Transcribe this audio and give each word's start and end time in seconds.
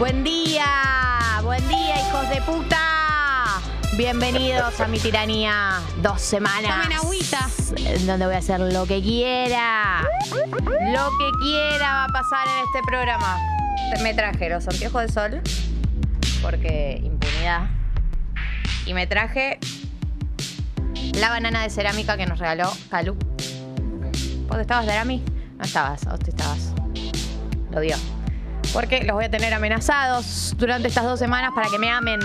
Buen 0.00 0.24
día, 0.24 0.64
buen 1.42 1.68
día, 1.68 2.00
hijos 2.00 2.26
de 2.30 2.40
puta. 2.40 3.60
Bienvenidos 3.98 4.80
a 4.80 4.88
mi 4.88 4.98
tiranía. 4.98 5.78
Dos 6.00 6.22
semanas. 6.22 6.70
Tomen 6.70 6.96
agüita. 6.96 7.46
En 7.76 8.06
donde 8.06 8.24
voy 8.24 8.34
a 8.34 8.38
hacer 8.38 8.60
lo 8.60 8.86
que 8.86 9.02
quiera. 9.02 10.00
Lo 10.30 11.10
que 11.18 11.30
quiera 11.42 11.92
va 11.92 12.04
a 12.04 12.08
pasar 12.08 12.48
en 12.48 12.64
este 12.64 12.80
programa. 12.86 13.36
Me 14.02 14.14
traje 14.14 14.48
los 14.48 14.66
anteojos 14.68 15.02
de 15.02 15.12
sol. 15.12 15.42
Porque 16.40 16.98
impunidad. 17.04 17.68
Y 18.86 18.94
me 18.94 19.06
traje 19.06 19.58
la 21.12 21.28
banana 21.28 21.60
de 21.62 21.68
cerámica 21.68 22.16
que 22.16 22.24
nos 22.24 22.38
regaló 22.38 22.72
Calu. 22.88 23.18
¿Vos 24.48 24.58
estabas, 24.58 24.86
Darami? 24.86 25.22
No 25.58 25.64
estabas, 25.64 26.02
vos 26.06 26.18
te 26.20 26.30
estabas. 26.30 26.72
Lo 27.70 27.80
dio. 27.80 28.19
Porque 28.72 29.02
los 29.02 29.14
voy 29.14 29.24
a 29.24 29.30
tener 29.30 29.52
amenazados 29.52 30.54
durante 30.56 30.88
estas 30.88 31.04
dos 31.04 31.18
semanas 31.18 31.52
para 31.54 31.68
que 31.68 31.78
me 31.78 31.90
amen. 31.90 32.20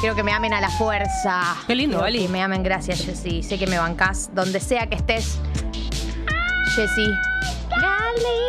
Quiero 0.00 0.14
que 0.14 0.22
me 0.22 0.32
amen 0.32 0.52
a 0.54 0.60
la 0.60 0.70
fuerza. 0.70 1.56
Qué 1.66 1.74
lindo, 1.74 1.98
Quiero. 1.98 2.26
Que 2.26 2.28
me 2.28 2.42
amen, 2.42 2.62
gracias, 2.62 3.04
Jessy. 3.04 3.42
Sé 3.42 3.58
que 3.58 3.66
me 3.66 3.78
bancás 3.78 4.30
donde 4.32 4.60
sea 4.60 4.86
que 4.86 4.94
estés. 4.96 5.38
Jessy. 6.76 7.10
Gali. 7.70 8.48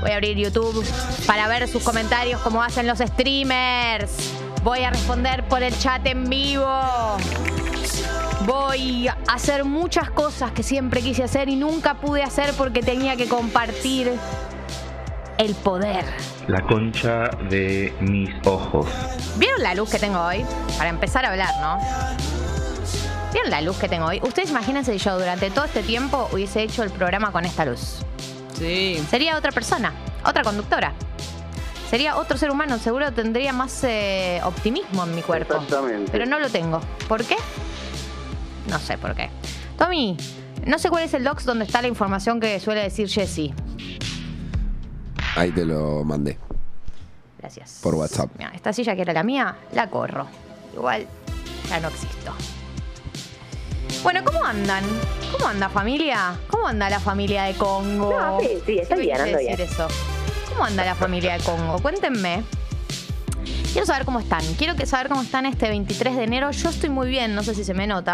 Voy 0.00 0.10
a 0.12 0.14
abrir 0.14 0.38
YouTube 0.38 0.84
para 1.26 1.48
ver 1.48 1.68
sus 1.68 1.82
comentarios 1.82 2.40
como 2.40 2.62
hacen 2.62 2.86
los 2.86 3.00
streamers. 3.00 4.32
Voy 4.62 4.84
a 4.84 4.90
responder 4.90 5.46
por 5.48 5.62
el 5.62 5.78
chat 5.78 6.06
en 6.06 6.30
vivo. 6.30 6.66
Voy 8.46 9.08
a 9.08 9.18
hacer 9.28 9.64
muchas 9.64 10.10
cosas 10.10 10.52
que 10.52 10.62
siempre 10.62 11.02
quise 11.02 11.22
hacer 11.22 11.50
y 11.50 11.56
nunca 11.56 11.94
pude 11.94 12.22
hacer 12.22 12.54
porque 12.54 12.80
tenía 12.82 13.16
que 13.16 13.28
compartir 13.28 14.12
el 15.40 15.54
poder. 15.54 16.04
La 16.48 16.60
concha 16.60 17.30
de 17.48 17.94
mis 18.00 18.28
ojos. 18.46 18.86
¿Vieron 19.38 19.62
la 19.62 19.74
luz 19.74 19.90
que 19.90 19.98
tengo 19.98 20.20
hoy? 20.20 20.44
Para 20.76 20.90
empezar 20.90 21.24
a 21.24 21.30
hablar, 21.30 21.54
¿no? 21.62 21.78
¿Vieron 23.32 23.50
la 23.50 23.62
luz 23.62 23.78
que 23.78 23.88
tengo 23.88 24.04
hoy? 24.04 24.20
Ustedes 24.22 24.50
imagínense 24.50 24.92
si 24.92 24.98
yo 24.98 25.18
durante 25.18 25.50
todo 25.50 25.64
este 25.64 25.82
tiempo 25.82 26.28
hubiese 26.30 26.62
hecho 26.62 26.82
el 26.82 26.90
programa 26.90 27.32
con 27.32 27.46
esta 27.46 27.64
luz. 27.64 28.00
Sí. 28.58 29.02
Sería 29.08 29.38
otra 29.38 29.50
persona, 29.50 29.94
otra 30.26 30.42
conductora. 30.42 30.92
Sería 31.88 32.18
otro 32.18 32.36
ser 32.36 32.50
humano, 32.50 32.78
seguro 32.78 33.10
tendría 33.12 33.54
más 33.54 33.82
eh, 33.84 34.42
optimismo 34.44 35.04
en 35.04 35.14
mi 35.14 35.22
cuerpo. 35.22 35.54
Exactamente. 35.54 36.12
Pero 36.12 36.26
no 36.26 36.38
lo 36.38 36.50
tengo. 36.50 36.80
¿Por 37.08 37.24
qué? 37.24 37.36
No 38.68 38.78
sé 38.78 38.98
por 38.98 39.14
qué. 39.14 39.30
Tommy, 39.78 40.18
no 40.66 40.78
sé 40.78 40.90
cuál 40.90 41.04
es 41.04 41.14
el 41.14 41.24
docs 41.24 41.46
donde 41.46 41.64
está 41.64 41.80
la 41.80 41.88
información 41.88 42.40
que 42.40 42.60
suele 42.60 42.82
decir 42.82 43.08
Jesse. 43.08 43.52
Ahí 45.40 45.52
te 45.52 45.64
lo 45.64 46.04
mandé. 46.04 46.36
Gracias. 47.38 47.80
Por 47.82 47.94
WhatsApp. 47.94 48.28
Mira, 48.36 48.52
esta 48.54 48.74
silla 48.74 48.94
que 48.94 49.00
era 49.00 49.14
la 49.14 49.22
mía, 49.22 49.56
la 49.72 49.88
corro. 49.88 50.26
Igual 50.74 51.06
ya 51.70 51.80
no 51.80 51.88
existo. 51.88 52.34
Bueno, 54.02 54.20
¿cómo 54.22 54.44
andan? 54.44 54.84
¿Cómo 55.32 55.46
anda 55.46 55.70
familia? 55.70 56.38
¿Cómo 56.50 56.66
anda 56.66 56.90
la 56.90 57.00
familia 57.00 57.44
de 57.44 57.54
Congo? 57.54 58.20
No, 58.20 58.38
sí, 58.40 58.48
sí, 58.66 58.78
está 58.80 58.96
bien, 58.96 59.18
anda 59.18 59.38
decir 59.38 59.56
bien. 59.56 59.60
eso. 59.66 59.88
¿Cómo 60.50 60.64
anda 60.64 60.84
la 60.84 60.94
familia 60.94 61.38
de 61.38 61.42
Congo? 61.42 61.78
Cuéntenme. 61.78 62.42
Quiero 63.72 63.86
saber 63.86 64.04
cómo 64.04 64.20
están. 64.20 64.44
Quiero 64.58 64.76
que 64.76 64.84
saber 64.84 65.08
cómo 65.08 65.22
están 65.22 65.46
este 65.46 65.70
23 65.70 66.16
de 66.16 66.24
enero. 66.24 66.50
Yo 66.50 66.68
estoy 66.68 66.90
muy 66.90 67.08
bien, 67.08 67.34
no 67.34 67.42
sé 67.42 67.54
si 67.54 67.64
se 67.64 67.72
me 67.72 67.86
nota. 67.86 68.12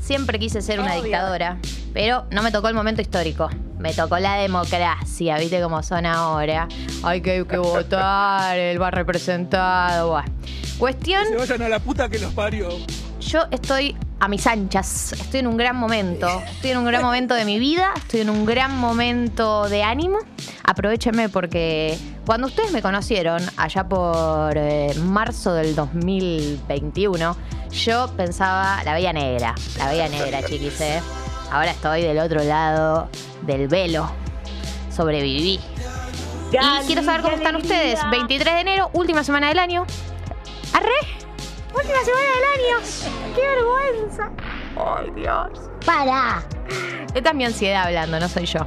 Siempre 0.00 0.38
quise 0.38 0.62
ser 0.62 0.80
una 0.80 0.92
Obvio. 0.94 1.02
dictadora, 1.02 1.58
pero 1.92 2.24
no 2.30 2.42
me 2.42 2.50
tocó 2.50 2.68
el 2.68 2.74
momento 2.74 3.02
histórico. 3.02 3.50
Me 3.84 3.92
tocó 3.92 4.18
la 4.18 4.36
democracia, 4.36 5.36
¿viste 5.36 5.60
cómo 5.60 5.82
son 5.82 6.06
ahora? 6.06 6.68
Hay 7.02 7.20
que, 7.20 7.44
que 7.46 7.58
votar, 7.58 8.56
él 8.56 8.80
va 8.80 8.90
representado. 8.90 10.08
Buah. 10.08 10.24
Cuestión 10.78 11.26
Se 11.28 11.36
vayan 11.36 11.60
a 11.60 11.68
la 11.68 11.80
puta 11.80 12.08
que 12.08 12.18
los 12.18 12.32
parió. 12.32 12.70
yo 13.20 13.40
estoy 13.50 13.94
a 14.20 14.28
mis 14.28 14.46
anchas, 14.46 15.12
estoy 15.12 15.40
en 15.40 15.48
un 15.48 15.58
gran 15.58 15.76
momento, 15.76 16.26
estoy 16.46 16.70
en 16.70 16.78
un 16.78 16.86
gran 16.86 17.02
momento 17.02 17.34
de 17.34 17.44
mi 17.44 17.58
vida, 17.58 17.92
estoy 17.94 18.20
en 18.20 18.30
un 18.30 18.46
gran 18.46 18.74
momento 18.74 19.68
de 19.68 19.82
ánimo. 19.82 20.16
Aprovechenme 20.62 21.28
porque 21.28 21.98
cuando 22.24 22.46
ustedes 22.46 22.72
me 22.72 22.80
conocieron, 22.80 23.42
allá 23.58 23.86
por 23.86 24.56
eh, 24.56 24.94
marzo 25.04 25.52
del 25.52 25.74
2021, 25.74 27.36
yo 27.70 28.10
pensaba, 28.16 28.82
la 28.82 28.94
veía 28.94 29.12
negra, 29.12 29.54
la 29.76 29.90
veía 29.90 30.08
negra, 30.08 30.42
chiquis, 30.42 30.80
¿eh? 30.80 31.02
Ahora 31.50 31.70
estoy 31.70 32.02
del 32.02 32.18
otro 32.18 32.42
lado 32.42 33.08
del 33.42 33.68
velo, 33.68 34.10
sobreviví. 34.90 35.60
Y 36.52 36.86
quiero 36.86 37.02
saber 37.02 37.22
cómo 37.22 37.36
están 37.36 37.56
ustedes. 37.56 38.00
23 38.10 38.54
de 38.54 38.60
enero, 38.60 38.90
última 38.92 39.24
semana 39.24 39.48
del 39.48 39.58
año. 39.58 39.84
¡Arre! 40.72 40.90
Última 41.74 41.98
semana 42.04 42.26
del 42.34 42.44
año. 42.54 43.34
¡Qué 43.34 43.40
vergüenza! 43.40 44.30
¡Ay, 44.76 45.10
Dios! 45.16 45.70
¡Para! 45.84 46.44
Esta 47.14 47.30
es 47.30 47.34
mi 47.34 47.44
ansiedad 47.44 47.84
hablando, 47.84 48.18
no 48.20 48.28
soy 48.28 48.46
yo. 48.46 48.60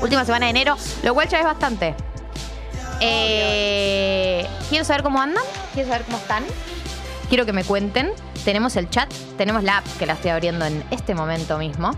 Última 0.00 0.24
semana 0.24 0.46
de 0.46 0.50
enero, 0.50 0.76
lo 1.02 1.14
cual 1.14 1.28
ya 1.28 1.38
es 1.38 1.44
bastante. 1.44 1.94
Eh, 3.00 4.46
quiero 4.68 4.84
saber 4.84 5.02
cómo 5.02 5.20
andan, 5.20 5.42
quiero 5.72 5.88
saber 5.88 6.04
cómo 6.04 6.18
están. 6.18 6.44
Quiero 7.28 7.46
que 7.46 7.52
me 7.52 7.64
cuenten. 7.64 8.10
Tenemos 8.44 8.76
el 8.76 8.90
chat, 8.90 9.12
tenemos 9.38 9.62
la 9.62 9.78
app 9.78 9.86
que 9.98 10.06
la 10.06 10.12
estoy 10.14 10.30
abriendo 10.30 10.64
en 10.64 10.84
este 10.90 11.14
momento 11.14 11.58
mismo. 11.58 11.92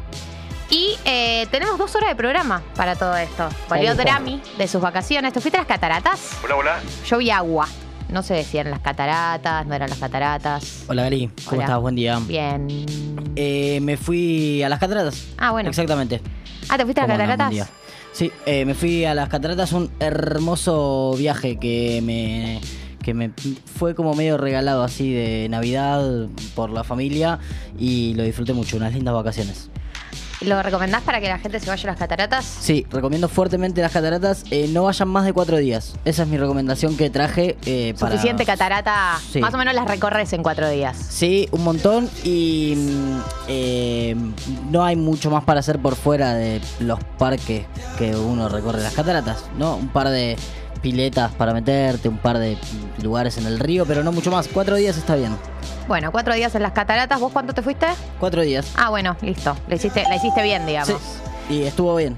Y 0.70 0.96
eh, 1.04 1.46
tenemos 1.50 1.78
dos 1.78 1.94
horas 1.94 2.10
de 2.10 2.16
programa 2.16 2.62
para 2.74 2.96
todo 2.96 3.16
esto. 3.16 3.48
Volvió. 3.68 3.94
Drami 3.94 4.40
de 4.58 4.68
sus 4.68 4.80
vacaciones. 4.80 5.32
¿Te 5.32 5.40
fuiste 5.40 5.58
a 5.58 5.60
las 5.60 5.68
cataratas? 5.68 6.32
Hola, 6.44 6.56
hola. 6.56 6.80
Yo 7.06 7.18
vi 7.18 7.30
agua. 7.30 7.68
No 8.08 8.22
sé 8.22 8.44
si 8.44 8.58
eran 8.58 8.70
las 8.70 8.80
cataratas, 8.80 9.66
no 9.66 9.74
eran 9.74 9.90
las 9.90 9.98
cataratas. 9.98 10.84
Hola 10.86 11.02
Gary, 11.02 11.28
¿cómo 11.44 11.56
Hola. 11.56 11.64
estás? 11.64 11.80
Buen 11.80 11.94
día. 11.96 12.18
Bien. 12.20 12.86
Eh, 13.34 13.80
me 13.82 13.96
fui 13.96 14.62
a 14.62 14.68
las 14.68 14.78
cataratas. 14.78 15.26
Ah, 15.38 15.50
bueno. 15.50 15.68
Exactamente. 15.68 16.20
Ah, 16.68 16.76
¿te 16.76 16.84
fuiste 16.84 17.00
a 17.00 17.06
las 17.06 17.16
cataratas? 17.16 17.48
Buen 17.48 17.56
día. 17.56 17.68
Sí, 18.12 18.32
eh, 18.46 18.64
me 18.64 18.74
fui 18.74 19.04
a 19.04 19.14
las 19.14 19.28
cataratas, 19.28 19.72
un 19.72 19.90
hermoso 19.98 21.14
viaje 21.18 21.58
que 21.58 22.00
me, 22.02 22.60
que 23.06 23.14
me 23.14 23.30
fue 23.78 23.94
como 23.94 24.14
medio 24.14 24.36
regalado 24.36 24.82
así 24.82 25.14
de 25.14 25.48
Navidad 25.48 26.26
por 26.56 26.70
la 26.70 26.82
familia 26.82 27.38
y 27.78 28.14
lo 28.14 28.24
disfruté 28.24 28.52
mucho, 28.52 28.78
unas 28.78 28.94
lindas 28.94 29.14
vacaciones. 29.14 29.70
¿Lo 30.40 30.60
recomendás 30.60 31.02
para 31.02 31.20
que 31.20 31.28
la 31.28 31.38
gente 31.38 31.60
se 31.60 31.70
vaya 31.70 31.84
a 31.84 31.92
las 31.92 31.98
cataratas? 32.00 32.44
Sí, 32.44 32.84
recomiendo 32.90 33.28
fuertemente 33.28 33.80
las 33.80 33.92
cataratas, 33.92 34.42
eh, 34.50 34.68
no 34.72 34.82
vayan 34.82 35.08
más 35.08 35.24
de 35.24 35.32
cuatro 35.32 35.56
días. 35.56 35.94
Esa 36.04 36.24
es 36.24 36.28
mi 36.28 36.36
recomendación 36.36 36.96
que 36.96 37.08
traje 37.08 37.56
eh, 37.64 37.94
para... 37.96 38.16
Suficiente 38.16 38.44
catarata. 38.44 39.20
Sí. 39.30 39.38
Más 39.38 39.54
o 39.54 39.56
menos 39.56 39.72
las 39.72 39.86
recorres 39.86 40.32
en 40.32 40.42
cuatro 40.42 40.68
días. 40.68 40.96
Sí, 40.96 41.48
un 41.52 41.62
montón 41.62 42.10
y 42.24 42.74
mm, 42.76 43.18
eh, 43.46 44.16
no 44.72 44.84
hay 44.84 44.96
mucho 44.96 45.30
más 45.30 45.44
para 45.44 45.60
hacer 45.60 45.78
por 45.78 45.94
fuera 45.94 46.34
de 46.34 46.60
los 46.80 46.98
parques 47.18 47.66
que 47.98 48.16
uno 48.16 48.48
recorre 48.48 48.82
las 48.82 48.94
cataratas, 48.94 49.44
¿no? 49.56 49.76
Un 49.76 49.90
par 49.90 50.08
de 50.08 50.36
piletas 50.86 51.32
para 51.32 51.52
meterte, 51.52 52.08
un 52.08 52.18
par 52.18 52.38
de 52.38 52.56
lugares 53.02 53.36
en 53.38 53.46
el 53.46 53.58
río, 53.58 53.84
pero 53.86 54.04
no 54.04 54.12
mucho 54.12 54.30
más. 54.30 54.46
Cuatro 54.46 54.76
días 54.76 54.96
está 54.96 55.16
bien. 55.16 55.36
Bueno, 55.88 56.12
cuatro 56.12 56.32
días 56.32 56.54
en 56.54 56.62
las 56.62 56.70
cataratas. 56.70 57.18
¿Vos 57.18 57.32
cuánto 57.32 57.52
te 57.52 57.60
fuiste? 57.60 57.88
Cuatro 58.20 58.42
días. 58.42 58.70
Ah, 58.76 58.90
bueno, 58.90 59.16
listo. 59.20 59.56
La 59.66 59.74
hiciste, 59.74 60.04
la 60.08 60.14
hiciste 60.14 60.44
bien, 60.44 60.64
digamos. 60.64 60.96
Sí, 61.48 61.54
y 61.54 61.62
estuvo 61.64 61.96
bien. 61.96 62.16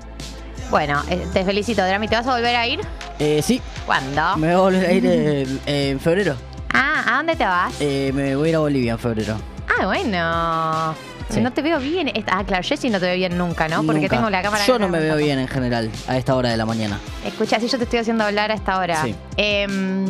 Bueno, 0.70 1.00
eh, 1.08 1.26
te 1.32 1.46
felicito, 1.46 1.82
Drami. 1.82 2.08
¿Te 2.08 2.16
vas 2.16 2.26
a 2.26 2.34
volver 2.34 2.54
a 2.56 2.66
ir? 2.66 2.80
Eh, 3.18 3.40
sí, 3.42 3.62
¿Cuándo? 3.86 4.36
me 4.36 4.48
voy 4.48 4.54
a 4.54 4.58
volver 4.58 4.86
a 4.86 4.92
ir 4.92 5.06
en, 5.06 5.60
en 5.66 5.98
febrero. 6.00 6.34
Ah, 6.74 7.04
¿a 7.06 7.16
dónde 7.16 7.36
te 7.36 7.44
vas? 7.46 7.72
Eh, 7.80 8.12
me 8.14 8.36
voy 8.36 8.48
a 8.48 8.50
ir 8.50 8.56
a 8.56 8.58
Bolivia 8.58 8.92
en 8.92 8.98
febrero. 8.98 9.36
Ah, 9.80 9.86
bueno. 9.86 11.07
Sí. 11.30 11.40
No 11.40 11.52
te 11.52 11.60
veo 11.62 11.78
bien. 11.78 12.10
Ah, 12.26 12.42
claro, 12.44 12.62
Jessy 12.62 12.88
no 12.90 12.98
te 12.98 13.06
veo 13.06 13.16
bien 13.16 13.36
nunca, 13.36 13.68
¿no? 13.68 13.82
Porque 13.84 14.00
Nunca. 14.02 14.16
tengo 14.16 14.30
la 14.30 14.42
cámara. 14.42 14.64
Yo 14.66 14.78
no 14.78 14.88
me 14.88 14.98
veo 14.98 15.16
bien 15.16 15.38
en 15.38 15.48
general 15.48 15.90
a 16.06 16.16
esta 16.16 16.34
hora 16.34 16.48
de 16.50 16.56
la 16.56 16.64
mañana. 16.66 16.98
Escucha, 17.24 17.60
si 17.60 17.68
yo 17.68 17.76
te 17.78 17.84
estoy 17.84 17.98
haciendo 17.98 18.24
hablar 18.24 18.50
a 18.50 18.54
esta 18.54 18.78
hora. 18.78 19.02
Sí. 19.04 19.14
Em, 19.36 20.06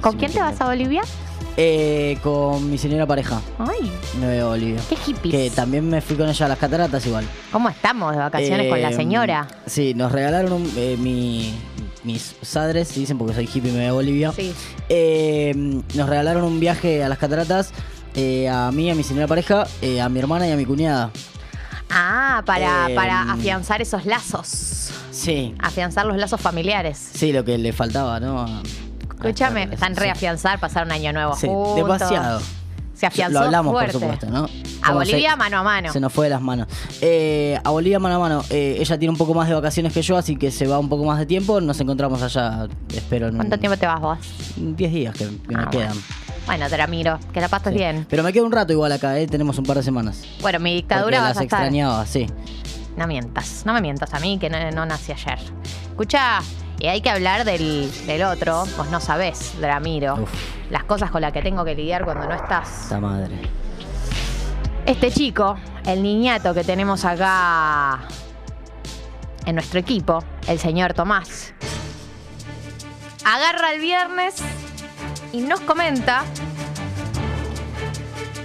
¿Con 0.00 0.16
quién 0.16 0.32
te 0.32 0.40
vas 0.40 0.60
a 0.60 0.64
Bolivia? 0.66 1.02
Eh, 1.56 2.16
con 2.22 2.70
mi 2.70 2.78
señora 2.78 3.06
pareja. 3.06 3.40
Ay, 3.58 3.90
Me 4.18 4.26
veo 4.26 4.48
Bolivia. 4.48 4.80
qué 4.88 4.96
hippies. 4.96 5.32
Que 5.34 5.50
también 5.54 5.88
me 5.88 6.00
fui 6.00 6.16
con 6.16 6.28
ella 6.28 6.46
a 6.46 6.48
las 6.48 6.58
cataratas 6.58 7.04
igual. 7.06 7.24
¿Cómo 7.52 7.68
estamos 7.68 8.12
de 8.12 8.18
vacaciones 8.18 8.68
con 8.70 8.80
la 8.80 8.90
Eh, 8.90 8.94
señora? 8.94 9.46
Sí, 9.66 9.92
nos 9.94 10.10
regalaron 10.12 10.52
un- 10.54 10.72
eh, 10.76 10.96
mi- 10.98 11.54
mis 12.04 12.34
padres, 12.52 12.94
dicen 12.94 13.18
porque 13.18 13.34
soy 13.34 13.44
hippie 13.52 13.70
y 13.70 13.74
me 13.76 13.86
a 13.86 13.92
Bolivia. 13.92 14.32
Sí. 14.32 14.52
Eh, 14.88 15.52
nos 15.94 16.08
regalaron 16.08 16.42
un 16.44 16.58
viaje 16.58 17.04
a 17.04 17.08
las 17.08 17.18
cataratas 17.18 17.72
eh, 18.14 18.48
a 18.48 18.70
mí, 18.72 18.90
a 18.90 18.94
mi 18.94 19.02
señora 19.02 19.26
pareja, 19.26 19.66
eh, 19.80 20.00
a 20.00 20.08
mi 20.08 20.18
hermana 20.18 20.46
y 20.48 20.52
a 20.52 20.56
mi 20.56 20.64
cuñada. 20.64 21.10
Ah, 21.90 22.42
para, 22.46 22.88
Em, 22.88 22.94
para 22.94 23.32
afianzar 23.32 23.82
esos 23.82 24.06
lazos. 24.06 24.90
Sí, 25.10 25.54
Afianzar 25.60 26.06
los 26.06 26.16
lazos 26.16 26.40
familiares. 26.40 27.10
sí, 27.14 27.32
lo 27.32 27.44
que 27.44 27.58
le 27.58 27.72
faltaba, 27.72 28.18
¿no? 28.18 28.40
A- 28.40 28.62
Escúchame, 29.14 29.64
están 29.64 29.94
sí. 29.94 30.00
reafianzar, 30.00 30.58
pasar 30.58 30.86
un 30.86 30.92
año 30.92 31.12
nuevo 31.12 31.36
Sí, 31.36 31.46
juntos. 31.46 31.76
demasiado. 31.76 32.40
Se 32.94 33.06
afianzó 33.06 33.40
Lo 33.40 33.46
hablamos, 33.46 33.72
fuerte. 33.72 33.92
por 33.92 34.00
supuesto, 34.00 34.26
¿no? 34.30 34.44
A 34.80 34.86
Como 34.86 34.98
Bolivia 35.00 35.32
se- 35.32 35.36
mano 35.36 35.58
a 35.58 35.62
mano. 35.62 35.92
Se 35.92 36.00
nos 36.00 36.12
fue 36.12 36.26
de 36.26 36.30
las 36.30 36.40
manos. 36.40 36.68
Eh, 37.00 37.58
a 37.62 37.70
Bolivia 37.70 37.98
mano 37.98 38.16
a 38.16 38.18
mano. 38.20 38.44
Eh, 38.50 38.76
ella 38.78 38.98
tiene 38.98 39.10
un 39.10 39.16
poco 39.18 39.34
más 39.34 39.48
de 39.48 39.54
vacaciones 39.54 39.92
que 39.92 40.02
yo, 40.02 40.16
así 40.16 40.36
que 40.36 40.50
se 40.50 40.66
va 40.68 40.78
un 40.78 40.88
poco 40.88 41.04
más 41.04 41.18
de 41.18 41.26
tiempo. 41.26 41.60
Nos 41.60 41.78
encontramos 41.80 42.22
allá, 42.22 42.68
espero, 42.94 43.28
en 43.28 43.36
¿Cuánto 43.36 43.58
tiempo 43.58 43.76
te 43.76 43.86
vas 43.86 44.00
vos? 44.00 44.18
10 44.56 44.92
días 44.92 45.14
que, 45.16 45.26
que 45.48 45.56
me 45.56 45.62
Ah, 45.64 45.68
quedan. 45.70 45.96
Bueno, 46.46 46.68
te 46.68 46.76
la 46.76 46.86
miro. 46.86 47.18
Que 47.32 47.40
la 47.40 47.48
pases 47.48 47.72
Sí. 47.72 47.78
bien. 47.78 48.06
Pero 48.10 48.22
me 48.22 48.32
queda 48.32 48.44
un 48.44 48.52
rato 48.52 48.72
igual 48.72 48.92
acá, 48.92 49.18
¿eh? 49.18 49.26
tenemos 49.26 49.56
un 49.58 49.64
par 49.64 49.76
de 49.76 49.82
semanas. 49.82 50.22
Bueno, 50.40 50.58
mi 50.58 50.70
Porque 50.70 50.74
dictadura 50.74 51.20
vas 51.20 51.28
las 51.30 51.38
a 51.38 51.42
estar. 51.44 51.60
extrañaba, 51.60 52.04
sí. 52.06 52.26
No 52.96 53.06
mientas, 53.06 53.62
no 53.64 53.72
me 53.72 53.80
mientas 53.80 54.12
a 54.12 54.18
mí 54.20 54.38
que 54.38 54.50
no, 54.50 54.58
no 54.72 54.84
nací 54.84 55.12
ayer. 55.12 55.38
Escucha, 55.88 56.40
y 56.78 56.88
hay 56.88 57.00
que 57.00 57.08
hablar 57.10 57.44
del, 57.44 57.90
del 58.06 58.22
otro, 58.24 58.64
vos 58.76 58.90
no 58.90 59.00
sabés, 59.00 59.54
Dramiro, 59.60 60.14
Uf. 60.14 60.30
las 60.70 60.84
cosas 60.84 61.10
con 61.10 61.22
las 61.22 61.32
que 61.32 61.40
tengo 61.42 61.64
que 61.64 61.74
lidiar 61.74 62.04
cuando 62.04 62.26
no 62.26 62.34
estás. 62.34 62.82
Esta 62.84 63.00
madre. 63.00 63.34
Este 64.84 65.10
chico, 65.12 65.56
el 65.86 66.02
niñato 66.02 66.52
que 66.52 66.64
tenemos 66.64 67.04
acá 67.04 68.00
en 69.46 69.54
nuestro 69.54 69.78
equipo, 69.80 70.22
el 70.48 70.58
señor 70.58 70.92
Tomás, 70.92 71.54
agarra 73.24 73.72
el 73.72 73.80
viernes 73.80 74.34
y 75.32 75.40
nos 75.40 75.60
comenta 75.60 76.24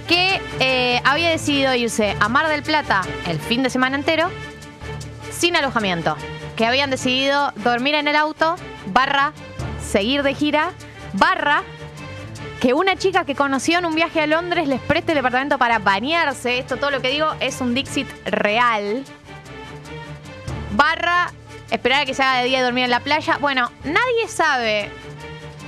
que 0.06 0.40
eh, 0.58 1.00
había 1.04 1.28
decidido 1.28 1.74
irse 1.74 2.16
a 2.18 2.28
Mar 2.28 2.48
del 2.48 2.62
Plata 2.62 3.02
el 3.26 3.38
fin 3.38 3.62
de 3.62 3.70
semana 3.70 3.96
entero 3.96 4.30
sin 5.30 5.54
alojamiento. 5.54 6.16
Que 6.56 6.66
habían 6.66 6.90
decidido 6.90 7.52
dormir 7.56 7.94
en 7.94 8.08
el 8.08 8.16
auto, 8.16 8.56
barra, 8.86 9.32
seguir 9.80 10.22
de 10.22 10.34
gira, 10.34 10.72
barra, 11.12 11.62
que 12.60 12.74
una 12.74 12.96
chica 12.96 13.24
que 13.24 13.36
conoció 13.36 13.78
en 13.78 13.86
un 13.86 13.94
viaje 13.94 14.20
a 14.20 14.26
Londres 14.26 14.66
les 14.66 14.80
preste 14.80 15.12
el 15.12 15.16
departamento 15.16 15.58
para 15.58 15.78
bañarse. 15.78 16.58
Esto 16.58 16.76
todo 16.76 16.90
lo 16.90 17.00
que 17.00 17.10
digo 17.10 17.32
es 17.38 17.60
un 17.60 17.74
Dixit 17.74 18.08
real. 18.26 19.04
Barra, 20.72 21.32
esperar 21.70 22.02
a 22.02 22.06
que 22.06 22.14
se 22.14 22.22
haga 22.22 22.40
de 22.40 22.46
día 22.46 22.58
y 22.58 22.62
dormir 22.62 22.84
en 22.84 22.90
la 22.90 23.00
playa. 23.00 23.38
Bueno, 23.38 23.70
nadie 23.84 24.26
sabe 24.26 24.90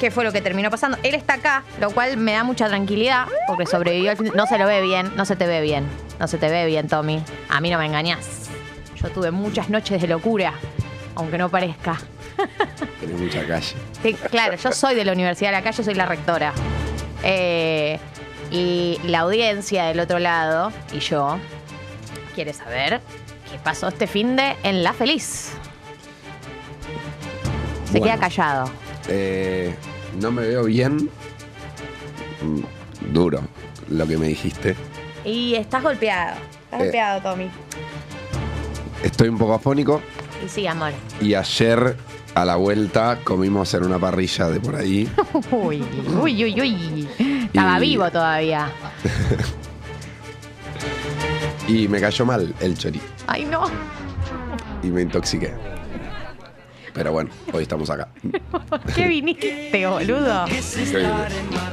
qué 0.00 0.10
fue 0.10 0.24
lo 0.24 0.32
que 0.32 0.40
terminó 0.40 0.70
pasando. 0.70 0.98
Él 1.04 1.14
está 1.14 1.34
acá, 1.34 1.62
lo 1.78 1.90
cual 1.90 2.16
me 2.16 2.32
da 2.32 2.42
mucha 2.42 2.66
tranquilidad 2.68 3.26
porque 3.46 3.66
sobrevivió 3.66 4.10
al 4.10 4.16
fin. 4.16 4.32
No 4.34 4.46
se 4.46 4.58
lo 4.58 4.66
ve 4.66 4.80
bien, 4.80 5.12
no 5.14 5.24
se 5.26 5.36
te 5.36 5.46
ve 5.46 5.60
bien. 5.60 5.86
No 6.18 6.26
se 6.26 6.38
te 6.38 6.48
ve 6.48 6.66
bien, 6.66 6.88
Tommy. 6.88 7.22
A 7.48 7.60
mí 7.60 7.70
no 7.70 7.78
me 7.78 7.86
engañás. 7.86 8.48
Yo 8.96 9.08
tuve 9.10 9.30
muchas 9.30 9.68
noches 9.70 10.00
de 10.00 10.08
locura, 10.08 10.54
aunque 11.14 11.38
no 11.38 11.48
parezca. 11.50 11.98
Tenés 13.00 13.20
mucha 13.20 13.46
calle. 13.46 13.74
Sí, 14.02 14.14
claro, 14.30 14.56
yo 14.56 14.72
soy 14.72 14.94
de 14.94 15.04
la 15.04 15.12
Universidad 15.12 15.50
de 15.50 15.56
la 15.58 15.62
Calle, 15.62 15.84
soy 15.84 15.94
la 15.94 16.06
rectora. 16.06 16.52
Eh, 17.22 17.98
y 18.50 18.98
la 19.04 19.20
audiencia 19.20 19.84
del 19.84 20.00
otro 20.00 20.18
lado, 20.18 20.72
y 20.92 20.98
yo, 21.00 21.38
quiere 22.34 22.52
saber 22.54 23.00
qué 23.50 23.58
pasó 23.62 23.88
este 23.88 24.06
fin 24.06 24.36
de 24.36 24.56
en 24.62 24.82
La 24.82 24.92
Feliz. 24.94 25.52
Se 27.84 27.98
Bueno. 27.98 28.06
queda 28.06 28.18
callado. 28.18 28.70
Eh, 29.08 29.74
no 30.18 30.30
me 30.32 30.42
veo 30.46 30.64
bien. 30.64 31.08
Mm, 32.42 32.60
Duro 33.12 33.40
lo 33.88 34.06
que 34.06 34.16
me 34.16 34.28
dijiste. 34.28 34.76
Y 35.24 35.54
estás 35.54 35.82
golpeado. 35.82 36.36
Estás 36.64 36.80
Eh. 36.80 36.84
golpeado, 36.84 37.20
Tommy. 37.22 37.50
Estoy 39.02 39.28
un 39.28 39.38
poco 39.38 39.54
afónico 39.54 40.00
Y 40.44 40.48
sí, 40.48 40.66
amor. 40.66 40.92
y 41.20 41.34
ayer 41.34 41.96
a 42.34 42.44
la 42.44 42.56
vuelta 42.56 43.18
comimos 43.24 43.72
en 43.74 43.84
una 43.84 43.98
parrilla 43.98 44.48
de 44.48 44.60
por 44.60 44.76
ahí. 44.76 45.08
Uy, 45.50 45.82
uy, 46.20 46.44
uy, 46.44 46.60
uy. 46.60 47.08
Estaba 47.46 47.78
Y- 47.78 47.80
vivo 47.90 48.10
todavía. 48.10 48.70
Y 51.68 51.86
me 51.86 52.00
cayó 52.00 52.26
mal 52.26 52.52
el 52.60 52.76
chori. 52.76 53.00
Ay, 53.28 53.44
no. 53.44 53.64
Y 54.82 54.88
me 54.88 55.02
intoxiqué. 55.02 55.54
Pero 56.92 57.12
bueno, 57.12 57.30
hoy 57.52 57.62
estamos 57.62 57.88
acá. 57.90 58.08
¿Por 58.68 58.80
qué 58.94 59.06
viniste, 59.06 59.86
boludo? 59.86 60.44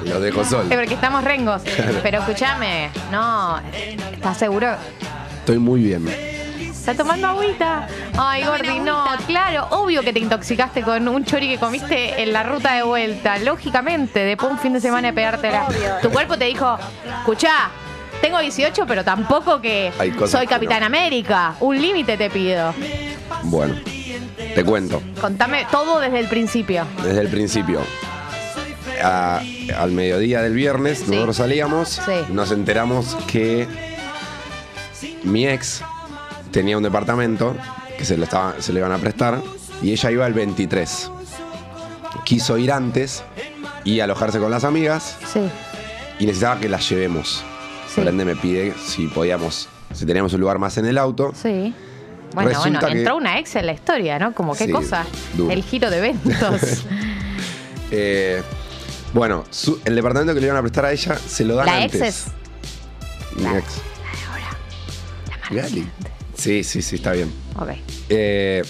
Lo 0.06 0.20
dejo 0.20 0.44
sol. 0.46 0.72
Eh, 0.72 0.76
Porque 0.76 0.94
estamos 0.94 1.24
rengos. 1.24 1.62
Pero 2.04 2.20
escúchame, 2.20 2.90
no, 3.12 3.60
¿estás 4.14 4.38
seguro? 4.38 4.76
Estoy 5.40 5.58
muy 5.58 5.82
bien. 5.82 6.08
Está 6.08 6.96
tomando 6.96 7.28
agüita. 7.28 7.88
Ay, 8.18 8.46
Gordi, 8.46 8.80
no, 8.80 9.04
claro, 9.26 9.68
obvio 9.72 10.02
que 10.04 10.14
te 10.14 10.20
intoxicaste 10.20 10.84
con 10.84 11.06
un 11.08 11.26
chori 11.26 11.50
que 11.50 11.58
comiste 11.58 12.22
en 12.22 12.32
la 12.32 12.44
ruta 12.44 12.76
de 12.76 12.84
vuelta. 12.84 13.38
Lógicamente, 13.40 14.22
después 14.24 14.50
de 14.50 14.54
un 14.54 14.60
fin 14.60 14.74
de 14.74 14.80
semana 14.80 15.10
de 15.10 15.14
pegártela. 15.14 15.68
Tu 16.02 16.10
cuerpo 16.10 16.38
te 16.38 16.46
dijo, 16.46 16.78
escuchá, 17.20 17.70
tengo 18.22 18.40
18, 18.40 18.86
pero 18.88 19.04
tampoco 19.04 19.60
que 19.60 19.92
Hay 20.00 20.12
cosas 20.12 20.32
soy 20.40 20.48
que 20.48 20.54
Capitán 20.54 20.80
no. 20.80 20.86
América. 20.86 21.56
Un 21.60 21.82
límite 21.82 22.16
te 22.16 22.30
pido. 22.30 22.74
Bueno, 23.44 23.76
te 24.56 24.64
cuento. 24.64 25.02
Contame 25.22 25.66
todo 25.72 26.00
desde 26.00 26.20
el 26.20 26.28
principio. 26.28 26.86
Desde 27.04 27.22
el 27.22 27.28
principio. 27.30 27.82
A- 29.04 29.42
al 29.78 29.92
mediodía 29.92 30.42
del 30.42 30.54
viernes, 30.54 31.08
nosotros 31.08 31.36
salíamos, 31.38 31.90
Sí. 32.06 32.12
nos 32.30 32.52
enteramos 32.52 33.16
que 33.28 33.68
mi 35.24 35.48
ex 35.48 35.84
tenía 36.52 36.78
un 36.78 36.84
departamento 36.84 37.56
que 37.98 38.06
se 38.06 38.18
le, 38.18 38.24
estaba, 38.24 38.56
se 38.60 38.74
le 38.74 38.80
iban 38.80 38.92
a 38.92 38.98
prestar 38.98 39.42
y 39.82 39.92
ella 39.92 40.12
iba 40.12 40.26
el 40.28 40.34
23. 40.34 41.12
Quiso 42.26 42.58
ir 42.58 42.72
antes 42.72 43.24
y 43.84 44.00
alojarse 44.00 44.40
con 44.40 44.50
las 44.52 44.64
amigas 44.64 45.18
Sí. 45.32 45.42
y 46.20 46.26
necesitaba 46.26 46.60
que 46.60 46.68
las 46.70 46.90
llevemos. 46.90 47.44
Sí. 47.88 48.02
Por 48.02 48.08
ende 48.08 48.26
me 48.26 48.36
pide 48.36 48.74
si 48.84 49.08
podíamos, 49.08 49.70
si 49.94 50.06
teníamos 50.06 50.34
un 50.34 50.42
lugar 50.42 50.58
más 50.60 50.78
en 50.78 50.86
el 50.88 50.98
auto. 50.98 51.34
Sí. 51.42 51.74
Bueno, 52.44 52.50
Resulta 52.52 52.80
bueno, 52.82 52.94
que- 52.94 53.00
entró 53.00 53.18
una 53.18 53.40
ex 53.40 53.56
en 53.56 53.66
la 53.66 53.74
historia, 53.74 54.20
¿no? 54.20 54.32
Como 54.36 54.54
qué 54.56 54.66
Sí, 54.66 54.72
cosa. 54.72 55.06
duro. 55.36 55.52
El 55.52 55.64
giro 55.64 55.90
de 55.90 55.98
eventos. 55.98 56.84
Eh, 57.90 58.44
bueno, 59.14 59.46
su- 59.50 59.80
el 59.86 59.96
departamento 59.96 60.34
que 60.34 60.42
le 60.42 60.48
iban 60.48 60.58
a 60.58 60.62
prestar 60.62 60.84
a 60.86 60.92
ella 60.92 61.16
se 61.18 61.46
lo 61.46 61.56
dan 61.56 61.66
la 61.68 61.84
ex 61.86 61.94
antes. 61.96 62.26
es. 62.28 63.38
Mi 63.38 63.44
La- 63.44 63.58
ex. 63.60 63.66
Gali. 65.50 65.88
Sí, 66.36 66.64
sí, 66.66 66.82
sí, 66.82 66.96
está 66.98 67.14
bien. 67.14 67.32
Ok. 67.58 67.70
Eh, 68.10 68.62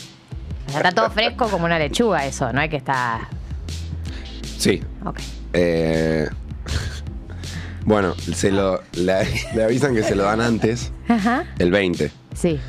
está 0.67 0.91
todo 0.91 1.09
fresco 1.09 1.49
como 1.49 1.65
una 1.65 1.79
lechuga 1.79 2.25
eso, 2.27 2.53
no 2.53 2.61
hay 2.61 2.69
que 2.69 2.77
estar. 2.77 3.21
sí. 4.57 4.81
Ok. 5.03 5.19
Eh, 5.53 6.29
bueno, 7.85 8.13
se 8.35 8.51
lo, 8.51 8.81
le, 8.93 9.15
le 9.55 9.63
avisan 9.63 9.95
que 9.95 10.03
se 10.03 10.13
lo 10.15 10.23
dan 10.23 10.41
antes, 10.41 10.91
Ajá. 11.09 11.45
el 11.57 11.71
20. 11.71 12.11
Sí. 12.35 12.59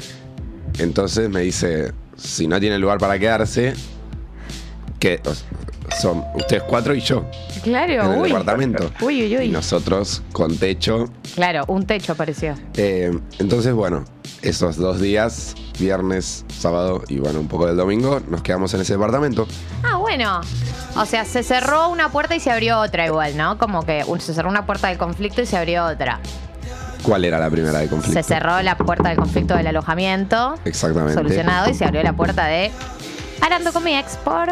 Entonces 0.78 1.28
me 1.28 1.40
dice, 1.40 1.92
si 2.16 2.46
no 2.46 2.58
tiene 2.60 2.78
lugar 2.78 2.98
para 2.98 3.18
quedarse, 3.18 3.74
que 4.98 5.20
o- 5.26 5.94
son 6.00 6.24
ustedes 6.34 6.62
cuatro 6.64 6.94
y 6.94 7.00
yo 7.00 7.24
Claro, 7.62 7.92
en 8.04 8.12
el 8.12 8.18
uy. 8.20 8.28
departamento. 8.28 8.90
Uy, 9.00 9.22
uy, 9.22 9.32
Y 9.34 9.36
uy. 9.38 9.48
nosotros 9.48 10.22
con 10.32 10.56
techo. 10.56 11.08
Claro, 11.34 11.64
un 11.68 11.86
techo 11.86 12.14
pareció. 12.14 12.54
Eh, 12.76 13.16
entonces, 13.38 13.72
bueno, 13.72 14.04
esos 14.42 14.76
dos 14.76 15.00
días, 15.00 15.54
viernes, 15.80 16.44
sábado 16.56 17.02
y 17.08 17.18
bueno, 17.18 17.40
un 17.40 17.48
poco 17.48 17.66
del 17.66 17.76
domingo, 17.76 18.20
nos 18.28 18.42
quedamos 18.42 18.74
en 18.74 18.82
ese 18.82 18.94
departamento. 18.94 19.46
Ah, 19.82 19.96
bueno. 19.96 20.40
O 20.96 21.06
sea, 21.06 21.24
se 21.24 21.42
cerró 21.42 21.88
una 21.90 22.10
puerta 22.10 22.34
y 22.34 22.40
se 22.40 22.50
abrió 22.50 22.80
otra 22.80 23.06
igual, 23.06 23.36
¿no? 23.36 23.56
Como 23.58 23.84
que 23.84 24.04
un- 24.06 24.20
se 24.20 24.34
cerró 24.34 24.48
una 24.50 24.66
puerta 24.66 24.88
del 24.88 24.98
conflicto 24.98 25.40
y 25.42 25.46
se 25.46 25.56
abrió 25.56 25.84
otra. 25.86 26.20
¿Cuál 27.02 27.24
era 27.24 27.38
la 27.38 27.48
primera 27.50 27.78
de 27.78 27.88
conflicto? 27.88 28.20
Se 28.20 28.26
cerró 28.26 28.60
la 28.62 28.76
puerta 28.76 29.08
del 29.08 29.18
conflicto 29.18 29.54
del 29.56 29.66
alojamiento. 29.68 30.56
Exactamente. 30.64 31.14
Solucionado 31.14 31.70
y 31.70 31.74
se 31.74 31.84
abrió 31.84 32.02
la 32.02 32.12
puerta 32.12 32.46
de. 32.46 32.70
Hablando 33.40 33.72
con 33.72 33.84
mi 33.84 33.96
ex 33.96 34.16
por. 34.16 34.48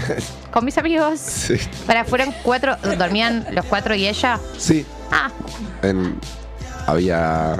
con 0.52 0.64
mis 0.64 0.76
amigos. 0.78 1.18
Sí. 1.20 1.56
Para, 1.86 2.04
fueron 2.04 2.32
cuatro. 2.42 2.76
¿Dormían 2.98 3.46
los 3.52 3.64
cuatro 3.64 3.94
y 3.94 4.06
ella? 4.06 4.38
Sí, 4.58 4.84
Ah, 5.10 5.30
en- 5.82 6.18
había 6.86 7.56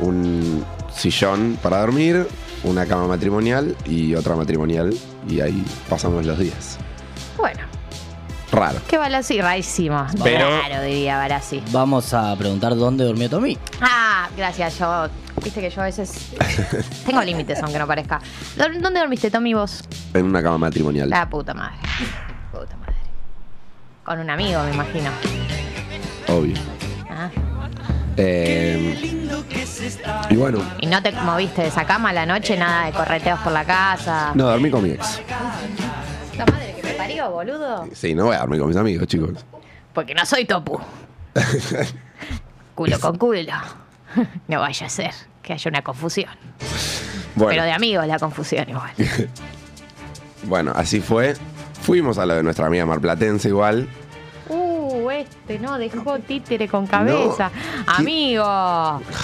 un 0.00 0.64
sillón 0.94 1.58
para 1.62 1.80
dormir, 1.80 2.26
una 2.64 2.86
cama 2.86 3.06
matrimonial 3.06 3.74
y 3.86 4.14
otra 4.14 4.36
matrimonial 4.36 4.94
y 5.28 5.40
ahí 5.40 5.64
pasamos 5.88 6.24
los 6.26 6.38
días. 6.38 6.78
bueno. 7.36 7.60
Raro. 8.52 8.78
Qué 8.88 8.98
Balassi, 8.98 9.40
rarísimo. 9.40 10.06
Pero- 10.24 10.48
Raro, 10.62 10.82
diría 10.82 11.16
Balassi. 11.18 11.62
Vamos 11.70 12.12
a 12.14 12.34
preguntar 12.36 12.74
dónde 12.76 13.04
durmió 13.04 13.30
Tommy. 13.30 13.56
Ah, 13.80 14.28
gracias. 14.36 14.78
Yo. 14.78 15.08
Viste 15.42 15.60
que 15.60 15.70
yo 15.70 15.80
a 15.80 15.84
veces. 15.84 16.32
Tengo 17.06 17.22
límites, 17.22 17.62
aunque 17.62 17.78
no 17.78 17.86
parezca. 17.86 18.20
¿Dó- 18.56 18.80
¿Dónde 18.80 19.00
dormiste, 19.00 19.30
Tommy, 19.30 19.54
vos? 19.54 19.82
En 20.14 20.24
una 20.26 20.42
cama 20.42 20.58
matrimonial. 20.58 21.08
La 21.08 21.28
puta 21.30 21.54
madre. 21.54 21.76
Puta 22.50 22.76
madre. 22.76 22.94
Con 24.04 24.18
un 24.18 24.28
amigo, 24.30 24.62
me 24.64 24.74
imagino. 24.74 25.10
Obvio. 26.28 26.56
Ah. 27.08 27.30
Eh, 28.16 29.28
y 30.28 30.36
bueno, 30.36 30.58
¿Y 30.80 30.86
no 30.86 31.02
te 31.02 31.12
moviste 31.12 31.62
de 31.62 31.68
esa 31.68 31.86
cama 31.86 32.10
a 32.10 32.12
la 32.12 32.26
noche? 32.26 32.56
Nada 32.56 32.86
de 32.86 32.92
correteos 32.92 33.38
por 33.40 33.52
la 33.52 33.64
casa. 33.64 34.32
no, 34.34 34.44
dormí 34.46 34.70
con 34.70 34.82
mi 34.82 34.90
ex. 34.90 35.22
La 36.36 36.46
madre 36.46 36.74
que 36.74 36.82
me 36.82 36.94
parió, 36.94 37.30
boludo. 37.30 37.88
Sí, 37.92 38.14
no 38.14 38.26
voy 38.26 38.36
a 38.36 38.40
dormir 38.40 38.60
con 38.60 38.68
mis 38.68 38.76
amigos, 38.76 39.06
chicos. 39.06 39.44
Porque 39.92 40.14
no 40.14 40.24
soy 40.24 40.44
topu. 40.44 40.78
culo 42.74 42.98
con 43.00 43.16
culo. 43.18 43.52
No 44.48 44.58
vaya 44.58 44.86
a 44.86 44.88
ser 44.88 45.12
que 45.40 45.52
haya 45.52 45.68
una 45.68 45.82
confusión. 45.82 46.30
Bueno, 47.36 47.50
Pero 47.50 47.62
de 47.62 47.72
amigos 47.72 48.06
la 48.08 48.18
confusión 48.18 48.68
igual. 48.68 48.90
bueno, 50.44 50.72
así 50.74 51.00
fue. 51.00 51.34
Fuimos 51.82 52.18
a 52.18 52.26
lo 52.26 52.34
de 52.34 52.42
nuestra 52.42 52.66
amiga 52.66 52.84
marplatense 52.86 53.48
igual. 53.48 53.88
Uh, 54.48 55.10
este 55.10 55.60
no 55.60 55.78
dejó 55.78 56.18
títere 56.18 56.66
con 56.66 56.88
cabeza. 56.88 57.52
Amigo, 57.86 58.44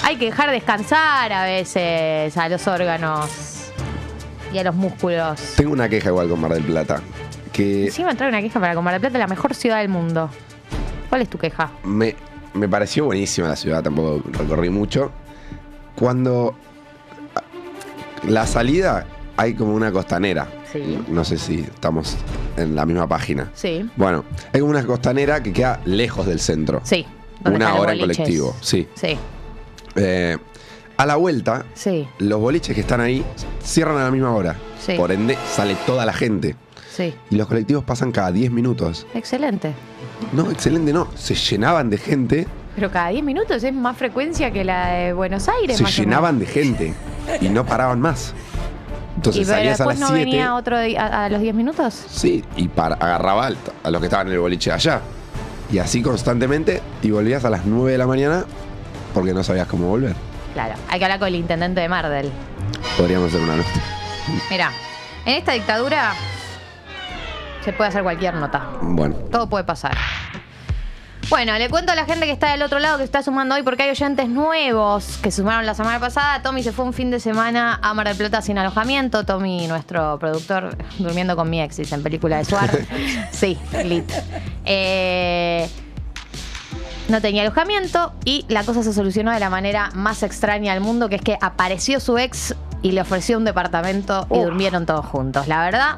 hay 0.05 0.17
que 0.17 0.27
dejar 0.27 0.53
descansar 0.53 1.33
a 1.33 1.45
veces 1.45 2.37
a 2.37 2.49
los 2.49 2.65
órganos 2.69 3.56
y 4.53 4.59
a 4.59 4.65
los 4.65 4.75
músculos. 4.75 5.41
Tengo 5.57 5.73
una 5.73 5.89
queja 5.89 6.09
igual 6.11 6.29
con 6.29 6.41
Mar 6.41 6.53
del 6.55 6.63
Plata. 6.65 7.01
Que 7.53 7.87
Encima 7.87 8.15
trae 8.15 8.29
una 8.29 8.41
queja 8.43 8.61
para 8.61 8.75
Comar 8.75 8.95
del 8.95 9.01
Plata, 9.01 9.19
la 9.19 9.27
mejor 9.27 9.55
ciudad 9.55 9.79
del 9.79 9.89
mundo. 9.89 10.29
¿Cuál 11.09 11.23
es 11.23 11.31
tu 11.31 11.39
queja? 11.39 11.71
me, 11.85 12.15
me 12.55 12.69
pareció 12.69 13.05
buenísima 13.07 13.49
la 13.49 13.57
ciudad, 13.57 13.83
tampoco 13.83 14.23
recorrí 14.33 14.69
mucho. 14.71 15.11
Cuando 15.95 16.55
la 18.29 18.47
salida 18.47 19.07
hay 19.37 19.55
como 19.55 19.75
una 19.75 19.93
costanera. 19.93 20.47
Sí. 20.73 20.99
No 21.09 21.25
sé 21.25 21.39
si 21.39 21.61
estamos 21.61 22.17
en 22.57 22.75
la 22.75 22.85
misma 22.85 23.07
página. 23.07 23.51
Sí. 23.55 23.89
Bueno, 23.97 24.25
hay 24.53 24.61
como 24.61 24.71
una 24.73 24.85
costanera 24.85 25.43
que 25.43 25.53
queda 25.53 25.81
lejos 25.85 26.27
del 26.27 26.41
centro. 26.41 26.81
Sí. 26.85 27.07
¿Dónde 27.41 27.59
Una 27.59 27.71
los 27.71 27.81
hora 27.81 27.93
en 27.93 27.99
boliches? 28.01 28.17
colectivo, 28.19 28.57
sí. 28.61 28.89
Sí, 28.95 29.17
Eh, 29.95 30.37
a 30.97 31.07
la 31.07 31.17
vuelta, 31.17 31.65
sí, 31.75 32.09
los 32.19 32.41
boliches 32.41 32.75
que 32.75 32.81
están 32.81 33.01
ahí 33.01 33.25
cierran 33.63 33.97
a 33.99 34.05
la 34.05 34.11
misma 34.11 34.33
hora. 34.35 34.57
Sí. 34.81 34.95
Por 34.97 35.13
ende, 35.13 35.37
sale 35.51 35.77
toda 35.87 36.05
la 36.07 36.13
gente. 36.13 36.57
sí. 36.91 37.15
Y 37.31 37.37
los 37.37 37.47
colectivos 37.49 37.85
pasan 37.85 38.13
cada 38.13 38.33
10 38.33 38.51
minutos. 38.51 39.07
Excelente. 39.15 39.73
No, 40.33 40.51
excelente, 40.51 40.93
no. 40.93 41.09
Se 41.15 41.35
llenaban 41.35 41.91
de 41.91 41.99
gente. 41.99 42.47
Pero 42.75 42.91
cada 42.91 43.09
10 43.09 43.25
minutos 43.25 43.63
es 43.63 43.75
más 43.75 43.97
frecuencia 43.97 44.51
que 44.51 44.65
la 44.65 44.87
de 44.89 45.13
Buenos 45.13 45.49
Aires. 45.49 45.77
Se 45.77 45.83
más 45.83 45.97
llenaban 45.97 46.39
de 46.39 46.47
gente. 46.47 46.95
Y 47.41 47.49
no 47.49 47.67
paraban 47.67 48.01
más. 48.01 48.33
¿Y 48.33 49.17
Entonces 49.17 49.47
pero 49.47 49.59
salías 49.59 49.81
a 49.81 49.87
las 49.87 49.99
no 49.99 50.09
7. 50.09 50.25
venía 50.25 50.55
otro 50.55 50.79
de- 50.79 50.97
a, 50.97 51.25
a 51.25 51.29
los 51.29 51.41
10 51.41 51.55
minutos? 51.55 51.95
Sí, 52.09 52.45
y 52.57 52.69
para, 52.69 52.95
agarraba 52.97 53.49
a 53.83 53.91
los 53.91 54.01
que 54.01 54.07
estaban 54.07 54.29
en 54.29 54.35
el 54.35 54.39
boliche 54.41 54.71
allá. 54.73 55.01
Y 55.73 55.79
así 55.79 56.01
constantemente. 56.03 56.81
Y 57.03 57.11
volvías 57.11 57.45
a 57.45 57.51
las 57.51 57.65
9 57.67 57.93
de 57.93 57.99
la 57.99 58.07
mañana 58.07 58.45
porque 59.13 59.35
no 59.35 59.43
sabías 59.43 59.67
cómo 59.67 59.89
volver. 59.89 60.15
Claro, 60.57 60.75
hay 60.89 60.99
que 60.99 61.05
hablar 61.05 61.19
con 61.19 61.29
el 61.29 61.35
intendente 61.35 61.83
de 61.83 61.89
Mardel. 61.91 62.33
Podríamos 62.97 63.29
hacer 63.29 63.43
una 63.43 63.57
nota. 63.57 63.69
Mira, 64.49 64.73
en 65.27 65.35
esta 65.35 65.53
dictadura 65.53 66.15
se 67.63 67.75
puede 67.75 67.89
hacer 67.89 68.03
cualquier 68.03 68.33
nota. 68.33 68.67
Bueno, 68.81 69.17
Todo 69.31 69.51
puede 69.51 69.65
pasar. 69.65 69.95
Bueno, 71.29 71.59
le 71.59 71.69
cuento 71.69 71.93
a 71.93 71.95
la 71.95 72.07
gente 72.07 72.25
que 72.25 72.33
está 72.33 72.53
del 72.53 72.63
otro 72.63 72.79
lado 72.79 72.97
que 72.97 73.05
está 73.05 73.23
sumando 73.23 73.55
hoy 73.55 73.65
porque 73.65 73.83
hay 73.83 73.91
oyentes 73.91 74.31
nuevos 74.31 75.19
que 75.23 75.31
sumaron 75.31 75.67
la 75.67 75.75
semana 75.75 76.01
pasada. 76.01 76.41
Tommy 76.41 76.63
se 76.63 76.73
fue 76.73 76.87
un 76.87 76.95
fin 76.95 77.11
de 77.11 77.21
semana 77.21 77.79
a 77.83 77.93
Mar 77.93 78.09
del 78.09 78.17
Plata 78.17 78.41
sin 78.41 78.57
alojamiento. 78.57 79.27
Tommy, 79.27 79.67
nuestro 79.67 80.19
productor, 80.19 80.75
durmiendo 80.97 81.37
con 81.37 81.51
mi 81.51 81.61
ex, 81.61 81.77
dice, 81.77 81.97
en 81.97 82.03
película 82.03 82.39
de 82.39 82.47
Suar. 82.47 82.71
sí, 83.31 83.59
lit. 83.85 84.11
Eh, 84.65 85.69
no 87.09 87.21
tenía 87.21 87.43
alojamiento 87.43 88.13
y 88.25 88.45
la 88.49 88.65
cosa 88.65 88.83
se 88.83 88.93
solucionó 88.93 89.33
de 89.33 89.41
la 89.41 89.51
manera 89.51 89.91
más 89.95 90.23
extraña 90.23 90.75
del 90.75 90.83
mundo, 90.83 91.09
que 91.09 91.17
es 91.17 91.23
que 91.23 91.39
apareció 91.41 92.01
su 92.01 92.19
ex 92.19 92.55
y 92.83 92.93
le 92.93 93.01
ofreció 93.01 93.39
un 93.39 93.45
departamento 93.45 94.27
y 94.31 94.39
durmieron 94.41 94.87
todos 94.87 95.07
juntos. 95.07 95.49
La 95.49 95.63
verdad, 95.65 95.97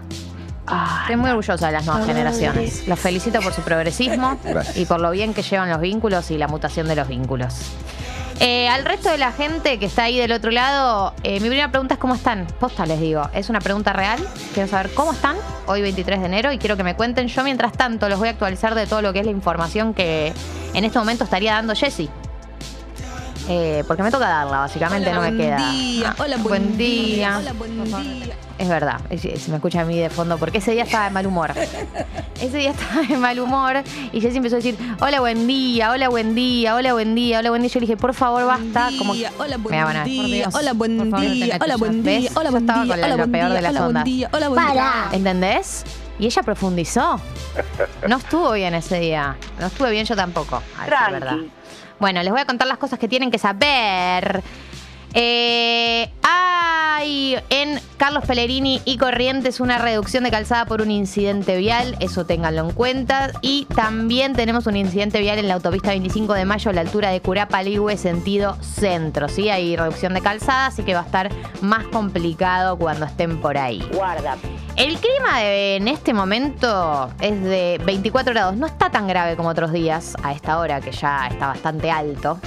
Estoy 1.01 1.17
muy 1.17 1.31
orgullosa 1.31 1.67
de 1.69 1.73
las 1.73 1.87
nuevas 1.87 2.05
generaciones. 2.07 2.87
Los 2.87 2.99
felicito 2.99 3.41
por 3.41 3.55
su 3.55 3.63
progresismo 3.63 4.39
Gracias. 4.45 4.77
y 4.77 4.85
por 4.85 5.01
lo 5.01 5.11
bien 5.11 5.33
que 5.33 5.43
llevan 5.43 5.71
los 5.71 5.81
vínculos 5.81 6.31
y 6.31 6.37
la 6.37 6.47
mutación 6.47 6.87
de 6.89 6.95
los 6.95 7.09
vínculos. 7.09 7.55
Eh, 8.41 8.69
al 8.69 8.85
resto 8.85 9.11
de 9.11 9.19
la 9.19 9.33
gente 9.33 9.81
que 9.81 9.87
está 9.87 10.05
ahí 10.05 10.17
del 10.17 10.31
otro 10.31 10.53
lado, 10.53 11.13
eh, 11.25 11.41
mi 11.41 11.49
primera 11.49 11.71
pregunta 11.71 11.95
es 11.95 12.01
cómo 12.01 12.15
están. 12.15 12.47
Posta 12.61 12.87
les 12.87 13.01
digo, 13.01 13.29
es 13.35 13.49
una 13.49 13.61
pregunta 13.61 13.93
real. 13.93 14.21
Quiero 14.55 14.69
saber 14.69 14.93
cómo 14.95 15.13
están 15.13 15.37
hoy 15.67 15.83
23 15.83 16.21
de 16.21 16.27
enero 16.27 16.53
y 16.53 16.59
quiero 16.59 16.77
que 16.77 16.85
me 16.85 16.95
cuenten. 16.95 17.27
Yo 17.27 17.43
mientras 17.43 17.73
tanto 17.73 18.09
los 18.09 18.19
voy 18.19 18.29
a 18.29 18.31
actualizar 18.33 18.77
de 18.77 18.87
todo 18.87 19.03
lo 19.03 19.13
que 19.13 19.21
es 19.21 19.25
la 19.25 19.33
información 19.33 19.93
que 19.93 20.33
en 20.73 20.85
este 20.85 20.99
momento 20.99 21.25
estaría 21.25 21.55
dando 21.55 21.75
Jessy. 21.75 22.09
Eh, 23.51 23.83
porque 23.87 24.03
me 24.03 24.11
toca 24.11 24.29
darla, 24.29 24.59
básicamente 24.59 25.11
no 25.11 25.23
me 25.23 25.29
buen 25.29 25.39
queda. 25.39 25.71
Día. 25.71 26.11
Ah, 26.11 26.23
Hola, 26.23 26.37
buen, 26.37 26.77
día. 26.77 27.39
Hola, 27.39 27.53
buen 27.55 27.85
día. 27.85 28.35
Es 28.59 28.69
verdad, 28.69 29.01
es- 29.09 29.23
se 29.43 29.51
me 29.51 29.57
escucha 29.57 29.81
a 29.81 29.85
mí 29.85 29.99
de 29.99 30.11
fondo 30.11 30.37
porque 30.37 30.59
ese 30.59 30.73
día 30.73 30.83
estaba 30.83 31.05
de 31.05 31.11
mal 31.11 31.27
humor. 31.27 31.53
Ese 32.41 32.59
día 32.59 32.71
estaba 32.71 33.03
de 33.03 33.17
mal 33.17 33.41
humor 33.41 33.83
y 34.13 34.21
Jessy 34.21 34.37
empezó 34.37 34.57
a 34.57 34.59
decir, 34.59 34.77
hola, 35.01 35.19
buen 35.21 35.47
día, 35.49 35.91
hola, 35.91 36.09
buen 36.09 36.35
día, 36.37 36.75
hola, 36.77 36.93
buen 36.93 37.15
día, 37.17 37.39
hola, 37.41 37.51
buen 37.51 37.63
día. 37.63 37.71
Yo 37.71 37.81
le 37.81 37.87
dije, 37.87 37.97
por 37.97 38.15
favor, 38.15 38.45
basta. 38.47 38.91
Como 38.99 39.13
que- 39.15 39.29
hola, 39.39 39.57
buen 39.57 39.75
me 39.75 39.77
daban 39.81 39.97
a- 39.97 40.05
día, 40.05 40.23
por 40.23 40.31
Dios, 40.31 40.55
hola, 40.55 40.73
buen 40.75 40.99
por 40.99 41.11
favor, 41.11 41.25
no 41.27 41.33
día, 41.35 41.59
hola, 41.61 41.77
buen 41.77 42.03
¿Ves? 42.05 42.21
día, 42.21 42.31
hola, 42.35 42.45
Yo 42.45 42.51
buen 42.53 42.63
estaba 42.65 42.85
día, 42.85 42.93
con 42.93 43.01
la- 43.01 43.07
hola, 43.07 43.17
lo 43.17 43.19
buen 43.23 43.33
peor 43.33 43.47
día, 43.49 43.55
de 43.57 43.63
las 43.63 43.71
hola, 43.71 43.81
buen 43.81 43.89
ondas. 43.89 44.05
día, 44.05 44.31
hola, 44.33 44.49
buen 44.49 44.67
día. 44.73 44.93
¿Entendés? 45.13 45.85
Y 46.21 46.27
ella 46.27 46.43
profundizó. 46.43 47.21
No 48.09 48.17
estuvo 48.19 48.53
bien 48.53 48.75
ese 48.75 49.01
día. 49.01 49.37
No 49.59 49.67
estuve 49.67 49.91
bien 49.91 50.05
yo 50.05 50.15
tampoco. 50.15 50.57
a 50.57 50.85
decir 50.85 50.91
la 51.01 51.11
verdad. 51.11 51.37
Bueno, 51.99 52.23
les 52.23 52.31
voy 52.31 52.41
a 52.41 52.45
contar 52.45 52.69
las 52.69 52.79
cosas 52.79 52.99
que 52.99 53.09
tienen 53.09 53.31
que 53.31 53.39
saber. 53.39 54.43
Eh, 55.15 56.11
hay 56.23 57.37
en 57.51 57.81
Carlos 57.97 58.25
Pellegrini 58.27 58.81
y 58.85 58.99
Corrientes 58.99 59.61
una 59.61 59.79
reducción 59.79 60.25
de 60.25 60.31
calzada 60.31 60.67
por 60.67 60.83
un 60.83 60.91
incidente 60.91 61.57
vial, 61.57 61.97
eso 62.01 62.27
ténganlo 62.27 62.63
en 62.69 62.73
cuenta. 62.75 63.31
Y 63.41 63.65
también 63.75 64.35
tenemos 64.35 64.67
un 64.67 64.77
incidente 64.77 65.21
vial 65.21 65.39
en 65.39 65.49
la 65.49 65.55
autopista 65.55 65.91
25 65.91 66.35
de 66.35 66.45
mayo 66.45 66.71
a 66.71 66.75
la 66.75 66.81
altura 66.83 67.11
de 67.11 67.21
Curapaligüe, 67.21 67.97
sentido 67.97 68.57
centro. 68.63 69.29
¿sí? 69.29 69.49
Hay 69.51 69.77
reducción 69.77 70.15
de 70.15 70.21
calzada, 70.21 70.67
así 70.67 70.83
que 70.83 70.95
va 70.95 71.01
a 71.01 71.05
estar 71.05 71.31
más 71.61 71.85
complicado 71.87 72.77
cuando 72.79 73.07
estén 73.07 73.41
por 73.41 73.57
ahí. 73.59 73.83
El 74.77 74.97
clima 74.99 75.41
de- 75.41 75.77
en 75.77 75.89
este 75.89 76.13
momento 76.13 77.11
es 77.21 77.43
de 77.43 77.81
24 77.85 78.33
grados. 78.33 78.57
No 78.57 78.67
está 78.67 78.91
tan 78.91 79.07
grave 79.09 79.37
como 79.37 79.49
otros 79.49 79.73
días 79.73 80.15
a 80.23 80.33
esta 80.33 80.59
hora, 80.59 80.81
que 80.81 80.93
ya 80.93 81.27
está 81.29 81.49
bastante 81.49 81.91
alto. 81.91 82.39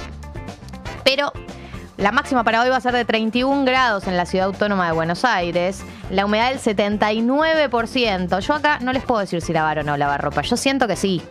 Pero 1.04 1.32
la 2.02 2.10
máxima 2.10 2.42
para 2.42 2.60
hoy 2.60 2.68
va 2.68 2.76
a 2.76 2.80
ser 2.80 2.92
de 2.94 3.04
31 3.04 3.64
grados 3.64 4.08
en 4.08 4.16
la 4.16 4.26
ciudad 4.26 4.46
autónoma 4.46 4.86
de 4.86 4.92
Buenos 4.92 5.24
Aires. 5.24 5.84
La 6.10 6.26
humedad 6.26 6.50
del 6.50 6.58
79%. 6.58 8.40
Yo 8.40 8.54
acá 8.54 8.80
no 8.80 8.92
les 8.92 9.04
puedo 9.04 9.20
decir 9.20 9.40
si 9.40 9.52
lavar 9.52 9.78
o 9.78 9.82
no 9.84 9.96
lavar 9.96 10.20
ropa. 10.20 10.42
Yo 10.42 10.56
siento 10.56 10.88
que 10.88 10.96
sí, 10.96 11.22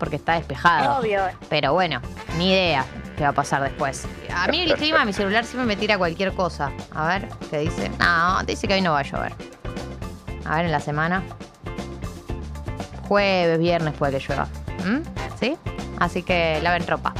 porque 0.00 0.16
está 0.16 0.32
despejado. 0.34 0.98
Obvio. 0.98 1.22
Pero 1.48 1.74
bueno, 1.74 2.00
ni 2.38 2.50
idea 2.50 2.84
qué 3.16 3.22
va 3.22 3.28
a 3.28 3.34
pasar 3.34 3.62
después. 3.62 4.04
A 4.34 4.48
mí 4.48 4.62
el 4.62 4.74
clima, 4.74 5.04
mi 5.04 5.12
celular 5.12 5.44
siempre 5.44 5.64
me 5.64 5.76
tira 5.76 5.96
cualquier 5.96 6.32
cosa. 6.32 6.72
A 6.92 7.06
ver, 7.06 7.28
¿qué 7.48 7.58
dice? 7.58 7.88
No, 8.00 8.42
dice 8.42 8.66
que 8.66 8.74
hoy 8.74 8.80
no 8.80 8.92
va 8.92 8.98
a 9.00 9.04
llover. 9.04 9.32
A 10.44 10.56
ver, 10.56 10.66
en 10.66 10.72
la 10.72 10.80
semana. 10.80 11.22
Jueves, 13.06 13.60
viernes 13.60 13.94
puede 13.94 14.18
que 14.18 14.26
llueva. 14.26 14.48
¿Mm? 14.84 15.02
¿Sí? 15.38 15.56
Así 16.00 16.24
que 16.24 16.58
laven 16.62 16.84
ropa. 16.84 17.14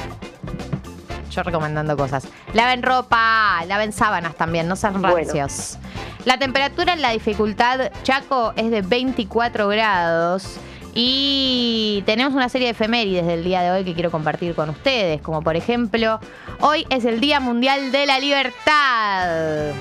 Yo 1.37 1.43
recomendando 1.43 1.97
cosas. 1.99 2.27
Laven 2.55 2.83
ropa, 2.83 3.63
laven 3.69 3.93
sábanas 3.93 4.35
también, 4.37 4.67
no 4.69 4.75
sean 4.75 5.03
Bueno. 5.03 5.17
rancios. 5.17 5.77
La 6.25 6.39
temperatura 6.39 6.95
en 6.95 7.03
la 7.03 7.11
dificultad 7.11 7.91
Chaco 8.05 8.55
es 8.57 8.71
de 8.71 8.81
24 8.81 9.69
grados. 9.69 10.57
Y 10.95 12.03
tenemos 12.07 12.33
una 12.33 12.49
serie 12.49 12.69
de 12.69 12.73
efemérides 12.73 13.27
del 13.27 13.45
día 13.45 13.61
de 13.61 13.71
hoy 13.71 13.85
que 13.85 13.93
quiero 13.93 14.11
compartir 14.11 14.55
con 14.55 14.71
ustedes. 14.71 15.21
Como 15.21 15.43
por 15.43 15.55
ejemplo, 15.55 16.21
hoy 16.61 16.87
es 16.89 17.05
el 17.05 17.21
Día 17.21 17.39
Mundial 17.39 17.93
de 17.93 18.07
la 18.07 18.19
Libertad. 18.19 19.75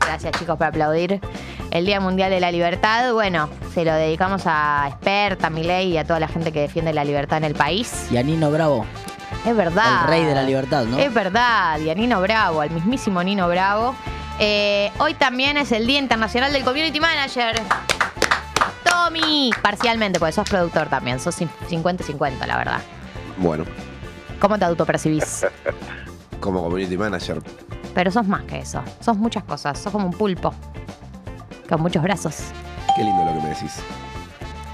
Gracias 0.00 0.32
chicos 0.38 0.56
por 0.56 0.68
aplaudir. 0.68 1.20
El 1.70 1.84
Día 1.84 2.00
Mundial 2.00 2.30
de 2.30 2.40
la 2.40 2.50
Libertad, 2.50 3.12
bueno, 3.12 3.48
se 3.74 3.84
lo 3.84 3.92
dedicamos 3.92 4.42
a 4.46 4.86
Experta, 4.88 5.48
a 5.48 5.50
Milei 5.50 5.88
y 5.92 5.98
a 5.98 6.04
toda 6.04 6.18
la 6.18 6.28
gente 6.28 6.50
que 6.50 6.60
defiende 6.60 6.92
la 6.94 7.04
libertad 7.04 7.38
en 7.38 7.44
el 7.44 7.54
país. 7.54 8.06
Y 8.10 8.16
a 8.16 8.22
Nino 8.22 8.50
Bravo, 8.50 8.86
Es 9.46 9.54
verdad. 9.54 10.02
el 10.04 10.08
rey 10.08 10.24
de 10.24 10.34
la 10.34 10.42
libertad, 10.42 10.84
¿no? 10.84 10.98
Es 10.98 11.12
verdad, 11.12 11.78
y 11.80 11.90
a 11.90 11.94
Nino 11.94 12.20
Bravo, 12.22 12.62
al 12.62 12.70
mismísimo 12.70 13.22
Nino 13.22 13.48
Bravo. 13.48 13.94
Eh, 14.40 14.90
hoy 14.98 15.14
también 15.14 15.56
es 15.58 15.70
el 15.72 15.86
Día 15.86 15.98
Internacional 15.98 16.52
del 16.52 16.64
Community 16.64 17.00
Manager. 17.00 17.60
Tommy, 18.84 19.50
parcialmente, 19.62 20.18
porque 20.18 20.32
sos 20.32 20.48
productor 20.48 20.88
también, 20.88 21.20
sos 21.20 21.38
50-50, 21.40 22.46
la 22.46 22.56
verdad. 22.56 22.80
bueno, 23.36 23.64
¿Cómo 24.40 24.58
te 24.58 24.64
autopercibís? 24.64 25.44
como 26.40 26.62
community 26.62 26.96
manager. 26.96 27.42
Pero 27.94 28.10
sos 28.10 28.26
más 28.26 28.42
que 28.44 28.58
eso, 28.60 28.82
sos 29.00 29.16
muchas 29.16 29.42
cosas, 29.44 29.78
sos 29.78 29.92
como 29.92 30.06
un 30.06 30.12
pulpo, 30.12 30.54
con 31.68 31.80
muchos 31.82 32.02
brazos. 32.02 32.36
Qué 32.96 33.04
lindo 33.04 33.24
lo 33.24 33.32
que 33.34 33.40
me 33.40 33.48
decís. 33.50 33.76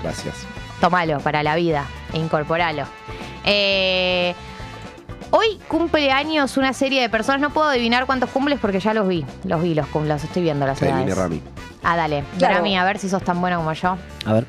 Gracias. 0.03 0.35
Tomalo 0.81 1.19
para 1.21 1.43
la 1.43 1.55
vida 1.57 1.85
e 2.13 2.19
incorporalo. 2.19 2.85
Eh, 3.45 4.35
hoy 5.31 5.59
cumple 5.69 6.11
años 6.11 6.57
una 6.57 6.73
serie 6.73 7.01
de 7.03 7.09
personas. 7.09 7.41
No 7.41 7.51
puedo 7.51 7.69
adivinar 7.69 8.07
cuántos 8.07 8.31
cumples 8.31 8.59
porque 8.61 8.81
ya 8.81 8.95
los 8.95 9.07
vi. 9.09 9.25
Los 9.45 9.63
vi, 9.63 9.75
los, 9.75 9.87
cum- 9.89 10.07
los 10.07 10.23
estoy 10.25 10.43
viendo 10.43 10.67
las 10.67 10.79
Se 10.79 10.87
viene 10.87 11.03
edades. 11.03 11.19
Rami. 11.19 11.43
Ah, 11.83 11.97
dale. 11.97 12.25
Claro. 12.39 12.57
Rami, 12.57 12.77
a 12.79 12.85
ver 12.85 12.99
si 12.99 13.09
sos 13.09 13.23
tan 13.23 13.41
bueno 13.41 13.57
como 13.59 13.73
yo. 13.73 13.97
A 14.27 14.33
ver. 14.33 14.47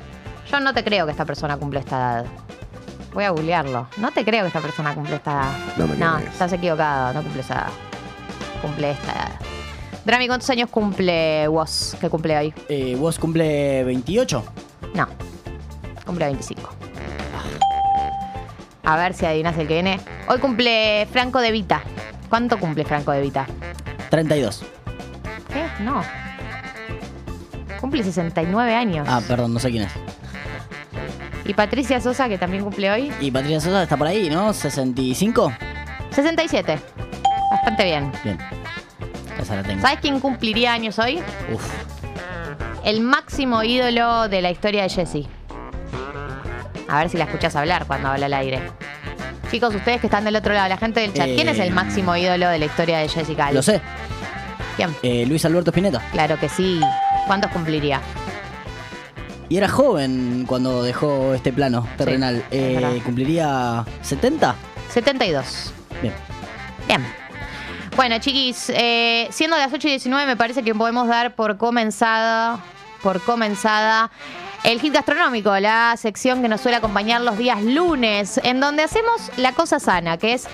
Yo 0.50 0.60
no 0.60 0.72
te 0.72 0.84
creo 0.84 1.06
que 1.06 1.12
esta 1.12 1.24
persona 1.24 1.56
cumple 1.56 1.80
esta 1.80 1.96
edad. 2.20 2.24
Voy 3.12 3.24
a 3.24 3.30
googlearlo. 3.30 3.88
No 3.96 4.10
te 4.12 4.24
creo 4.24 4.42
que 4.42 4.48
esta 4.48 4.60
persona 4.60 4.94
cumple 4.94 5.16
esta 5.16 5.32
edad. 5.32 5.50
No 5.78 5.86
me 5.86 5.96
No, 5.96 6.16
crees. 6.16 6.32
estás 6.32 6.52
equivocado. 6.52 7.14
No 7.14 7.22
cumple 7.22 7.40
esa 7.40 7.54
edad. 7.54 7.68
Cumple 8.62 8.90
esta 8.90 9.12
edad. 9.12 9.30
Drami, 10.06 10.28
¿cuántos 10.28 10.48
años 10.50 10.70
cumple 10.70 11.48
vos 11.48 11.96
que 12.00 12.08
cumple 12.08 12.38
hoy? 12.38 12.54
Eh, 12.68 12.94
¿Vos 12.96 13.18
cumple 13.18 13.82
28? 13.82 14.44
No. 14.94 15.08
Cumple 16.04 16.26
25. 16.26 16.70
A 18.84 18.96
ver 18.96 19.14
si 19.14 19.26
adivinas 19.26 19.58
el 19.58 19.66
que 19.66 19.74
viene. 19.74 19.98
Hoy 20.28 20.38
cumple 20.38 21.08
Franco 21.10 21.40
de 21.40 21.50
Vita. 21.50 21.82
¿Cuánto 22.28 22.60
cumple 22.60 22.84
Franco 22.84 23.10
de 23.10 23.20
Vita? 23.20 23.48
32. 24.08 24.62
¿Qué? 25.52 25.66
No. 25.82 26.04
Cumple 27.80 28.04
69 28.04 28.74
años. 28.76 29.08
Ah, 29.10 29.20
perdón, 29.26 29.54
no 29.54 29.58
sé 29.58 29.72
quién 29.72 29.82
es. 29.82 29.92
Y 31.44 31.52
Patricia 31.54 32.00
Sosa, 32.00 32.28
que 32.28 32.38
también 32.38 32.62
cumple 32.62 32.92
hoy, 32.92 33.12
Y 33.20 33.32
Patricia 33.32 33.60
Sosa 33.60 33.82
está 33.82 33.96
por 33.96 34.06
ahí, 34.06 34.30
¿no? 34.30 34.50
¿65? 34.50 35.52
67. 36.12 36.78
Bastante 37.50 37.84
bien. 37.84 38.12
Bien. 38.22 38.38
Esa 39.46 39.54
la 39.54 39.62
tengo. 39.62 39.80
¿Sabes 39.80 40.00
quién 40.00 40.18
cumpliría 40.18 40.72
años 40.72 40.98
hoy? 40.98 41.22
Uf. 41.54 41.62
El 42.84 43.00
máximo 43.00 43.62
ídolo 43.62 44.28
de 44.28 44.42
la 44.42 44.50
historia 44.50 44.82
de 44.82 44.88
Jessie. 44.88 45.28
A 46.88 46.98
ver 46.98 47.08
si 47.10 47.16
la 47.16 47.24
escuchas 47.24 47.54
hablar 47.54 47.86
cuando 47.86 48.08
habla 48.08 48.26
al 48.26 48.34
aire. 48.34 48.60
Chicos, 49.48 49.72
ustedes 49.72 50.00
que 50.00 50.08
están 50.08 50.24
del 50.24 50.34
otro 50.34 50.52
lado, 50.52 50.68
la 50.68 50.76
gente 50.76 50.98
del 51.00 51.12
chat, 51.12 51.26
¿quién 51.26 51.48
es 51.48 51.60
el 51.60 51.68
Eh, 51.68 51.70
máximo 51.70 52.16
ídolo 52.16 52.48
de 52.48 52.58
la 52.58 52.64
historia 52.64 52.98
de 52.98 53.08
Jessica? 53.08 53.52
Lo 53.52 53.62
sé. 53.62 53.80
¿Quién? 54.76 54.94
Eh, 55.04 55.24
Luis 55.26 55.44
Alberto 55.44 55.70
Spinetta. 55.70 56.00
Claro 56.10 56.38
que 56.40 56.48
sí. 56.48 56.80
¿Cuántos 57.28 57.52
cumpliría? 57.52 58.00
Y 59.48 59.58
era 59.58 59.68
joven 59.68 60.44
cuando 60.48 60.82
dejó 60.82 61.34
este 61.34 61.52
plano 61.52 61.86
terrenal. 61.96 62.42
es 62.50 62.78
Eh. 62.98 63.00
¿Cumpliría 63.04 63.84
70? 64.02 64.56
72. 64.90 65.72
Bien. 66.02 66.12
Bien. 66.88 67.25
Bueno, 67.96 68.18
chiquis, 68.18 68.70
eh, 68.74 69.26
siendo 69.30 69.56
las 69.56 69.72
8 69.72 69.88
y 69.88 69.92
19, 69.92 70.26
me 70.26 70.36
parece 70.36 70.62
que 70.62 70.74
podemos 70.74 71.08
dar 71.08 71.34
por 71.34 71.56
comenzada, 71.56 72.60
por 73.02 73.22
comenzada 73.22 74.10
el 74.64 74.80
hit 74.80 74.92
gastronómico, 74.92 75.58
la 75.58 75.96
sección 75.96 76.42
que 76.42 76.48
nos 76.48 76.60
suele 76.60 76.76
acompañar 76.76 77.22
los 77.22 77.38
días 77.38 77.62
lunes, 77.62 78.38
en 78.44 78.60
donde 78.60 78.82
hacemos 78.82 79.30
la 79.38 79.52
cosa 79.52 79.80
sana, 79.80 80.18
que 80.18 80.34
es 80.34 80.46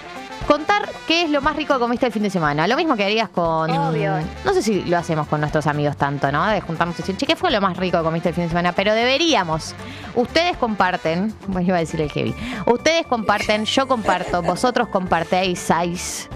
contar 0.46 0.88
qué 1.08 1.22
es 1.22 1.30
lo 1.30 1.42
más 1.42 1.56
rico 1.56 1.75
que 1.75 1.80
comiste 1.80 2.06
el 2.06 2.12
fin 2.12 2.22
de 2.22 2.30
semana. 2.30 2.68
Lo 2.68 2.76
mismo 2.76 2.94
que 2.94 3.04
harías 3.04 3.28
con. 3.28 3.70
Obvio. 3.70 4.12
No 4.44 4.54
sé 4.54 4.62
si 4.62 4.84
lo 4.84 4.96
hacemos 4.96 5.26
con 5.26 5.40
nuestros 5.40 5.66
amigos 5.66 5.96
tanto, 5.96 6.30
¿no? 6.30 6.46
De 6.46 6.61
juntarnos 6.61 6.96
y 6.96 7.02
decir, 7.02 7.16
che, 7.16 7.26
¿qué 7.26 7.34
fue 7.34 7.50
lo 7.50 7.61
más 7.61 7.76
rico 7.76 7.99
que 7.99 8.04
comiste 8.04 8.28
el 8.28 8.37
fin 8.37 8.44
de 8.44 8.50
semana? 8.50 8.72
Pero 8.72 8.94
deberíamos. 8.94 9.75
Ustedes 10.14 10.56
comparten. 10.56 11.34
Bueno, 11.49 11.68
iba 11.68 11.76
a 11.76 11.80
decir 11.80 12.00
el 12.00 12.11
heavy. 12.11 12.34
Ustedes 12.66 13.04
comparten, 13.06 13.64
yo 13.64 13.88
comparto, 13.88 14.42
vosotros 14.42 14.88
compartéis, 14.88 15.58
sais. 15.58 16.28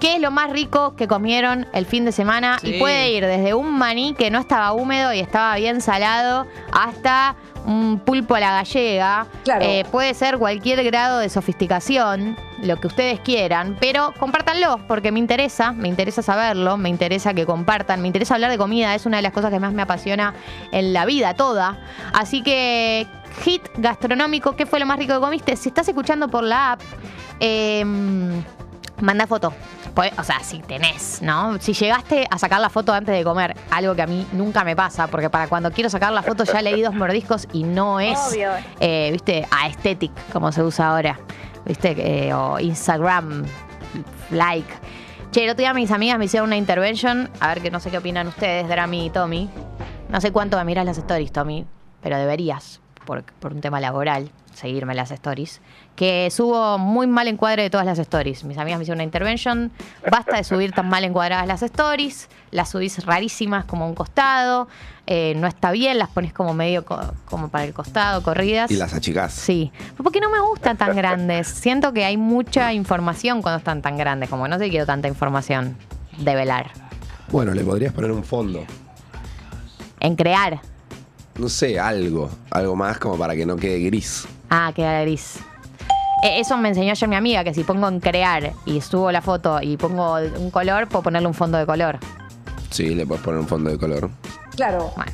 ¿Qué 0.00 0.14
es 0.14 0.20
lo 0.20 0.30
más 0.30 0.50
rico 0.50 0.94
que 0.94 1.08
comieron 1.08 1.66
el 1.72 1.84
fin 1.84 2.04
de 2.04 2.12
semana? 2.12 2.58
Sí. 2.60 2.76
Y 2.76 2.78
puede 2.78 3.10
ir 3.10 3.26
desde 3.26 3.54
un 3.54 3.76
maní 3.76 4.14
que 4.14 4.30
no 4.30 4.38
estaba 4.38 4.72
húmedo 4.72 5.12
y 5.12 5.18
estaba 5.18 5.56
bien 5.56 5.80
salado 5.80 6.46
hasta 6.72 7.34
un 7.66 7.98
pulpo 7.98 8.36
a 8.36 8.40
la 8.40 8.52
gallega. 8.52 9.26
Claro. 9.42 9.64
Eh, 9.64 9.84
puede 9.90 10.14
ser 10.14 10.38
cualquier 10.38 10.84
grado 10.84 11.18
de 11.18 11.28
sofisticación, 11.28 12.36
lo 12.62 12.76
que 12.76 12.86
ustedes 12.86 13.20
quieran, 13.20 13.76
pero 13.80 14.14
compártanlo 14.18 14.80
porque 14.86 15.10
me 15.10 15.18
interesa, 15.18 15.72
me 15.72 15.88
interesa 15.88 16.22
saberlo, 16.22 16.76
me 16.76 16.88
interesa 16.88 17.34
que 17.34 17.44
compartan, 17.44 18.00
me 18.00 18.06
interesa 18.06 18.34
hablar 18.34 18.50
de 18.50 18.58
comida, 18.58 18.94
es 18.94 19.04
una 19.04 19.16
de 19.18 19.22
las 19.22 19.32
cosas 19.32 19.50
que 19.50 19.58
más 19.58 19.72
me 19.72 19.82
apasiona 19.82 20.34
en 20.70 20.92
la 20.92 21.06
vida 21.06 21.34
toda. 21.34 21.78
Así 22.12 22.42
que, 22.42 23.06
hit 23.44 23.62
gastronómico, 23.76 24.54
¿qué 24.54 24.64
fue 24.64 24.78
lo 24.78 24.86
más 24.86 24.98
rico 24.98 25.14
que 25.14 25.20
comiste? 25.20 25.56
Si 25.56 25.68
estás 25.68 25.88
escuchando 25.88 26.28
por 26.28 26.44
la 26.44 26.72
app, 26.72 26.80
eh, 27.40 27.84
manda 29.00 29.26
foto. 29.26 29.52
Pues, 29.98 30.12
O 30.16 30.22
sea, 30.22 30.38
si 30.44 30.60
tenés, 30.60 31.20
¿no? 31.22 31.58
Si 31.58 31.72
llegaste 31.72 32.24
a 32.30 32.38
sacar 32.38 32.60
la 32.60 32.70
foto 32.70 32.92
antes 32.92 33.12
de 33.12 33.24
comer, 33.24 33.56
algo 33.68 33.96
que 33.96 34.02
a 34.02 34.06
mí 34.06 34.24
nunca 34.30 34.62
me 34.62 34.76
pasa, 34.76 35.08
porque 35.08 35.28
para 35.28 35.48
cuando 35.48 35.72
quiero 35.72 35.90
sacar 35.90 36.12
la 36.12 36.22
foto 36.22 36.44
ya 36.44 36.62
leí 36.62 36.82
dos 36.82 36.94
mordiscos 36.94 37.48
y 37.52 37.64
no 37.64 37.98
es, 37.98 38.16
eh, 38.78 39.08
viste, 39.10 39.44
aesthetic, 39.50 40.12
como 40.32 40.52
se 40.52 40.62
usa 40.62 40.90
ahora, 40.90 41.18
viste, 41.64 41.96
Eh, 42.28 42.32
o 42.32 42.60
Instagram, 42.60 43.44
like. 44.30 44.72
Che, 45.32 45.42
el 45.42 45.50
otro 45.50 45.62
día 45.62 45.74
mis 45.74 45.90
amigas 45.90 46.16
me 46.16 46.26
hicieron 46.26 46.48
una 46.50 46.56
intervention, 46.56 47.28
a 47.40 47.48
ver 47.48 47.60
que 47.60 47.72
no 47.72 47.80
sé 47.80 47.90
qué 47.90 47.98
opinan 47.98 48.28
ustedes, 48.28 48.68
Drami 48.68 49.06
y 49.06 49.10
Tommy. 49.10 49.50
No 50.10 50.20
sé 50.20 50.30
cuánto 50.30 50.56
me 50.58 50.64
miras 50.64 50.84
las 50.84 50.98
stories, 50.98 51.32
Tommy, 51.32 51.66
pero 52.04 52.16
deberías, 52.18 52.80
por, 53.04 53.24
por 53.24 53.52
un 53.52 53.60
tema 53.60 53.80
laboral, 53.80 54.30
seguirme 54.58 54.94
las 54.94 55.10
stories. 55.10 55.60
Que 55.96 56.28
subo 56.30 56.78
muy 56.78 57.06
mal 57.06 57.28
encuadre 57.28 57.62
de 57.62 57.70
todas 57.70 57.86
las 57.86 57.98
stories. 57.98 58.44
Mis 58.44 58.58
amigas 58.58 58.78
me 58.78 58.82
hicieron 58.82 58.98
una 58.98 59.04
intervention. 59.04 59.70
Basta 60.10 60.36
de 60.36 60.44
subir 60.44 60.72
tan 60.72 60.88
mal 60.88 61.04
encuadradas 61.04 61.46
las 61.46 61.62
stories. 61.62 62.28
Las 62.50 62.70
subís 62.70 63.04
rarísimas 63.06 63.64
como 63.64 63.84
a 63.84 63.88
un 63.88 63.94
costado. 63.94 64.68
eh, 65.06 65.32
no 65.36 65.46
está 65.46 65.70
bien, 65.70 65.98
las 65.98 66.10
pones 66.10 66.34
como 66.34 66.52
medio 66.52 66.84
co- 66.84 67.00
como 67.24 67.48
para 67.48 67.64
el 67.64 67.72
costado, 67.72 68.22
corridas. 68.22 68.70
Y 68.70 68.76
las 68.76 68.92
achicás. 68.92 69.32
Sí, 69.32 69.72
porque 69.96 70.20
no 70.20 70.28
me 70.28 70.38
gustan 70.40 70.76
tan 70.76 70.94
grandes. 70.94 71.48
Siento 71.48 71.94
que 71.94 72.04
hay 72.04 72.18
mucha 72.18 72.74
información 72.74 73.40
cuando 73.40 73.56
están 73.58 73.80
tan 73.80 73.96
grandes, 73.96 74.28
como 74.28 74.46
no 74.48 74.58
sé 74.58 74.68
quiero 74.68 74.84
tanta 74.84 75.08
información 75.08 75.76
de 76.18 76.34
velar. 76.34 76.70
Bueno, 77.30 77.52
le 77.54 77.64
podrías 77.64 77.92
poner 77.94 78.10
un 78.12 78.22
fondo. 78.24 78.64
En 80.00 80.14
crear. 80.14 80.60
No 81.38 81.48
sé, 81.48 81.78
algo. 81.80 82.30
Algo 82.50 82.76
más 82.76 82.98
como 82.98 83.16
para 83.16 83.34
que 83.34 83.46
no 83.46 83.56
quede 83.56 83.78
gris. 83.80 84.26
Ah, 84.50 84.72
queda 84.74 85.00
gris. 85.02 85.38
Eh, 86.24 86.40
Eso 86.40 86.56
me 86.56 86.68
enseñó 86.70 86.90
ayer 86.92 87.08
mi 87.08 87.16
amiga, 87.16 87.44
que 87.44 87.54
si 87.54 87.64
pongo 87.64 87.88
en 87.88 88.00
crear 88.00 88.52
y 88.64 88.80
subo 88.80 89.12
la 89.12 89.22
foto 89.22 89.60
y 89.62 89.76
pongo 89.76 90.14
un 90.36 90.50
color, 90.50 90.88
puedo 90.88 91.02
ponerle 91.04 91.28
un 91.28 91.34
fondo 91.34 91.58
de 91.58 91.66
color. 91.66 91.98
Sí, 92.70 92.94
le 92.94 93.06
puedes 93.06 93.22
poner 93.24 93.40
un 93.40 93.46
fondo 93.48 93.70
de 93.70 93.78
color. 93.78 94.10
Claro. 94.56 94.92
Bueno, 94.96 95.12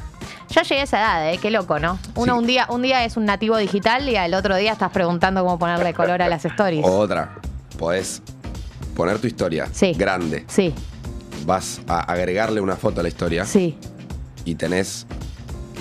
yo 0.50 0.62
llegué 0.62 0.80
a 0.80 0.84
esa 0.84 0.98
edad, 0.98 1.32
¿eh? 1.32 1.38
Qué 1.38 1.50
loco, 1.50 1.78
¿no? 1.78 1.98
Uno 2.14 2.32
Sí. 2.34 2.38
un 2.38 2.46
día 2.46 2.66
un 2.70 2.82
día 2.82 3.04
es 3.04 3.16
un 3.16 3.24
nativo 3.26 3.56
digital 3.58 4.08
y 4.08 4.16
al 4.16 4.32
otro 4.34 4.56
día 4.56 4.72
estás 4.72 4.90
preguntando 4.90 5.42
cómo 5.44 5.58
ponerle 5.58 5.92
color 5.94 6.22
a 6.22 6.28
las 6.28 6.44
stories. 6.44 6.84
Otra. 6.86 7.34
Podés 7.78 8.22
poner 8.96 9.18
tu 9.18 9.26
historia 9.26 9.68
Sí. 9.72 9.92
grande. 9.92 10.44
Sí, 10.48 10.72
Vas 11.44 11.82
a 11.88 12.00
agregarle 12.00 12.60
una 12.62 12.76
foto 12.76 13.00
a 13.00 13.02
la 13.02 13.08
historia 13.10 13.44
sí. 13.44 13.76
y 14.46 14.54
tenés 14.54 15.06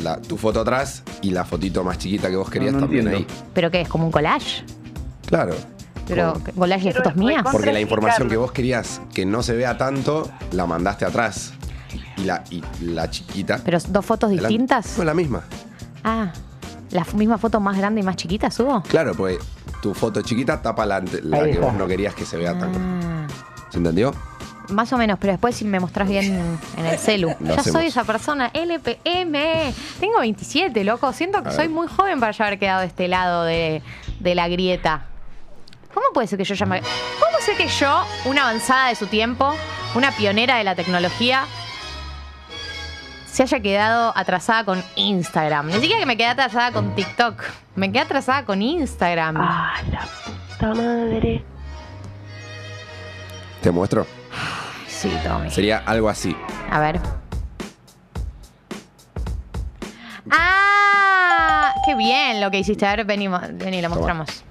la- 0.02 0.18
tu 0.22 0.38
foto 0.38 0.62
atrás 0.62 1.04
y 1.22 1.32
la 1.32 1.44
fotito 1.46 1.84
más 1.84 1.98
chiquita 1.98 2.30
que 2.30 2.36
vos 2.36 2.50
querías 2.50 2.74
no 2.74 2.80
también 2.82 3.08
entiendo. 3.08 3.34
ahí. 3.34 3.46
¿Pero 3.54 3.70
qué 3.72 3.82
es? 3.82 3.90
¿Como 3.90 4.06
un 4.06 4.12
collage? 4.12 4.64
Claro. 5.28 5.56
¿Pero 6.08 6.34
Como- 6.34 6.46
collage 6.60 6.86
de 6.86 6.94
fotos 6.94 7.16
mías? 7.16 7.44
Porque 7.52 7.72
la 7.72 7.80
información 7.80 8.28
que 8.30 8.38
vos 8.38 8.52
querías 8.52 9.02
que 9.14 9.26
no 9.26 9.42
se 9.44 9.54
vea 9.56 9.78
tanto, 9.78 10.30
la 10.52 10.66
mandaste 10.66 11.06
atrás. 11.06 11.54
Y 12.18 12.24
la, 12.26 12.44
y 12.50 12.64
la 12.82 13.10
chiquita. 13.10 13.60
¿Pero 13.64 13.78
dos 13.90 14.06
fotos 14.06 14.30
distintas? 14.32 14.98
No, 14.98 15.04
la 15.04 15.14
misma. 15.14 15.44
Ah, 16.04 16.32
¿la 16.92 17.06
misma 17.16 17.38
foto 17.38 17.60
más 17.60 17.78
grande 17.78 18.02
y 18.02 18.04
más 18.04 18.16
chiquita 18.16 18.52
subo? 18.52 18.82
Claro, 18.84 19.14
pues 19.16 19.38
tu 19.82 19.94
foto 19.94 20.22
chiquita 20.22 20.62
tapa 20.62 20.86
la, 20.86 21.02
que 21.02 21.60
vos 21.60 21.74
no 21.74 21.88
querías 21.88 22.14
que 22.14 22.26
se 22.26 22.38
vea 22.38 22.58
tanto. 22.58 22.80
Ah, 22.82 23.28
¿Se 23.70 23.78
entendió? 23.78 24.14
Más 24.74 24.92
o 24.94 24.98
menos, 24.98 25.18
pero 25.20 25.34
después 25.34 25.56
si 25.56 25.66
me 25.66 25.80
mostrás 25.80 26.10
bien 26.10 26.60
en 26.78 26.86
el 26.86 26.98
celu. 27.00 27.30
Lo 27.40 27.56
ya 27.56 27.62
hacemos. 27.62 27.80
soy 27.80 27.88
esa 27.88 28.04
persona, 28.04 28.52
LPM. 28.54 29.74
Tengo 30.00 30.20
27, 30.20 30.84
loco. 30.84 31.14
Siento 31.14 31.44
que 31.44 31.52
soy 31.52 31.68
muy 31.68 31.88
joven 31.88 32.20
para 32.20 32.32
ya 32.32 32.48
haber 32.48 32.60
quedado 32.60 32.82
de 32.82 32.88
este 32.88 33.08
lado 33.08 33.44
de, 33.44 33.82
de 34.20 34.36
la 34.36 34.48
grieta. 34.48 35.06
¿Cómo 35.94 36.08
puede 36.14 36.28
ser 36.28 36.38
que 36.38 36.44
yo 36.44 36.56
ya 36.56 36.66
me... 36.66 36.82
¿Cómo 36.82 37.38
ser 37.40 37.56
que 37.56 37.68
yo, 37.68 38.04
una 38.26 38.44
avanzada 38.44 38.90
de 38.90 38.96
su 38.96 39.08
tiempo, 39.08 39.54
una 39.96 40.12
pionera 40.12 40.58
de 40.58 40.64
la 40.64 40.76
tecnología, 40.76 41.46
se 43.32 43.44
haya 43.44 43.60
quedado 43.60 44.12
atrasada 44.16 44.64
con 44.66 44.84
Instagram? 44.96 45.68
Ni 45.68 45.74
siquiera 45.74 46.00
que 46.00 46.06
me 46.06 46.18
quedé 46.18 46.28
atrasada 46.28 46.72
con 46.72 46.96
TikTok. 46.96 47.44
Me 47.76 47.92
quedé 47.92 48.02
atrasada 48.02 48.44
con 48.46 48.62
Instagram. 48.62 49.38
Ah, 49.38 49.74
la 49.92 50.08
puta 50.50 50.74
madre. 50.74 51.44
Te 53.62 53.72
muestro. 53.72 54.06
Sí, 55.04 55.12
Tommy. 55.22 55.50
Sería 55.52 55.80
algo 55.86 56.08
así. 56.08 56.34
A 56.72 56.80
ver. 56.80 56.98
¡Ah! 60.32 61.74
¡Qué 61.86 61.96
bien 61.96 62.40
lo 62.40 62.50
que 62.50 62.60
hiciste! 62.60 62.86
A 62.86 62.96
ver, 62.96 63.06
vení, 63.06 63.28
mo- 63.28 63.42
vení 63.52 63.82
lo 63.82 63.90
Toma. 63.90 63.96
mostramos. 63.98 64.44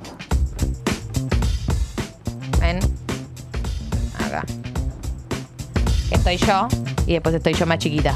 Ven. 2.61 2.81
Acá. 4.27 4.45
Estoy 6.11 6.37
yo 6.37 6.69
y 7.07 7.15
después 7.15 7.35
estoy 7.35 7.55
yo 7.55 7.65
más 7.67 7.79
chiquita. 7.79 8.15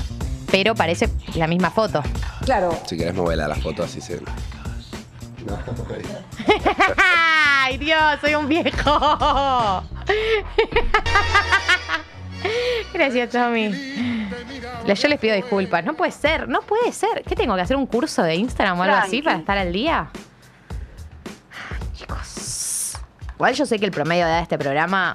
Pero 0.50 0.74
parece 0.74 1.08
la 1.36 1.46
misma 1.46 1.70
foto. 1.70 2.02
Claro. 2.44 2.78
Si 2.86 2.98
querés 2.98 3.14
moverla 3.14 3.46
a 3.46 3.48
la 3.48 3.56
foto 3.56 3.82
así 3.82 4.00
se. 4.02 4.20
No, 4.20 5.56
¡Ay, 6.98 7.78
Dios! 7.78 8.18
¡Soy 8.20 8.34
un 8.34 8.46
viejo! 8.48 9.82
Gracias, 12.92 13.30
Tommy. 13.30 13.70
Yo 14.86 15.08
les 15.08 15.18
pido 15.18 15.34
disculpas. 15.34 15.84
No 15.84 15.94
puede 15.94 16.12
ser, 16.12 16.48
no 16.48 16.62
puede 16.62 16.92
ser. 16.92 17.22
¿Qué 17.26 17.34
tengo 17.34 17.54
que 17.56 17.62
hacer? 17.62 17.76
¿Un 17.76 17.86
curso 17.86 18.22
de 18.22 18.36
Instagram 18.36 18.78
o 18.78 18.82
algo 18.82 18.96
así 18.96 19.22
para 19.22 19.38
estar 19.38 19.58
al 19.58 19.72
día? 19.72 20.08
Chicos, 21.94 22.98
Igual 23.36 23.54
yo 23.54 23.66
sé 23.66 23.78
que 23.78 23.84
el 23.84 23.90
promedio 23.90 24.24
de 24.24 24.30
edad 24.30 24.38
de 24.38 24.42
este 24.44 24.58
programa 24.58 25.12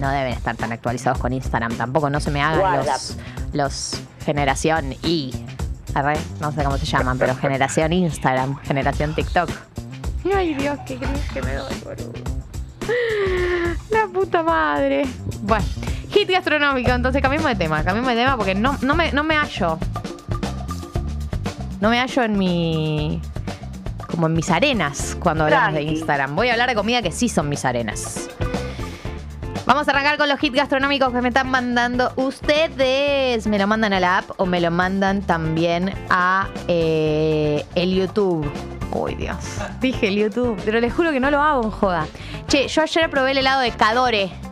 no 0.00 0.10
deben 0.10 0.32
estar 0.32 0.56
tan 0.56 0.72
actualizados 0.72 1.18
con 1.18 1.32
Instagram. 1.32 1.76
Tampoco 1.76 2.10
no 2.10 2.20
se 2.20 2.30
me 2.30 2.42
hagan 2.42 2.84
los, 2.84 3.16
los 3.52 4.00
generación 4.24 4.94
y. 5.02 5.32
arre, 5.94 6.16
No 6.40 6.50
sé 6.50 6.64
cómo 6.64 6.76
se 6.78 6.86
llaman, 6.86 7.18
pero 7.18 7.36
generación 7.36 7.92
Instagram, 7.92 8.56
generación 8.62 9.14
TikTok. 9.14 9.50
Ay, 10.34 10.54
Dios, 10.54 10.78
qué 10.86 10.96
gris 10.96 11.20
que 11.32 11.42
me 11.42 11.54
doy, 11.54 11.74
boludo. 11.84 12.12
La 13.90 14.06
puta 14.08 14.42
madre. 14.42 15.04
Bueno, 15.42 15.64
hit 16.14 16.30
gastronómico, 16.30 16.92
entonces 16.92 17.20
cambiemos 17.20 17.50
de 17.50 17.56
tema, 17.56 17.82
cambiemos 17.82 18.10
de 18.10 18.16
tema 18.16 18.36
porque 18.36 18.54
no, 18.54 18.78
no, 18.82 18.94
me, 18.94 19.12
no 19.12 19.24
me 19.24 19.36
hallo. 19.36 19.78
No 21.80 21.90
me 21.90 21.98
hallo 21.98 22.22
en 22.22 22.38
mi. 22.38 23.20
como 24.06 24.28
en 24.28 24.32
mis 24.32 24.48
arenas 24.48 25.16
cuando 25.20 25.44
hablamos 25.44 25.74
de. 25.74 25.82
Instagram. 25.82 26.36
Voy 26.36 26.48
a 26.48 26.52
hablar 26.52 26.68
de 26.68 26.74
comida 26.76 27.02
que 27.02 27.10
sí 27.10 27.28
son 27.28 27.48
mis 27.48 27.64
arenas. 27.64 28.30
Vamos 29.66 29.88
a 29.88 29.90
arrancar 29.90 30.18
con 30.18 30.28
los 30.28 30.42
hits 30.42 30.54
gastronómicos 30.54 31.12
que 31.12 31.20
me 31.20 31.28
están 31.28 31.50
mandando 31.50 32.12
ustedes. 32.16 33.46
Me 33.46 33.58
lo 33.58 33.66
mandan 33.66 33.92
a 33.92 34.00
la 34.00 34.18
app 34.18 34.30
o 34.36 34.46
me 34.46 34.60
lo 34.60 34.70
mandan 34.70 35.22
también 35.22 35.92
a 36.10 36.48
eh, 36.68 37.64
el 37.74 37.94
YouTube. 37.94 38.50
Uy, 38.92 39.14
Dios. 39.16 39.36
Dije 39.80 40.08
el 40.08 40.16
YouTube, 40.16 40.60
pero 40.64 40.80
les 40.80 40.92
juro 40.92 41.10
que 41.10 41.18
no 41.18 41.30
lo 41.30 41.42
hago 41.42 41.64
en 41.64 41.70
joda. 41.70 42.06
Che, 42.46 42.68
yo 42.68 42.82
ayer 42.82 43.10
probé 43.10 43.32
el 43.32 43.38
helado 43.38 43.62
de 43.62 43.72
Cadore. 43.72 44.43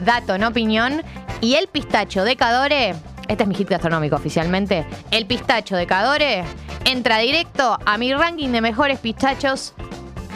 Dato, 0.00 0.38
no 0.38 0.48
opinión. 0.48 1.02
Y 1.40 1.54
el 1.54 1.68
pistacho 1.68 2.24
de 2.24 2.36
Cadore, 2.36 2.94
este 3.28 3.44
es 3.44 3.48
mi 3.48 3.54
hit 3.54 3.68
gastronómico 3.68 4.16
oficialmente. 4.16 4.86
El 5.10 5.26
pistacho 5.26 5.76
de 5.76 5.86
Cadore 5.86 6.44
entra 6.84 7.18
directo 7.18 7.78
a 7.84 7.98
mi 7.98 8.12
ranking 8.12 8.50
de 8.50 8.60
mejores 8.60 8.98
pistachos 8.98 9.74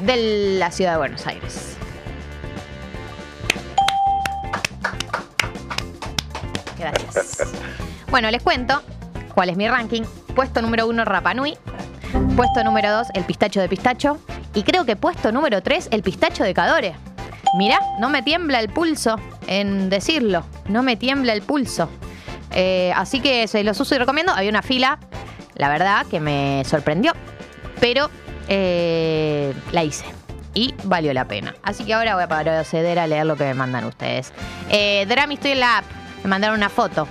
de 0.03 0.59
la 0.59 0.71
ciudad 0.71 0.93
de 0.93 0.99
Buenos 0.99 1.27
Aires. 1.27 1.77
Gracias. 6.79 7.53
Bueno, 8.11 8.31
les 8.31 8.43
cuento 8.43 8.83
cuál 9.35 9.51
es 9.51 9.57
mi 9.57 9.69
ranking. 9.69 10.03
Puesto 10.35 10.63
número 10.63 10.87
uno, 10.87 11.05
Rapanui. 11.05 11.57
Puesto 12.37 12.63
número 12.65 12.91
dos, 12.93 13.09
el 13.15 13.25
pistacho 13.25 13.61
de 13.61 13.69
pistacho. 13.69 14.19
Y 14.55 14.63
creo 14.63 14.85
que 14.85 14.97
puesto 14.97 15.33
número 15.33 15.63
tres, 15.63 15.89
el 15.91 16.03
pistacho 16.03 16.45
de 16.45 16.55
Cadore. 16.55 16.95
Mirá, 17.55 17.81
no 17.99 18.11
me 18.11 18.23
tiembla 18.23 18.61
el 18.61 18.69
pulso 18.69 19.17
en 19.47 19.89
decirlo. 19.89 20.45
No 20.69 20.83
me 20.83 20.97
tiembla 20.97 21.33
el 21.33 21.43
pulso. 21.43 21.89
Eh, 22.53 22.93
así 22.95 23.21
que 23.21 23.47
se 23.49 23.65
los 23.65 23.79
uso 23.81 23.95
y 23.95 23.99
recomiendo. 23.99 24.33
Había 24.33 24.51
una 24.51 24.63
fila, 24.63 24.99
la 25.55 25.69
verdad, 25.69 26.07
que 26.07 26.21
me 26.21 26.63
sorprendió. 26.67 27.13
Pero 27.81 28.11
eh, 28.49 29.55
la 29.73 29.85
hice. 29.85 30.05
Y 30.55 30.75
valió 30.85 31.13
la 31.13 31.27
pena. 31.27 31.55
Así 31.63 31.85
que 31.85 31.95
ahora 31.95 32.15
voy 32.15 32.25
a 32.25 32.29
proceder 32.29 32.99
a 32.99 33.07
leer 33.07 33.27
lo 33.27 33.37
que 33.37 33.45
me 33.45 33.55
mandan 33.55 33.85
ustedes. 33.85 34.33
Eh, 34.71 35.07
Drami, 35.09 35.35
estoy 35.35 35.53
en 35.53 35.61
la 35.61 35.79
app. 35.79 35.85
Me 36.23 36.31
mandaron 36.31 36.57
una 36.57 36.69
foto. 36.69 37.07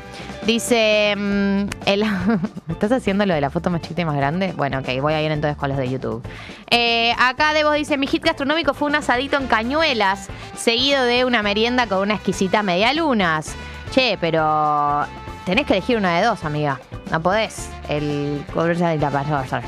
Dice, 0.47 1.13
mm, 1.17 1.61
el- 1.87 2.03
¿estás 2.69 2.93
haciendo 2.93 3.25
lo 3.25 3.33
de 3.33 3.41
la 3.41 3.49
foto 3.49 3.69
más 3.69 3.81
chiquita 3.81 4.03
y 4.03 4.05
más 4.05 4.15
grande? 4.15 4.53
Bueno, 4.55 4.79
ok, 4.79 4.87
voy 5.01 5.13
a 5.13 5.21
ir 5.21 5.29
entonces 5.29 5.57
con 5.57 5.67
los 5.67 5.77
de 5.77 5.89
YouTube. 5.89 6.23
Eh, 6.71 7.11
acá 7.19 7.51
Debo 7.53 7.73
dice, 7.73 7.97
mi 7.97 8.07
hit 8.07 8.23
gastronómico 8.23 8.73
fue 8.73 8.87
un 8.87 8.95
asadito 8.95 9.35
en 9.35 9.47
cañuelas, 9.47 10.29
seguido 10.55 11.03
de 11.03 11.25
una 11.25 11.43
merienda 11.43 11.85
con 11.87 11.97
una 11.99 12.13
exquisita 12.15 12.63
media 12.63 12.93
lunas. 12.93 13.55
Che, 13.91 14.17
pero 14.21 15.05
tenés 15.45 15.65
que 15.65 15.73
elegir 15.73 15.97
una 15.97 16.17
de 16.17 16.25
dos, 16.25 16.45
amiga. 16.45 16.79
No 17.11 17.21
podés. 17.21 17.69
El 17.89 18.41
y 18.55 18.97
la 18.99 19.09
pasó. 19.09 19.59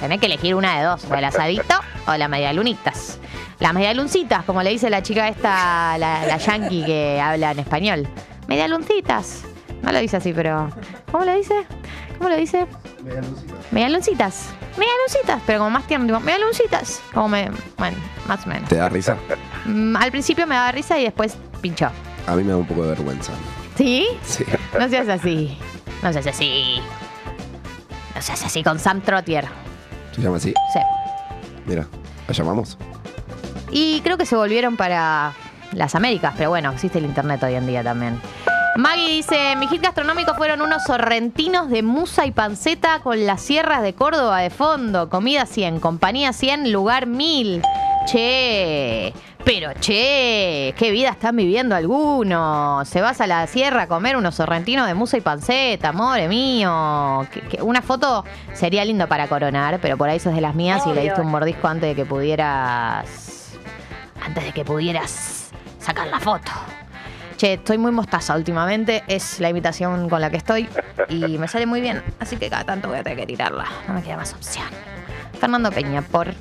Tenés 0.00 0.18
que 0.18 0.26
elegir 0.26 0.56
una 0.56 0.78
de 0.78 0.82
dos, 0.84 1.04
o 1.08 1.14
el 1.14 1.24
asadito 1.24 1.76
o 2.08 2.14
la 2.16 2.26
media 2.26 2.52
lunitas. 2.52 3.20
Las 3.60 3.72
medialuncitas, 3.72 4.42
como 4.44 4.64
le 4.64 4.70
dice 4.70 4.90
la 4.90 5.00
chica 5.00 5.28
esta, 5.28 5.96
la, 5.96 6.26
la 6.26 6.38
yankee 6.38 6.84
que 6.84 7.20
habla 7.20 7.52
en 7.52 7.60
español. 7.60 8.08
Medialuncitas. 8.48 9.44
No 9.84 9.92
lo 9.92 9.98
dice 10.00 10.16
así, 10.16 10.32
pero. 10.32 10.70
¿Cómo 11.12 11.24
lo 11.24 11.34
dice? 11.34 11.54
¿Cómo 12.16 12.30
lo 12.30 12.36
dice? 12.36 12.66
Medialuncitas. 13.70 14.48
Medialuncitas, 14.78 15.42
pero 15.46 15.58
como 15.58 15.70
más 15.70 15.86
tierno, 15.86 16.06
digo, 16.06 16.20
medialuncitas. 16.20 17.02
Como 17.12 17.28
me. 17.28 17.50
Bueno, 17.76 17.98
más 18.26 18.46
o 18.46 18.48
menos. 18.48 18.68
¿Te 18.68 18.76
da 18.76 18.88
risa? 18.88 19.16
Mm, 19.66 19.94
al 19.96 20.10
principio 20.10 20.46
me 20.46 20.54
daba 20.54 20.72
risa 20.72 20.98
y 20.98 21.04
después 21.04 21.36
pinchó. 21.60 21.90
A 22.26 22.34
mí 22.34 22.42
me 22.42 22.50
da 22.50 22.56
un 22.56 22.66
poco 22.66 22.82
de 22.82 22.88
vergüenza. 22.90 23.32
¿Sí? 23.76 24.06
Sí. 24.22 24.44
No 24.78 24.88
seas 24.88 25.08
así. 25.08 25.58
No 26.02 26.12
seas 26.12 26.26
así. 26.26 26.80
No 28.14 28.22
seas 28.22 28.42
así 28.42 28.62
con 28.62 28.78
Sam 28.78 29.02
Trottier. 29.02 29.44
¿Se 30.12 30.22
llama 30.22 30.38
así? 30.38 30.54
Sí. 30.72 30.80
Mira, 31.66 31.86
¿la 32.26 32.32
llamamos? 32.32 32.78
Y 33.70 34.00
creo 34.00 34.16
que 34.16 34.24
se 34.24 34.36
volvieron 34.36 34.76
para 34.76 35.34
las 35.72 35.94
Américas, 35.94 36.32
pero 36.38 36.48
bueno, 36.50 36.70
existe 36.72 36.98
el 36.98 37.04
internet 37.04 37.42
hoy 37.42 37.54
en 37.54 37.66
día 37.66 37.82
también. 37.82 38.18
Maggie 38.76 39.08
dice, 39.08 39.54
mi 39.56 39.68
hit 39.68 39.82
gastronómico 39.82 40.34
fueron 40.34 40.60
unos 40.60 40.82
sorrentinos 40.82 41.70
de 41.70 41.82
musa 41.84 42.26
y 42.26 42.32
panceta 42.32 42.98
con 43.00 43.24
las 43.24 43.40
sierras 43.40 43.82
de 43.82 43.94
Córdoba 43.94 44.40
de 44.40 44.50
fondo. 44.50 45.08
Comida 45.08 45.46
100, 45.46 45.78
compañía 45.78 46.32
100, 46.32 46.72
lugar 46.72 47.06
1000. 47.06 47.62
Che, 48.06 49.14
pero 49.44 49.70
che, 49.80 50.74
qué 50.76 50.90
vida 50.90 51.10
están 51.10 51.36
viviendo 51.36 51.74
algunos. 51.76 52.86
Se 52.88 53.00
vas 53.00 53.20
a 53.20 53.26
la 53.28 53.46
sierra 53.46 53.82
a 53.82 53.86
comer 53.86 54.16
unos 54.16 54.34
sorrentinos 54.34 54.86
de 54.88 54.94
musa 54.94 55.16
y 55.16 55.20
panceta, 55.20 55.90
amore 55.90 56.28
mío. 56.28 57.26
Que- 57.30 57.62
una 57.62 57.80
foto 57.80 58.24
sería 58.52 58.84
lindo 58.84 59.06
para 59.08 59.28
coronar, 59.28 59.78
pero 59.80 59.96
por 59.96 60.08
ahí 60.10 60.18
sos 60.18 60.34
de 60.34 60.40
las 60.40 60.54
mías 60.56 60.82
y 60.86 60.92
le 60.92 61.02
diste 61.02 61.20
un 61.20 61.28
mordisco 61.30 61.68
antes 61.68 61.88
de 61.90 61.94
que 61.94 62.04
pudieras. 62.04 63.52
Antes 64.20 64.44
de 64.44 64.52
que 64.52 64.64
pudieras 64.64 65.50
sacar 65.78 66.08
la 66.08 66.18
foto. 66.18 66.50
Che, 67.36 67.54
estoy 67.54 67.78
muy 67.78 67.92
mostaza 67.92 68.36
últimamente, 68.36 69.02
es 69.08 69.40
la 69.40 69.48
imitación 69.48 70.08
con 70.08 70.20
la 70.20 70.30
que 70.30 70.36
estoy 70.36 70.68
y 71.08 71.38
me 71.38 71.48
sale 71.48 71.66
muy 71.66 71.80
bien, 71.80 72.02
así 72.20 72.36
que 72.36 72.48
cada 72.48 72.64
tanto 72.64 72.88
voy 72.88 72.98
a 72.98 73.02
tener 73.02 73.18
que 73.18 73.26
tirarla, 73.26 73.66
no 73.88 73.94
me 73.94 74.02
queda 74.02 74.16
más 74.16 74.32
opción. 74.32 74.66
Fernando 75.40 75.70
Peña, 75.72 76.02
por. 76.02 76.32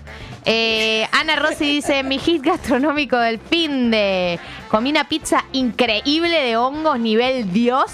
Eh, 0.46 1.08
Ana 1.12 1.36
Rossi 1.36 1.66
dice: 1.66 2.04
Mi 2.04 2.20
hit 2.20 2.44
gastronómico 2.44 3.18
del 3.18 3.40
fin 3.40 3.92
de. 3.92 4.40
Comí 4.70 4.92
una 4.92 5.10
pizza 5.10 5.44
increíble 5.52 6.40
de 6.42 6.58
hongos, 6.58 7.00
nivel 7.00 7.52
Dios. 7.52 7.92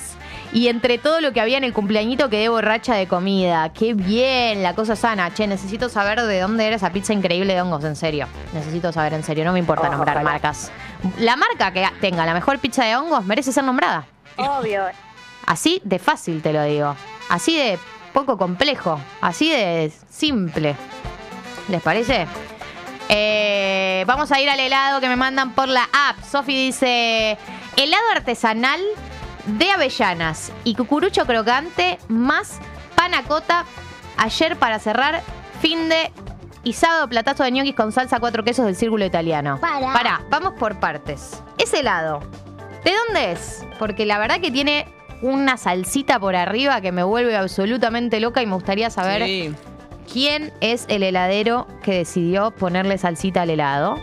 Y 0.52 0.68
entre 0.68 0.98
todo 0.98 1.22
lo 1.22 1.32
que 1.32 1.42
había 1.42 1.58
en 1.58 1.64
el 1.64 1.74
cumpleañito 1.74 2.28
quedé 2.30 2.50
borracha 2.50 2.96
de 2.96 3.08
comida. 3.08 3.72
Qué 3.72 3.94
bien, 3.94 4.64
la 4.64 4.74
cosa 4.74 4.96
sana. 4.96 5.32
Che, 5.34 5.46
necesito 5.46 5.90
saber 5.90 6.22
de 6.22 6.40
dónde 6.40 6.66
era 6.66 6.76
esa 6.76 6.92
pizza 6.92 7.14
increíble 7.14 7.54
de 7.54 7.62
hongos, 7.62 7.84
en 7.84 7.96
serio. 7.96 8.28
Necesito 8.54 8.92
saber 8.92 9.14
en 9.14 9.24
serio, 9.24 9.46
no 9.46 9.54
me 9.54 9.60
importa 9.60 9.90
nombrar 9.90 10.18
Ojalá. 10.18 10.32
marcas. 10.32 10.72
La 11.18 11.36
marca 11.36 11.72
que 11.72 11.88
tenga 12.02 12.26
la 12.26 12.34
mejor 12.34 12.60
pizza 12.60 12.84
de 12.84 12.96
hongos 12.96 13.26
merece 13.26 13.52
ser 13.52 13.64
nombrada. 13.64 14.06
Obvio. 14.38 14.84
Así 15.46 15.82
de 15.84 16.00
fácil 16.00 16.42
te 16.42 16.54
lo 16.54 16.64
digo. 16.64 16.96
Así 17.30 17.58
de 17.58 17.80
poco 18.14 18.38
complejo. 18.38 19.00
Así 19.22 19.50
de 19.50 19.92
simple. 20.10 20.76
¿Les 21.68 21.82
parece? 21.82 22.28
Eh, 23.08 24.04
vamos 24.08 24.32
a 24.32 24.40
ir 24.40 24.50
al 24.50 24.60
helado 24.60 25.02
que 25.02 25.08
me 25.08 25.16
mandan 25.16 25.54
por 25.54 25.68
la 25.68 25.88
app. 25.92 26.24
Sofi 26.24 26.56
dice: 26.56 27.38
helado 27.78 28.04
artesanal 28.16 28.82
de 29.46 29.72
avellanas 29.72 30.52
y 30.64 30.76
cucurucho 30.76 31.26
crocante 31.26 31.98
más 32.08 32.60
panacota. 32.96 33.66
Ayer 34.18 34.58
para 34.58 34.80
cerrar, 34.80 35.24
fin 35.62 35.88
de 35.90 36.12
y 36.64 36.74
sábado 36.74 37.08
platazo 37.08 37.44
de 37.44 37.52
ñoquis 37.52 37.76
con 37.76 37.92
salsa 37.92 38.20
cuatro 38.20 38.44
quesos 38.44 38.66
del 38.66 38.76
círculo 38.76 39.06
italiano. 39.06 39.58
Para. 39.62 39.94
Pará, 39.94 40.22
vamos 40.30 40.54
por 40.54 40.80
partes. 40.80 41.42
Ese 41.58 41.80
helado, 41.80 42.20
¿de 42.84 42.92
dónde 43.08 43.32
es? 43.32 43.66
Porque 43.78 44.06
la 44.06 44.18
verdad 44.20 44.40
que 44.42 44.52
tiene 44.52 44.88
una 45.22 45.58
salsita 45.58 46.20
por 46.20 46.36
arriba 46.36 46.80
que 46.82 46.92
me 46.92 47.04
vuelve 47.04 47.36
absolutamente 47.36 48.20
loca 48.20 48.42
y 48.42 48.46
me 48.46 48.54
gustaría 48.54 48.90
saber 48.90 49.24
Sí. 49.26 49.54
quién 50.12 50.54
es 50.62 50.86
el 50.88 51.04
heladero 51.04 51.68
que 51.84 51.94
decidió 51.94 52.52
ponerle 52.52 52.98
salsita 52.98 53.42
al 53.42 53.50
helado. 53.50 53.96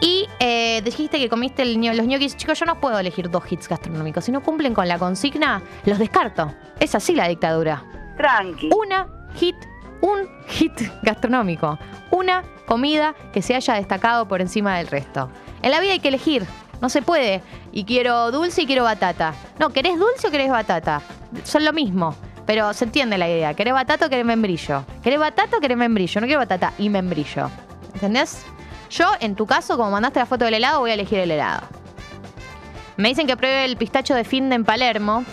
Y 0.00 0.26
eh, 0.40 0.82
dijiste 0.84 1.18
que 1.18 1.28
comiste 1.28 1.62
el 1.62 1.74
los 1.96 2.06
ñoquis. 2.06 2.36
Chicos, 2.36 2.58
yo 2.58 2.66
no 2.66 2.80
puedo 2.80 2.98
elegir 2.98 3.30
dos 3.30 3.44
hits 3.50 3.68
gastronómicos. 3.68 4.24
Si 4.24 4.32
no 4.32 4.40
cumplen 4.42 4.74
con 4.74 4.88
la 4.88 4.98
consigna, 4.98 5.62
los 5.84 5.98
descarto. 5.98 6.52
Es 6.80 6.94
así 6.96 7.14
la 7.14 7.28
dictadura. 7.28 7.84
Tranqui. 8.16 8.70
Una 8.76 9.06
hit, 9.36 9.54
un 10.02 10.28
hit 10.48 10.78
gastronómico. 11.02 11.78
Una 12.10 12.44
comida 12.66 13.14
que 13.32 13.40
se 13.40 13.54
haya 13.54 13.74
destacado 13.74 14.28
por 14.28 14.42
encima 14.42 14.76
del 14.76 14.88
resto. 14.88 15.30
En 15.62 15.70
la 15.70 15.80
vida 15.80 15.92
hay 15.92 16.00
que 16.00 16.08
elegir. 16.08 16.44
No 16.82 16.90
se 16.90 17.00
puede. 17.00 17.42
Y 17.72 17.84
quiero 17.84 18.30
dulce 18.30 18.62
y 18.62 18.66
quiero 18.66 18.84
batata. 18.84 19.32
No, 19.58 19.70
¿querés 19.70 19.98
dulce 19.98 20.28
o 20.28 20.30
querés 20.30 20.50
batata? 20.50 21.00
Son 21.44 21.64
lo 21.64 21.72
mismo. 21.72 22.14
Pero 22.44 22.74
se 22.74 22.84
entiende 22.84 23.16
la 23.16 23.28
idea. 23.28 23.54
¿Querés 23.54 23.72
batata 23.72 24.06
o 24.06 24.10
querés 24.10 24.26
membrillo? 24.26 24.84
¿Querés 25.02 25.20
batata 25.20 25.56
o 25.56 25.60
querés 25.60 25.78
membrillo? 25.78 26.20
No 26.20 26.26
quiero 26.26 26.40
batata 26.40 26.72
y 26.76 26.88
membrillo. 26.88 27.48
¿Entendés? 27.94 28.44
Yo, 28.90 29.06
en 29.20 29.36
tu 29.36 29.46
caso, 29.46 29.76
como 29.76 29.92
mandaste 29.92 30.18
la 30.18 30.26
foto 30.26 30.44
del 30.44 30.54
helado, 30.54 30.80
voy 30.80 30.90
a 30.90 30.94
elegir 30.94 31.20
el 31.20 31.30
helado. 31.30 31.62
Me 32.96 33.08
dicen 33.08 33.26
que 33.26 33.36
pruebe 33.36 33.64
el 33.64 33.76
pistacho 33.76 34.14
de 34.14 34.24
Finde 34.24 34.56
en 34.56 34.64
Palermo. 34.64 35.24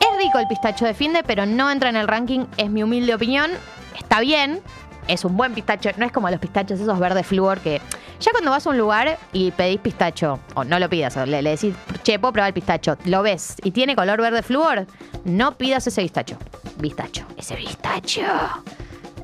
Es 0.00 0.18
rico 0.18 0.38
el 0.38 0.48
pistacho 0.48 0.84
de 0.84 0.94
Finde, 0.94 1.22
pero 1.22 1.46
no 1.46 1.70
entra 1.70 1.90
en 1.90 1.96
el 1.96 2.08
ranking, 2.08 2.46
es 2.56 2.70
mi 2.70 2.82
humilde 2.82 3.14
opinión. 3.14 3.50
Está 3.98 4.20
bien, 4.20 4.60
es 5.08 5.24
un 5.24 5.36
buen 5.36 5.54
pistacho. 5.54 5.90
No 5.96 6.06
es 6.06 6.12
como 6.12 6.30
los 6.30 6.40
pistachos 6.40 6.80
esos 6.80 6.98
verdes 6.98 7.26
flúor 7.26 7.60
que 7.60 7.80
ya 8.20 8.30
cuando 8.30 8.50
vas 8.50 8.66
a 8.66 8.70
un 8.70 8.78
lugar 8.78 9.18
y 9.32 9.50
pedís 9.50 9.80
pistacho, 9.80 10.38
o 10.54 10.64
no 10.64 10.78
lo 10.78 10.88
pidas, 10.88 11.16
o 11.16 11.26
le, 11.26 11.42
le 11.42 11.50
decís, 11.50 11.74
che, 12.02 12.18
puedo 12.18 12.32
probar 12.32 12.48
el 12.48 12.54
pistacho, 12.54 12.96
lo 13.04 13.22
ves 13.22 13.56
y 13.62 13.72
tiene 13.72 13.96
color 13.96 14.20
verde 14.20 14.42
flúor, 14.42 14.86
no 15.24 15.56
pidas 15.58 15.86
ese 15.86 16.00
pistacho. 16.00 16.38
Pistacho, 16.80 17.26
ese 17.36 17.56
pistacho. 17.56 18.22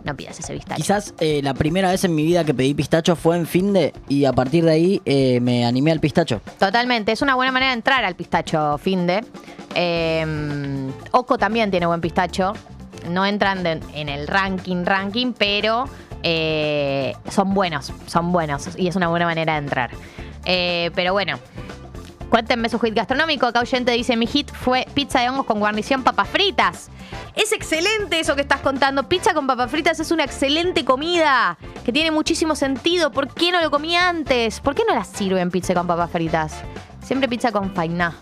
No 0.05 0.17
pidas 0.17 0.39
ese 0.39 0.55
pistacho. 0.55 0.77
Quizás 0.77 1.15
eh, 1.21 1.41
la 1.43 1.55
primera 1.55 1.91
vez 1.91 2.05
en 2.05 2.15
mi 2.15 2.25
vida 2.25 2.45
que 2.45 2.55
pedí 2.55 2.75
pistacho 2.75 3.17
fue 3.17 3.37
en 3.37 3.47
fin 3.47 3.73
de 3.73 3.93
y 4.09 4.25
a 4.25 4.33
partir 4.33 4.65
de 4.65 4.73
ahí 4.73 5.03
eh, 5.05 5.41
me 5.41 5.67
animé 5.67 5.93
al 5.93 6.01
pistacho. 6.01 6.41
Totalmente, 6.59 7.13
es 7.13 7.23
una 7.23 7.35
buena 7.35 7.53
manera 7.53 7.71
de 7.71 7.77
entrar 7.77 8.05
al 8.05 8.15
pistacho 8.15 8.79
finde. 8.79 9.25
Eh, 9.75 10.25
Oco 11.13 11.39
también 11.39 11.71
tiene 11.71 11.87
buen 11.87 12.01
pistacho. 12.01 12.55
No 13.09 13.25
entran 13.27 13.67
en 13.67 14.09
el 14.09 14.27
ranking, 14.27 14.85
ranking, 14.85 15.33
pero 15.33 15.89
eh, 16.23 17.15
son 17.31 17.55
buenos, 17.55 17.93
son 18.07 18.33
buenos 18.33 18.71
y 18.77 18.89
es 18.89 18.97
una 18.97 19.09
buena 19.09 19.27
manera 19.27 19.55
de 19.55 19.59
entrar. 19.59 19.91
Eh, 20.45 20.91
pero 20.95 21.13
bueno, 21.13 21.39
cuéntenme 22.29 22.69
su 22.69 22.79
hit 22.79 22.95
gastronómico. 22.95 23.47
Acá 23.47 23.61
oyente 23.61 23.93
dice: 23.93 24.17
Mi 24.17 24.27
hit 24.27 24.51
fue 24.53 24.87
pizza 24.95 25.21
de 25.21 25.31
hongos 25.31 25.47
con 25.47 25.59
guarnición 25.61 26.03
papas 26.03 26.29
fritas. 26.29 26.91
Es 27.35 27.53
excelente 27.53 28.21
eso 28.21 28.35
que 28.35 28.43
estás 28.43 28.61
contando. 28.61 29.09
Pizza 29.09 29.33
con 29.35 29.47
papas 29.47 29.71
fritas 29.71 30.01
es 30.01 30.11
una 30.11 30.25
excelente 30.25 30.85
comida 30.85 31.57
que 31.85 31.93
tiene 31.93 32.11
muchísimo 32.11 32.55
sentido. 32.55 33.13
¿Por 33.13 33.33
qué 33.33 33.53
no 33.53 33.61
lo 33.61 33.71
comí 33.71 33.97
antes? 33.97 34.61
¿Por 34.61 34.75
qué 34.75 34.83
no 34.87 34.95
la 34.95 35.05
sirven 35.05 35.51
pizza 35.51 35.75
con 35.75 35.87
papas 35.87 36.11
fritas? 36.11 36.61
Siempre 37.03 37.29
pizza 37.29 37.53
con 37.53 37.73
fainá. 37.75 38.15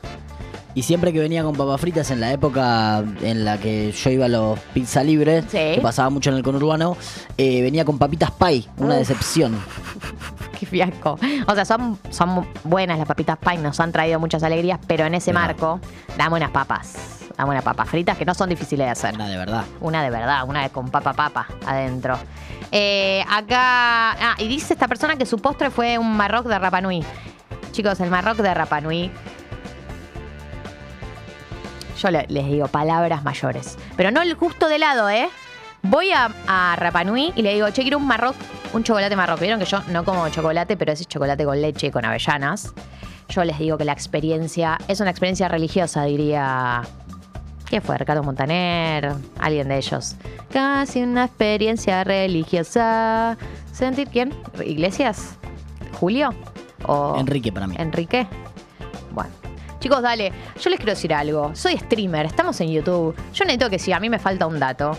Y 0.78 0.84
siempre 0.84 1.12
que 1.12 1.18
venía 1.18 1.42
con 1.42 1.56
papas 1.56 1.80
fritas 1.80 2.08
en 2.12 2.20
la 2.20 2.30
época 2.30 3.02
en 3.22 3.44
la 3.44 3.58
que 3.58 3.90
yo 3.90 4.10
iba 4.10 4.26
a 4.26 4.28
los 4.28 4.60
pizza 4.72 5.02
libres, 5.02 5.44
Sí. 5.48 5.58
que 5.74 5.80
pasaba 5.82 6.08
mucho 6.08 6.30
en 6.30 6.36
el 6.36 6.44
conurbano, 6.44 6.96
eh, 7.36 7.62
venía 7.62 7.84
con 7.84 7.98
papitas 7.98 8.30
pie, 8.30 8.62
una 8.76 8.92
Uf. 8.94 8.98
decepción. 9.00 9.58
Qué 10.56 10.66
fiasco. 10.66 11.18
O 11.48 11.54
sea, 11.56 11.64
son, 11.64 11.98
son 12.10 12.46
buenas 12.62 12.96
las 12.96 13.08
papitas 13.08 13.38
pie, 13.38 13.58
nos 13.58 13.80
han 13.80 13.90
traído 13.90 14.20
muchas 14.20 14.44
alegrías, 14.44 14.78
pero 14.86 15.04
en 15.04 15.16
ese 15.16 15.32
marco, 15.32 15.80
dame 16.16 16.36
unas 16.36 16.52
papas. 16.52 16.94
Dame 17.36 17.50
unas 17.50 17.64
papas 17.64 17.88
fritas 17.88 18.16
que 18.16 18.24
no 18.24 18.34
son 18.34 18.48
difíciles 18.48 18.86
de 18.86 18.90
hacer. 18.92 19.16
Una 19.16 19.26
de 19.28 19.36
verdad. 19.36 19.64
Una 19.80 20.02
de 20.04 20.10
verdad, 20.10 20.44
una 20.46 20.68
con 20.68 20.90
papa 20.90 21.12
papa 21.12 21.48
adentro. 21.66 22.16
Eh, 22.70 23.24
acá. 23.28 24.12
Ah, 24.12 24.34
y 24.38 24.46
dice 24.46 24.74
esta 24.74 24.86
persona 24.86 25.16
que 25.16 25.26
su 25.26 25.38
postre 25.40 25.70
fue 25.70 25.98
un 25.98 26.16
marroc 26.16 26.46
de 26.46 26.56
Rapanui. 26.56 27.02
Chicos, 27.72 27.98
el 27.98 28.10
marroc 28.10 28.36
de 28.36 28.54
Rapanui. 28.54 29.10
Yo 31.98 32.10
le- 32.10 32.26
les 32.28 32.46
digo 32.46 32.68
palabras 32.68 33.22
mayores. 33.24 33.76
Pero 33.96 34.10
no 34.10 34.22
el 34.22 34.34
justo 34.34 34.68
de 34.68 34.78
lado, 34.78 35.08
¿eh? 35.10 35.28
Voy 35.82 36.10
a, 36.12 36.28
a 36.46 36.76
Rapanui 36.76 37.32
y 37.36 37.42
le 37.42 37.54
digo, 37.54 37.68
che, 37.70 37.82
quiero 37.82 37.98
un 37.98 38.06
marroc, 38.06 38.34
un 38.72 38.82
chocolate 38.82 39.14
marroc. 39.16 39.38
Vieron 39.40 39.58
que 39.60 39.66
yo 39.66 39.80
no 39.88 40.04
como 40.04 40.28
chocolate, 40.28 40.76
pero 40.76 40.92
ese 40.92 41.04
chocolate 41.04 41.44
con 41.44 41.60
leche 41.60 41.88
y 41.88 41.90
con 41.90 42.04
avellanas. 42.04 42.72
Yo 43.28 43.44
les 43.44 43.58
digo 43.58 43.76
que 43.78 43.84
la 43.84 43.92
experiencia 43.92 44.78
es 44.88 45.00
una 45.00 45.10
experiencia 45.10 45.48
religiosa, 45.48 46.04
diría 46.04 46.82
¿Quién 47.66 47.82
fue? 47.82 47.98
Ricardo 47.98 48.22
Montaner, 48.22 49.12
alguien 49.38 49.68
de 49.68 49.76
ellos. 49.76 50.16
Casi 50.50 51.02
una 51.02 51.26
experiencia 51.26 52.02
religiosa. 52.02 53.36
¿Sentir 53.72 54.08
quién? 54.08 54.32
¿Iglesias? 54.64 55.36
¿Julio? 56.00 56.30
¿O 56.86 57.16
Enrique 57.18 57.52
para 57.52 57.66
mí. 57.66 57.74
Enrique? 57.78 58.26
Chicos, 59.80 60.02
dale, 60.02 60.32
yo 60.60 60.70
les 60.70 60.78
quiero 60.78 60.92
decir 60.92 61.14
algo. 61.14 61.54
Soy 61.54 61.76
streamer, 61.76 62.26
estamos 62.26 62.60
en 62.60 62.72
YouTube. 62.72 63.14
Yo 63.32 63.44
necesito 63.44 63.70
que 63.70 63.78
si 63.78 63.92
a 63.92 64.00
mí 64.00 64.10
me 64.10 64.18
falta 64.18 64.46
un 64.46 64.58
dato. 64.58 64.96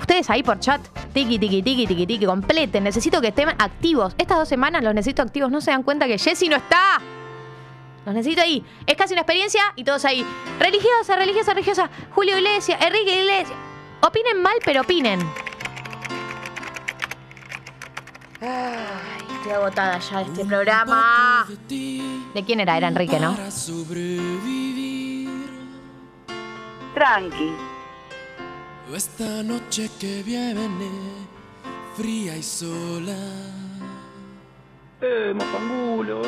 Ustedes 0.00 0.30
ahí 0.30 0.42
por 0.42 0.58
chat, 0.58 0.80
tiki, 1.12 1.38
tiki, 1.38 1.62
tiki, 1.62 1.86
tiki, 1.86 2.06
tiki, 2.06 2.24
completen. 2.24 2.84
Necesito 2.84 3.20
que 3.20 3.28
estén 3.28 3.50
activos. 3.50 4.14
Estas 4.16 4.38
dos 4.38 4.48
semanas 4.48 4.82
los 4.82 4.94
necesito 4.94 5.20
activos. 5.20 5.50
No 5.50 5.60
se 5.60 5.70
dan 5.70 5.82
cuenta 5.82 6.06
que 6.06 6.16
Jessy 6.16 6.48
no 6.48 6.56
está. 6.56 6.98
Los 8.06 8.14
necesito 8.14 8.40
ahí. 8.40 8.64
Es 8.86 8.96
casi 8.96 9.12
una 9.12 9.20
experiencia 9.20 9.60
y 9.76 9.84
todos 9.84 10.06
ahí. 10.06 10.24
Religiosa, 10.58 11.16
religiosa, 11.16 11.52
religiosa. 11.52 11.90
Julio 12.14 12.38
Iglesias, 12.38 12.80
Enrique 12.80 13.20
Iglesias. 13.20 13.58
Opinen 14.00 14.40
mal, 14.40 14.54
pero 14.64 14.80
opinen. 14.80 15.20
Ay, 18.40 19.36
estoy 19.36 19.52
agotada 19.52 19.98
ya 19.98 20.18
de 20.18 20.24
este 20.24 20.44
programa. 20.44 21.46
¿De 21.68 22.44
quién 22.44 22.60
era? 22.60 22.76
Era 22.76 22.88
Enrique, 22.88 23.18
¿no? 23.18 23.36
Tranqui. 26.94 27.52
Esta 28.94 29.42
noche 29.42 29.90
que 30.00 30.22
viene, 30.22 30.90
fría 31.96 32.36
y 32.36 32.42
sola. 32.42 33.16
Eh, 35.00 35.34
mapangulo. 35.34 36.22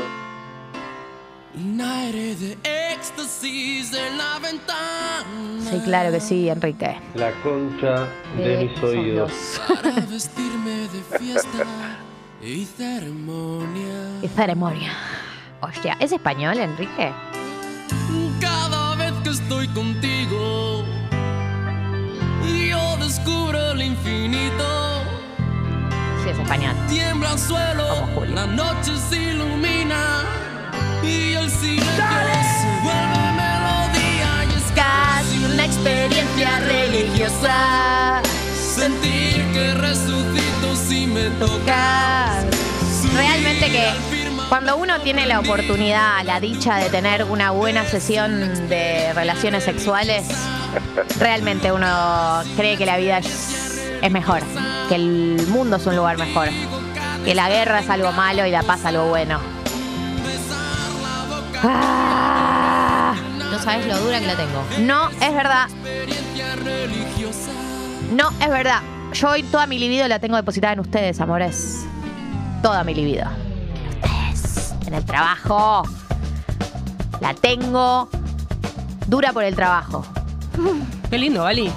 Un 1.55 1.81
aire 1.81 2.37
de 2.37 2.57
éxtasis 2.93 3.93
en 3.93 4.19
la 4.19 4.39
ventana. 4.39 5.25
Sí, 5.69 5.81
claro 5.85 6.13
que 6.13 6.21
sí, 6.21 6.49
Enrique. 6.49 6.97
La 7.15 7.33
concha 7.43 8.07
de 8.37 8.67
mis 8.69 8.83
oídos. 8.83 9.61
Para 9.67 10.01
vestirme 10.07 10.89
de 10.89 11.19
fiesta 11.19 11.65
y 12.43 12.65
ceremonia. 12.65 14.19
Y 14.23 14.29
ceremonia. 14.29 14.93
Hostia, 15.61 15.97
¿es 16.01 16.13
español, 16.13 16.59
Enrique? 16.59 17.13
Cada 18.41 18.95
vez 18.97 19.13
que 19.23 19.31
estoy 19.31 19.69
contigo, 19.69 20.85
yo 22.69 22.97
descubro 22.97 23.73
el 23.73 23.83
infinito. 23.83 25.03
Sí, 26.23 26.31
es 26.31 26.39
español. 26.39 26.75
Tiembla 26.89 27.33
el 27.33 27.39
suelo, 27.39 27.85
Julio. 28.15 28.35
la 28.35 28.47
noche 28.47 28.97
se 29.11 29.23
ilumina 29.33 30.23
y 31.03 31.35
el 31.35 31.51
silencio 31.51 32.05
se 32.61 32.81
vuelve 32.83 33.33
melodía 33.37 34.45
y 34.49 34.57
es 34.57 34.73
Casi 34.75 35.45
una 35.45 35.67
experiencia 35.67 36.61
religiosa. 36.61 38.23
Sentir 38.71 39.45
que 39.53 39.75
resucito 39.75 40.77
si 40.77 41.07
me 41.07 41.25
toca. 41.31 42.43
Realmente 43.15 43.71
que 43.71 43.89
cuando 44.49 44.77
uno 44.77 45.01
tiene 45.01 45.27
la 45.27 45.41
oportunidad, 45.41 46.25
la 46.25 46.41
dicha 46.41 46.77
de 46.77 46.89
tener 46.91 47.25
una 47.25 47.51
buena 47.51 47.85
sesión 47.85 48.69
de 48.69 49.13
relaciones 49.15 49.65
sexuales, 49.65 50.27
realmente 51.19 51.73
uno 51.73 52.43
cree 52.57 52.77
que 52.77 52.87
la 52.87 52.97
vida 52.97 53.19
es, 53.19 53.81
es 54.01 54.11
mejor, 54.11 54.41
que 54.89 54.95
el 54.95 55.47
mundo 55.49 55.77
es 55.77 55.87
un 55.87 55.97
lugar 55.97 56.19
mejor, 56.19 56.49
que 57.25 57.35
la 57.35 57.49
guerra 57.49 57.81
es 57.81 57.91
algo 57.91 58.13
malo 58.13 58.47
y 58.47 58.51
la 58.51 58.63
paz 58.63 58.85
algo 58.85 59.09
bueno. 59.09 59.41
Ah, 61.63 63.15
No 63.51 63.59
sabes 63.59 63.87
lo 63.87 63.99
dura 63.99 64.21
que 64.21 64.27
la 64.27 64.37
tengo. 64.37 64.65
no, 64.79 65.11
es 65.11 65.35
verdad. 65.35 65.69
No, 68.13 68.31
es 68.41 68.49
verdad. 68.49 68.81
Yo 69.13 69.31
hoy 69.31 69.43
toda 69.43 69.67
mi 69.67 69.79
libido 69.79 70.07
la 70.09 70.19
tengo 70.19 70.37
depositada 70.37 70.73
en 70.73 70.81
ustedes, 70.81 71.21
amores. 71.21 71.87
Toda 72.63 72.85
mi 72.85 72.95
libido. 72.95 73.27
En 73.75 73.89
ustedes. 73.89 74.75
En 74.87 74.95
el 74.95 75.05
trabajo. 75.05 75.83
La 77.21 77.35
tengo 77.35 78.09
dura 79.07 79.33
por 79.33 79.45
el 79.45 79.55
trabajo. 79.55 80.05
Qué 81.11 81.19
lindo, 81.19 81.43
Vali. 81.43 81.71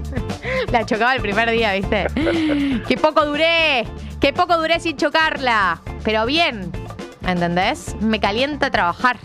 La 0.72 0.84
chocaba 0.86 1.14
el 1.14 1.20
primer 1.20 1.50
día, 1.50 1.74
¿viste? 1.74 2.06
Qué 2.88 2.96
poco 3.00 3.24
duré. 3.26 3.86
Qué 4.20 4.32
poco 4.32 4.56
duré 4.56 4.80
sin 4.80 4.96
chocarla. 4.96 5.80
Pero 6.04 6.26
bien. 6.26 6.70
¿Entendés? 7.26 7.94
Me 8.00 8.20
calienta 8.20 8.70
trabajar. 8.70 9.18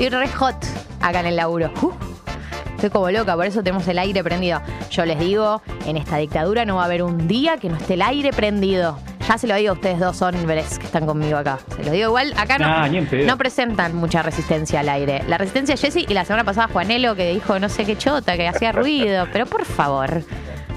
Estoy 0.00 0.18
re 0.18 0.28
hot 0.28 0.56
acá 1.02 1.20
en 1.20 1.26
el 1.26 1.36
laburo. 1.36 1.70
Uh, 1.82 1.92
estoy 2.74 2.88
como 2.88 3.10
loca, 3.10 3.36
por 3.36 3.44
eso 3.44 3.62
tenemos 3.62 3.86
el 3.86 3.98
aire 3.98 4.24
prendido. 4.24 4.62
Yo 4.90 5.04
les 5.04 5.18
digo, 5.18 5.60
en 5.84 5.98
esta 5.98 6.16
dictadura 6.16 6.64
no 6.64 6.76
va 6.76 6.82
a 6.82 6.84
haber 6.86 7.02
un 7.02 7.28
día 7.28 7.58
que 7.58 7.68
no 7.68 7.76
esté 7.76 7.94
el 7.94 8.00
aire 8.02 8.32
prendido. 8.32 8.98
Ya 9.28 9.36
se 9.36 9.46
lo 9.46 9.54
digo 9.56 9.72
a 9.72 9.74
ustedes 9.74 9.98
dos 10.00 10.22
hombres 10.22 10.78
que 10.78 10.86
están 10.86 11.04
conmigo 11.04 11.36
acá. 11.36 11.58
Se 11.76 11.82
los 11.84 11.92
digo 11.92 12.08
igual, 12.08 12.32
acá 12.38 12.56
no, 12.56 12.66
Nah, 12.66 12.88
ni 12.88 12.96
en 12.96 13.06
pedo. 13.08 13.26
no 13.26 13.36
presentan 13.36 13.94
mucha 13.94 14.22
resistencia 14.22 14.80
al 14.80 14.88
aire. 14.88 15.22
La 15.28 15.36
resistencia 15.36 15.74
es 15.74 15.82
Jessy 15.82 16.06
y 16.08 16.14
la 16.14 16.24
semana 16.24 16.44
pasada 16.44 16.68
Juanelo 16.72 17.14
que 17.14 17.30
dijo 17.34 17.58
no 17.58 17.68
sé 17.68 17.84
qué 17.84 17.98
chota, 17.98 18.38
que 18.38 18.48
hacía 18.48 18.72
ruido. 18.72 19.26
Pero 19.34 19.44
por 19.44 19.66
favor, 19.66 20.22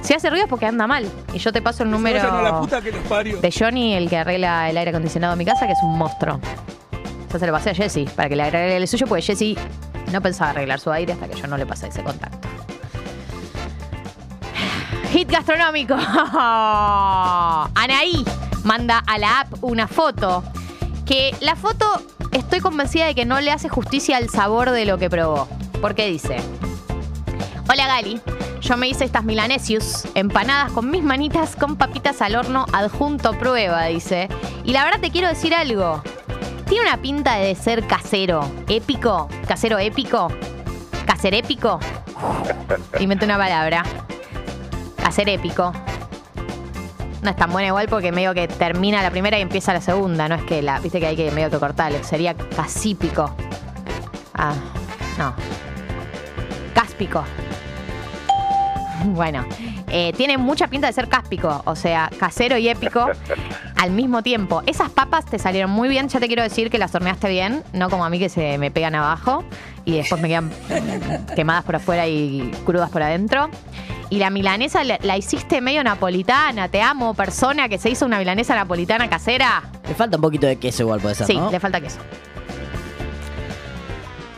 si 0.02 0.14
hace 0.14 0.30
ruido 0.30 0.44
es 0.44 0.50
porque 0.50 0.66
anda 0.66 0.86
mal. 0.86 1.06
Y 1.34 1.38
yo 1.38 1.54
te 1.54 1.62
paso 1.62 1.84
el 1.84 1.92
número 1.92 2.20
de 3.42 3.52
Johnny, 3.58 3.94
el 3.96 4.10
que 4.10 4.18
arregla 4.18 4.70
el 4.70 4.78
aire 4.78 4.90
acondicionado 4.90 5.32
de 5.32 5.38
mi 5.38 5.46
casa, 5.46 5.66
que 5.66 5.72
es 5.72 5.80
un 5.82 5.98
monstruo. 5.98 6.42
Yo 7.34 7.40
se 7.40 7.48
lo 7.48 7.52
pasé 7.52 7.72
a 7.72 7.74
Jessy 7.74 8.06
para 8.16 8.30
que 8.30 8.36
le 8.36 8.44
arregle 8.44 8.78
el 8.78 8.88
suyo, 8.88 9.08
porque 9.08 9.24
Jessy 9.24 9.58
no 10.12 10.22
pensaba 10.22 10.52
arreglar 10.52 10.80
su 10.80 10.92
aire 10.92 11.14
hasta 11.14 11.28
que 11.28 11.36
yo 11.36 11.48
no 11.48 11.58
le 11.58 11.66
pasé 11.66 11.88
ese 11.88 12.04
contacto. 12.04 12.48
Hit 15.12 15.32
gastronómico. 15.32 15.96
Anaí 17.76 18.24
manda 18.64 19.00
a 19.08 19.18
la 19.18 19.40
app 19.42 19.64
una 19.64 19.88
foto. 19.88 20.44
Que 21.08 21.36
la 21.42 21.56
foto 21.56 22.04
estoy 22.32 22.60
convencida 22.60 23.08
de 23.08 23.16
que 23.16 23.26
no 23.26 23.42
le 23.42 23.52
hace 23.52 23.68
justicia 23.68 24.18
al 24.18 24.30
sabor 24.30 24.70
de 24.70 24.86
lo 24.86 25.00
que 25.00 25.10
probó. 25.10 25.48
Porque 25.82 26.06
dice: 26.06 26.38
Hola 27.68 27.88
Gali, 27.88 28.22
yo 28.62 28.78
me 28.78 28.88
hice 28.88 29.06
estas 29.06 29.24
milanesius, 29.24 30.04
empanadas 30.14 30.72
con 30.72 30.92
mis 30.92 31.02
manitas 31.02 31.56
con 31.56 31.78
papitas 31.78 32.22
al 32.22 32.36
horno 32.36 32.68
adjunto 32.74 33.34
prueba, 33.40 33.86
dice. 33.86 34.30
Y 34.64 34.72
la 34.72 34.84
verdad 34.84 35.00
te 35.02 35.10
quiero 35.10 35.30
decir 35.30 35.56
algo. 35.56 36.04
Tiene 36.74 36.90
una 36.90 37.00
pinta 37.00 37.36
de 37.36 37.54
ser 37.54 37.86
casero, 37.86 38.52
épico, 38.68 39.30
casero 39.48 39.78
épico, 39.78 40.30
caser 41.06 41.36
épico. 41.36 41.80
Inventé 43.00 43.26
una 43.26 43.38
palabra. 43.38 43.84
Caser 44.98 45.30
épico. 45.30 45.72
No 47.22 47.30
es 47.30 47.36
tan 47.36 47.52
buena 47.52 47.68
igual 47.68 47.88
porque 47.90 48.12
medio 48.12 48.34
que 48.34 48.48
termina 48.48 49.04
la 49.04 49.12
primera 49.12 49.38
y 49.38 49.44
empieza 49.44 49.72
la 49.72 49.82
segunda. 49.82 50.28
No 50.28 50.34
es 50.34 50.42
que 50.46 50.64
la. 50.64 50.80
Viste 50.80 51.00
que 51.00 51.06
hay 51.06 51.16
que 51.16 51.30
medio 51.30 51.52
que 51.52 51.60
cortarle. 51.60 52.04
Sería 52.04 52.34
casípico. 52.34 53.36
Ah, 54.34 54.56
no. 55.20 55.36
Cáspico. 56.74 57.24
Bueno, 59.06 59.46
eh, 59.90 60.14
tiene 60.16 60.38
mucha 60.38 60.68
pinta 60.68 60.88
de 60.88 60.94
ser 60.94 61.10
cáspico, 61.10 61.62
o 61.66 61.76
sea, 61.76 62.10
casero 62.18 62.58
y 62.58 62.70
épico 62.70 63.10
al 63.84 63.92
mismo 63.92 64.24
tiempo. 64.24 64.64
Esas 64.66 64.90
papas 64.90 65.26
te 65.26 65.38
salieron 65.38 65.70
muy 65.70 65.90
bien, 65.90 66.08
ya 66.08 66.20
te 66.20 66.28
quiero 66.28 66.42
decir 66.42 66.70
que 66.70 66.78
las 66.78 66.96
horneaste 66.96 67.28
bien, 67.30 67.64
no 67.74 67.90
como 67.90 68.06
a 68.06 68.10
mí 68.10 68.18
que 68.18 68.30
se 68.30 68.58
me 68.58 68.72
pegan 68.72 68.96
abajo 68.96 69.44
y 69.86 69.98
después 69.98 70.22
me 70.22 70.30
quedan 70.30 70.50
quemadas 71.36 71.64
por 71.66 71.76
afuera 71.76 72.08
y 72.08 72.50
crudas 72.66 72.90
por 72.90 73.04
adentro. 73.04 73.50
Y 74.10 74.20
la 74.20 74.30
milanesa 74.30 74.84
la, 74.84 75.00
la 75.02 75.18
hiciste 75.18 75.60
medio 75.60 75.84
napolitana, 75.84 76.70
te 76.70 76.82
amo, 76.82 77.14
persona 77.14 77.68
que 77.68 77.78
se 77.78 77.90
hizo 77.90 78.06
una 78.06 78.20
milanesa 78.20 78.56
napolitana 78.56 79.10
casera. 79.10 79.64
Le 79.88 79.96
falta 79.96 80.16
un 80.18 80.22
poquito 80.22 80.48
de 80.48 80.56
queso 80.58 80.84
igual, 80.84 81.02
puede 81.02 81.16
ser, 81.16 81.28
Sí, 81.28 81.36
¿no? 81.36 81.52
le 81.52 81.60
falta 81.60 81.82
queso. 81.82 82.00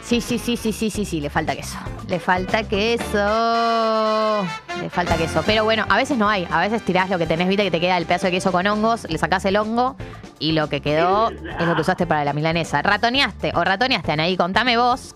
Sí, 0.06 0.22
sí, 0.22 0.38
sí, 0.38 0.56
sí, 0.56 0.72
sí, 0.72 0.92
sí, 0.92 1.04
sí, 1.04 1.20
le 1.20 1.32
falta 1.32 1.56
queso. 1.56 1.80
Le 2.08 2.20
falta 2.20 2.62
queso. 2.62 4.46
Le 4.80 4.90
falta 4.92 5.18
queso. 5.18 5.42
Pero 5.48 5.64
bueno, 5.64 5.84
a 5.90 5.98
veces 5.98 6.16
no 6.16 6.30
hay. 6.30 6.48
A 6.52 6.62
veces 6.62 6.84
tirás 6.84 7.10
lo 7.10 7.18
que 7.18 7.26
tenés, 7.26 7.48
viste, 7.48 7.64
que 7.64 7.72
te 7.72 7.80
queda 7.80 7.98
el 7.98 8.06
pedazo 8.06 8.28
de 8.28 8.32
queso 8.34 8.52
con 8.52 8.68
hongos, 8.68 9.08
le 9.10 9.18
sacás 9.18 9.46
el 9.46 9.58
hongo 9.58 9.96
y 10.38 10.52
lo 10.52 10.70
que 10.70 10.80
quedó 10.80 11.32
es 11.32 11.66
lo 11.66 11.74
que 11.74 11.82
usaste 11.82 12.06
para 12.06 12.24
la 12.24 12.34
milanesa. 12.34 12.84
¿Ratoneaste 12.84 13.52
o 13.56 13.64
ratoneaste, 13.64 14.12
Anaí? 14.12 14.38
Contame 14.38 14.78
vos. 14.78 15.16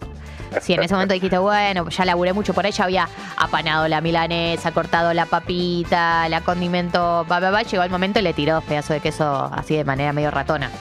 Si 0.60 0.74
en 0.74 0.82
ese 0.82 0.96
momento 0.96 1.14
dijiste, 1.14 1.38
bueno, 1.38 1.88
ya 1.90 2.06
laburé 2.06 2.34
mucho 2.34 2.56
por 2.56 2.66
ella, 2.66 2.84
había 2.84 3.08
apanado 3.38 3.88
la 3.88 4.02
milanesa, 4.02 4.72
cortado 4.72 5.14
la 5.14 5.28
papita, 5.28 6.28
la 6.30 6.42
condimento, 6.42 7.28
pa, 7.28 7.40
pa, 7.40 7.52
pa, 7.52 7.62
llegó 7.62 7.84
el 7.84 7.92
momento 7.92 8.18
y 8.18 8.24
le 8.24 8.34
tiró 8.34 8.56
dos 8.56 8.64
pedazos 8.64 8.96
de 8.96 9.02
queso 9.02 9.52
así 9.54 9.76
de 9.76 9.84
manera 9.84 10.14
medio 10.14 10.32
ratona. 10.32 10.72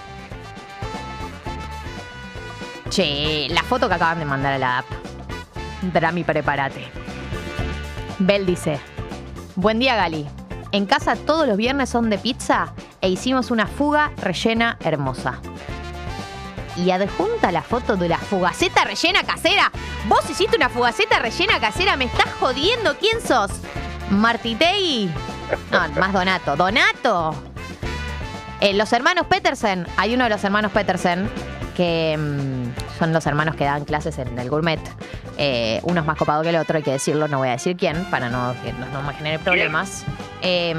Che, 2.91 3.49
la 3.51 3.63
foto 3.63 3.89
que 3.89 3.95
acaban 3.95 4.19
de 4.19 4.25
mandar 4.25 4.55
a 4.55 4.59
la 4.59 4.79
app. 4.79 4.87
Drami, 5.93 6.25
prepárate. 6.25 6.91
Bel 8.19 8.47
dice: 8.47 8.81
Buen 9.57 9.79
día, 9.79 9.95
Gali. 9.97 10.27
En 10.73 10.87
casa 10.87 11.17
todos 11.17 11.47
los 11.47 11.57
viernes 11.57 11.89
son 11.89 12.11
de 12.11 12.19
pizza 12.19 12.73
e 13.01 13.09
hicimos 13.09 13.51
una 13.51 13.67
fuga 13.67 14.13
rellena 14.19 14.77
hermosa. 14.81 15.41
Y 16.77 16.91
adjunta 16.91 17.51
la 17.51 17.63
foto 17.63 17.97
de 17.97 18.09
la 18.09 18.19
fugaceta 18.19 18.85
rellena 18.85 19.23
casera. 19.25 19.73
¿Vos 20.09 20.29
hiciste 20.31 20.57
una 20.57 20.69
fugaceta 20.69 21.19
rellena 21.19 21.59
casera? 21.59 21.97
¿Me 21.97 22.05
estás 22.05 22.33
jodiendo? 22.39 22.97
¿Quién 22.99 23.21
sos? 23.21 23.51
¿Martitei? 24.11 25.11
No, 25.73 26.01
más 26.01 26.13
Donato. 26.13 26.57
¡Donato! 26.57 27.35
Eh, 28.61 28.75
los 28.75 28.93
hermanos 28.93 29.27
Petersen, 29.27 29.87
hay 29.97 30.15
uno 30.15 30.25
de 30.25 30.31
los 30.31 30.45
hermanos 30.45 30.73
Petersen 30.73 31.31
que 31.79 32.19
mm, 32.19 32.99
son 32.99 33.13
los 33.13 33.25
hermanos 33.25 33.55
que 33.55 33.63
dan 33.63 33.85
clases 33.85 34.19
en 34.19 34.37
el 34.37 34.51
gourmet. 34.51 34.81
Eh, 35.37 35.79
uno 35.85 36.01
es 36.01 36.07
más 36.07 36.19
copado 36.19 36.43
que 36.43 36.49
el 36.49 36.57
otro, 36.57 36.77
hay 36.77 36.83
que 36.83 36.91
decirlo, 36.91 37.29
no 37.29 37.39
voy 37.39 37.49
a 37.49 37.53
decir 37.53 37.77
quién, 37.77 38.05
para 38.11 38.29
no 38.29 38.53
que 38.65 38.73
no, 38.73 38.87
no 38.87 39.01
me 39.03 39.15
genere 39.15 39.39
problemas. 39.39 40.05
Eh, 40.43 40.75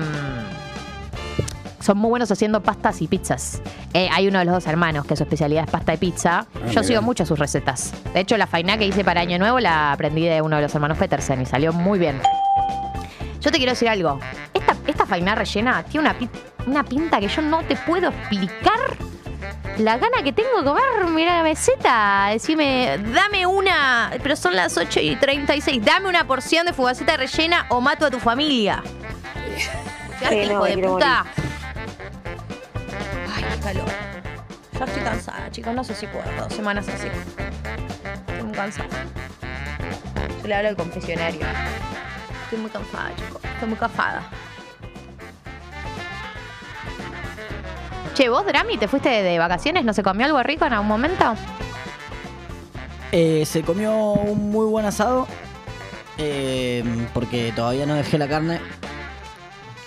son 1.80 1.98
muy 1.98 2.10
buenos 2.10 2.30
haciendo 2.30 2.62
pastas 2.62 3.02
y 3.02 3.08
pizzas. 3.08 3.62
Eh, 3.94 4.10
hay 4.12 4.28
uno 4.28 4.40
de 4.40 4.46
los 4.46 4.56
dos 4.56 4.68
hermanos 4.68 5.06
que 5.06 5.16
su 5.16 5.24
especialidad 5.24 5.64
es 5.64 5.72
pasta 5.72 5.94
y 5.94 5.98
pizza. 5.98 6.46
Yo 6.54 6.66
mira. 6.66 6.84
sigo 6.84 7.02
mucho 7.02 7.26
sus 7.26 7.40
recetas. 7.40 7.94
De 8.14 8.20
hecho, 8.20 8.36
la 8.36 8.46
faina 8.46 8.78
que 8.78 8.86
hice 8.86 9.06
para 9.06 9.22
Año 9.22 9.40
Nuevo 9.40 9.62
la 9.62 9.94
aprendí 9.94 10.26
de 10.26 10.42
uno 10.42 10.58
de 10.58 10.64
los 10.64 10.76
hermanos 10.76 10.98
Petersen 10.98 11.42
y 11.42 11.46
salió 11.46 11.72
muy 11.72 11.98
bien. 11.98 12.20
Yo 13.40 13.52
te 13.52 13.58
quiero 13.58 13.72
decir 13.72 13.88
algo. 13.88 14.20
Esta, 14.54 14.76
esta 14.86 15.06
faina 15.06 15.34
rellena 15.34 15.82
tiene 15.84 16.10
una, 16.10 16.18
una 16.68 16.84
pinta 16.84 17.22
que 17.22 17.30
yo 17.30 17.42
no 17.42 17.64
te 17.64 17.78
puedo 17.78 18.10
explicar 18.10 18.98
la 19.80 19.98
gana 19.98 20.22
que 20.24 20.34
tengo 20.34 20.58
de 20.58 20.64
comer. 20.64 20.84
Mira 21.10 21.38
la 21.38 21.44
meseta. 21.44 22.28
Decime, 22.32 23.00
dame 23.14 23.46
una. 23.46 24.12
Pero 24.22 24.36
son 24.36 24.56
las 24.56 24.78
8 24.78 25.00
y 25.00 25.16
36. 25.16 25.84
Dame 25.84 26.10
una 26.10 26.28
porción 26.28 26.66
de 26.66 26.74
fugaceta 26.74 27.18
rellena 27.18 27.66
o 27.70 27.82
mato 27.82 28.06
a 28.06 28.12
tu 28.12 28.20
familia. 28.20 28.84
Sí, 30.20 30.36
no, 30.36 30.44
hijo 30.44 30.66
de 30.66 30.78
puta. 30.78 31.26
Ay, 33.34 33.46
qué 33.54 33.60
calor. 33.62 33.90
Ya 34.78 34.86
estoy 34.86 35.04
cansada, 35.04 35.52
chicos. 35.52 35.74
No 35.74 35.84
sé 35.84 35.96
si 35.96 36.08
puedo. 36.08 36.26
Dos 36.38 36.54
semanas 36.54 36.88
así. 36.90 37.08
Estoy 38.28 38.44
muy 38.44 38.56
cansada. 38.56 39.06
Yo 40.42 40.48
le 40.48 40.56
hablo 40.56 40.70
al 40.70 40.76
confesionario. 40.76 41.42
Estoy 42.44 42.60
muy 42.60 42.70
cansada, 42.70 43.12
chicos. 43.16 43.42
Estoy 43.44 43.70
muy 43.70 43.78
cansada. 43.78 44.30
Che, 48.20 48.28
vos, 48.28 48.46
Drami, 48.46 48.78
te 48.78 48.90
fuiste 48.90 49.08
de, 49.08 49.24
de 49.24 49.40
vacaciones, 49.40 49.86
¿no 49.86 49.94
se 49.94 50.04
comió 50.04 50.26
algo 50.26 50.44
rico 50.44 50.66
en 50.66 50.74
algún 50.74 50.90
momento? 50.90 51.36
Eh, 53.14 53.46
se 53.46 53.62
comió 53.64 53.94
un 54.12 54.52
muy 54.52 54.66
buen 54.66 54.86
asado. 54.86 55.26
eh, 56.18 56.84
porque 57.14 57.54
todavía 57.56 57.86
no 57.86 57.94
dejé 57.94 58.18
la 58.18 58.28
carne. 58.28 58.60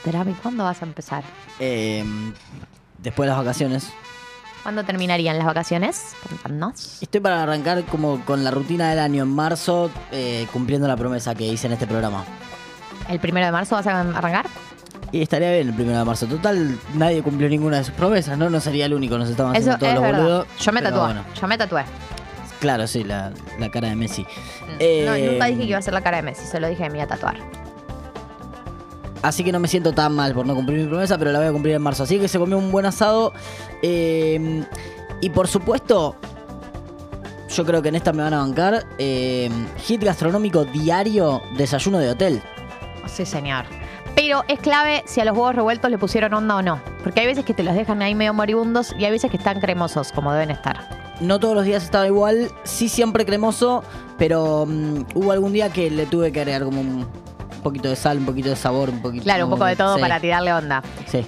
Drami, 0.07 0.33
¿cuándo 0.33 0.65
vas 0.65 0.81
a 0.81 0.87
empezar? 0.87 1.23
eh, 1.61 2.03
después 3.03 3.27
de 3.27 3.35
las 3.35 3.45
vacaciones. 3.45 3.93
¿Cuándo 4.63 4.83
terminarían 4.83 5.37
las 5.37 5.47
vacaciones? 5.47 6.15
Estoy 7.03 7.21
para 7.21 7.43
arrancar 7.43 7.85
como 7.85 8.25
con 8.25 8.45
la 8.45 8.51
rutina 8.51 8.89
del 8.89 9.01
año 9.01 9.25
en 9.25 9.29
marzo, 9.29 9.91
eh, 10.11 10.47
cumpliendo 10.55 10.89
la 10.89 10.97
promesa 10.97 11.35
que 11.35 11.45
hice 11.45 11.67
en 11.67 11.75
este 11.75 11.87
programa. 11.87 12.25
¿El 13.11 13.21
primero 13.21 13.45
de 13.45 13.53
marzo 13.53 13.75
vas 13.75 13.87
a 13.89 14.01
arrancar? 14.01 14.47
Y 15.13 15.21
estaría 15.21 15.53
bien 15.53 15.69
el 15.69 15.75
primero 15.75 15.99
de 15.99 16.05
marzo. 16.07 16.27
Total, 16.27 16.79
nadie 16.95 17.23
cumplió 17.23 17.49
ninguna 17.49 17.77
de 17.79 17.85
sus 17.85 17.93
promesas, 17.95 18.39
¿no? 18.39 18.49
No 18.49 18.61
sería 18.61 18.87
el 18.87 18.95
único, 18.95 19.19
nos 19.19 19.29
estaban 19.29 19.55
Eso 19.55 19.73
haciendo 19.73 19.79
todos 19.79 19.93
es 19.93 19.95
los 20.01 20.03
verdad. 20.03 20.23
boludos. 20.23 20.47
Yo 20.59 20.73
me 20.73 20.81
pero 20.81 20.91
tatué. 20.95 21.05
bueno, 21.07 21.25
Yo 21.41 21.47
me 21.49 21.59
tatué. 21.59 21.85
claro, 22.61 22.87
sí, 22.87 23.05
la, 23.05 23.31
la 23.59 23.71
cara 23.71 23.89
de 23.89 23.97
Messi. 23.97 24.23
No, 24.23 24.29
Eh, 24.79 25.29
nunca 25.33 25.45
dije 25.47 25.61
que 25.61 25.67
iba 25.67 25.79
a 25.79 25.83
ser 25.83 25.93
la 25.93 26.01
cara 26.01 26.17
de 26.17 26.23
Messi, 26.23 26.47
solo 26.47 26.67
dije 26.69 26.83
que 26.85 26.89
me 26.91 26.97
iba 26.97 27.05
a 27.05 27.09
tatuar. 27.09 27.37
Así 29.23 29.45
que 29.45 29.53
no 29.53 29.61
me 29.61 29.69
siento 29.69 29.93
tan 29.93 30.15
mal 30.15 30.33
por 30.35 30.47
no 30.47 30.55
cumplir 30.55 30.81
mi 30.81 30.87
promesa, 30.89 31.17
pero 31.19 31.31
la 31.31 31.39
voy 31.39 31.49
a 31.49 31.53
cumplir 31.53 31.75
en 31.77 31.83
marzo. 31.83 32.03
Así 32.03 32.19
que 32.19 32.27
se 32.27 32.39
comió 32.39 32.57
un 32.59 32.73
buen 32.73 32.87
asado. 32.87 33.33
eh, 33.83 34.65
y 35.21 35.31
por 35.31 35.47
supuesto, 35.47 36.17
yo 37.55 37.65
creo 37.65 37.81
que 37.83 37.91
en 37.91 37.95
esta 37.97 38.13
me 38.13 38.23
van 38.25 38.35
a 38.35 38.39
bancar. 38.39 38.85
eh, 38.99 39.49
hit 39.85 40.03
gastronómico 40.03 40.65
diario, 40.65 41.41
desayuno 41.57 41.99
de 41.99 42.11
hotel. 42.11 42.43
Sí, 43.07 43.25
señor. 43.27 43.65
Pero 44.15 44.45
es 44.49 44.61
clave 44.61 45.03
si 45.07 45.21
a 45.21 45.25
los 45.25 45.37
huevos 45.37 45.55
revueltos 45.55 45.91
le 45.91 45.99
pusieron 45.99 46.35
onda 46.35 46.57
o 46.57 46.63
no. 46.63 46.81
Porque 47.03 47.21
hay 47.21 47.27
veces 47.27 47.45
que 47.45 47.55
te 47.55 47.63
los 47.63 47.75
dejan 47.75 48.03
ahí 48.03 48.15
medio 48.15 48.35
moribundos 48.35 48.95
y 48.99 49.05
hay 49.05 49.11
veces 49.11 49.31
que 49.31 49.37
están 49.37 49.61
cremosos, 49.61 50.13
como 50.13 50.33
deben 50.33 50.51
estar. 50.51 51.03
No 51.21 51.39
todos 51.39 51.55
los 51.55 51.65
días 51.65 51.83
estaba 51.83 52.07
igual, 52.07 52.51
sí 52.65 52.89
siempre 52.89 53.25
cremoso, 53.25 53.85
pero 54.19 54.67
mm, 54.67 55.05
hubo 55.15 55.33
algún 55.33 55.53
día 55.53 55.71
que 55.71 55.91
le 55.91 56.07
tuve 56.07 56.33
que 56.33 56.41
agregar 56.41 56.65
como 56.65 56.81
un 56.81 57.07
poquito 57.63 57.89
de 57.89 57.97
sal, 57.97 58.19
un 58.19 58.27
poquito 58.27 58.49
de 58.51 58.57
sabor, 58.57 58.91
un 58.91 59.01
poquito... 59.01 59.25
Claro, 59.25 59.45
un 59.45 59.51
poco 59.51 59.65
de 59.65 59.77
todo 59.77 59.97
sí. 59.97 60.01
para 60.01 60.21
tirarle 60.21 60.53
onda. 60.53 60.83
Sí. 61.07 61.25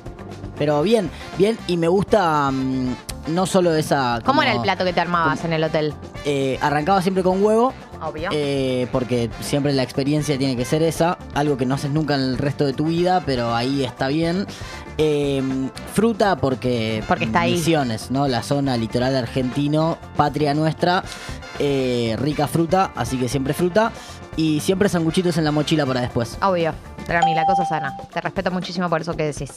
Pero 0.59 0.83
bien, 0.83 1.11
bien, 1.39 1.59
y 1.67 1.77
me 1.77 1.89
gusta 1.89 2.51
mm, 2.51 2.95
no 3.29 3.47
solo 3.47 3.75
esa... 3.75 4.21
¿Cómo 4.25 4.43
era 4.43 4.53
el 4.53 4.61
plato 4.61 4.85
que 4.85 4.93
te 4.93 5.01
armabas 5.01 5.45
en 5.45 5.53
el 5.53 5.65
hotel? 5.65 5.95
eh, 6.25 6.59
arrancaba 6.61 7.03
siempre 7.03 7.23
con 7.23 7.43
huevo, 7.43 7.73
Obvio. 8.05 8.31
eh, 8.33 8.87
porque 8.93 9.31
siempre 9.41 9.73
la 9.73 9.83
experiencia 9.83 10.37
tiene 10.39 10.57
que 10.57 10.65
ser 10.65 10.83
esa, 10.83 11.19
algo 11.35 11.57
que 11.57 11.67
no 11.67 11.75
haces 11.75 11.91
nunca 11.91 12.15
en 12.15 12.21
el 12.21 12.39
resto 12.39 12.67
de 12.67 12.73
tu 12.73 12.87
vida, 12.87 13.23
pero 13.25 13.55
ahí 13.55 13.85
está 13.85 14.09
bien. 14.09 14.47
Eh, 14.99 15.43
fruta 15.93 16.37
porque... 16.37 17.03
Porque 17.09 17.25
está 17.25 17.41
ahí. 17.41 17.53
Misiones, 17.53 18.11
¿no? 18.11 18.29
La 18.29 18.43
zona 18.43 18.77
litoral 18.77 19.17
argentino, 19.17 19.99
patria 20.17 20.55
nuestra, 20.55 21.03
eh, 21.59 22.17
rica 22.19 22.47
fruta, 22.47 22.93
así 22.95 23.17
que 23.17 23.29
siempre 23.29 23.55
fruta. 23.55 23.93
Y 24.37 24.59
siempre 24.61 24.89
sanguchitos 24.89 25.37
en 25.39 25.45
la 25.45 25.53
mochila 25.53 25.87
para 25.87 26.01
después. 26.01 26.37
Obvio. 26.43 26.75
Drami, 27.07 27.35
la 27.35 27.45
cosa 27.47 27.65
sana. 27.65 27.97
Te 28.13 28.21
respeto 28.21 28.51
muchísimo 28.51 28.89
por 28.91 29.01
eso 29.01 29.15
que 29.15 29.25
decís. 29.25 29.53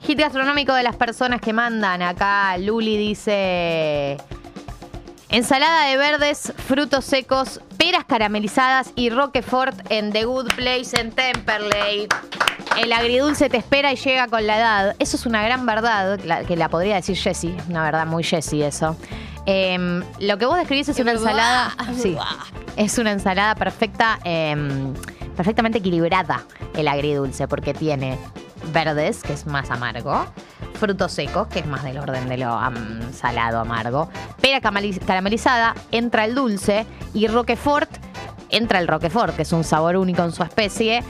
Hit 0.00 0.18
gastronómico 0.18 0.74
de 0.74 0.82
las 0.82 0.96
personas 0.96 1.40
que 1.40 1.52
mandan. 1.54 2.02
Acá 2.02 2.58
Luli 2.58 2.98
dice... 2.98 4.18
Ensalada 5.32 5.86
de 5.86 5.96
verdes, 5.96 6.52
frutos 6.58 7.06
secos, 7.06 7.58
peras 7.78 8.04
caramelizadas 8.04 8.92
y 8.96 9.08
Roquefort 9.08 9.74
en 9.88 10.12
The 10.12 10.26
Good 10.26 10.52
Place 10.54 11.00
en 11.00 11.10
Temperley. 11.10 12.06
El 12.76 12.92
agridulce 12.92 13.48
te 13.48 13.56
espera 13.56 13.94
y 13.94 13.96
llega 13.96 14.28
con 14.28 14.46
la 14.46 14.58
edad. 14.58 14.96
Eso 14.98 15.16
es 15.16 15.24
una 15.24 15.42
gran 15.42 15.64
verdad, 15.64 16.20
que 16.46 16.54
la 16.54 16.68
podría 16.68 16.96
decir 16.96 17.16
Jessie. 17.16 17.56
Una 17.70 17.82
verdad 17.82 18.06
muy 18.06 18.22
Jessie 18.22 18.66
eso. 18.66 18.94
Em, 19.46 20.04
lo 20.20 20.36
que 20.36 20.44
vos 20.44 20.58
describís 20.58 20.90
es 20.90 20.98
una 20.98 21.12
ensalada. 21.12 21.74
Sí, 21.96 22.14
es 22.76 22.98
una 22.98 23.12
ensalada 23.12 23.54
perfecta, 23.54 24.18
em, 24.24 24.92
perfectamente 25.34 25.78
equilibrada 25.78 26.42
el 26.74 26.88
agridulce, 26.88 27.48
porque 27.48 27.72
tiene 27.72 28.18
verdes, 28.70 29.22
que 29.22 29.32
es 29.32 29.46
más 29.46 29.70
amargo, 29.70 30.26
frutos 30.82 31.12
secos, 31.12 31.46
que 31.46 31.60
es 31.60 31.66
más 31.66 31.84
del 31.84 31.96
orden 31.96 32.28
de 32.28 32.38
lo 32.38 32.58
salado 33.12 33.60
amargo, 33.60 34.08
pera 34.40 34.60
caramelizada, 34.60 35.76
entra 35.92 36.24
el 36.24 36.34
dulce 36.34 36.86
y 37.14 37.28
Roquefort 37.28 37.88
entra 38.50 38.80
el 38.80 38.88
Roquefort, 38.88 39.36
que 39.36 39.42
es 39.42 39.52
un 39.52 39.62
sabor 39.62 39.96
único 39.96 40.24
en 40.24 40.32
su 40.32 40.42
especie, 40.42 41.04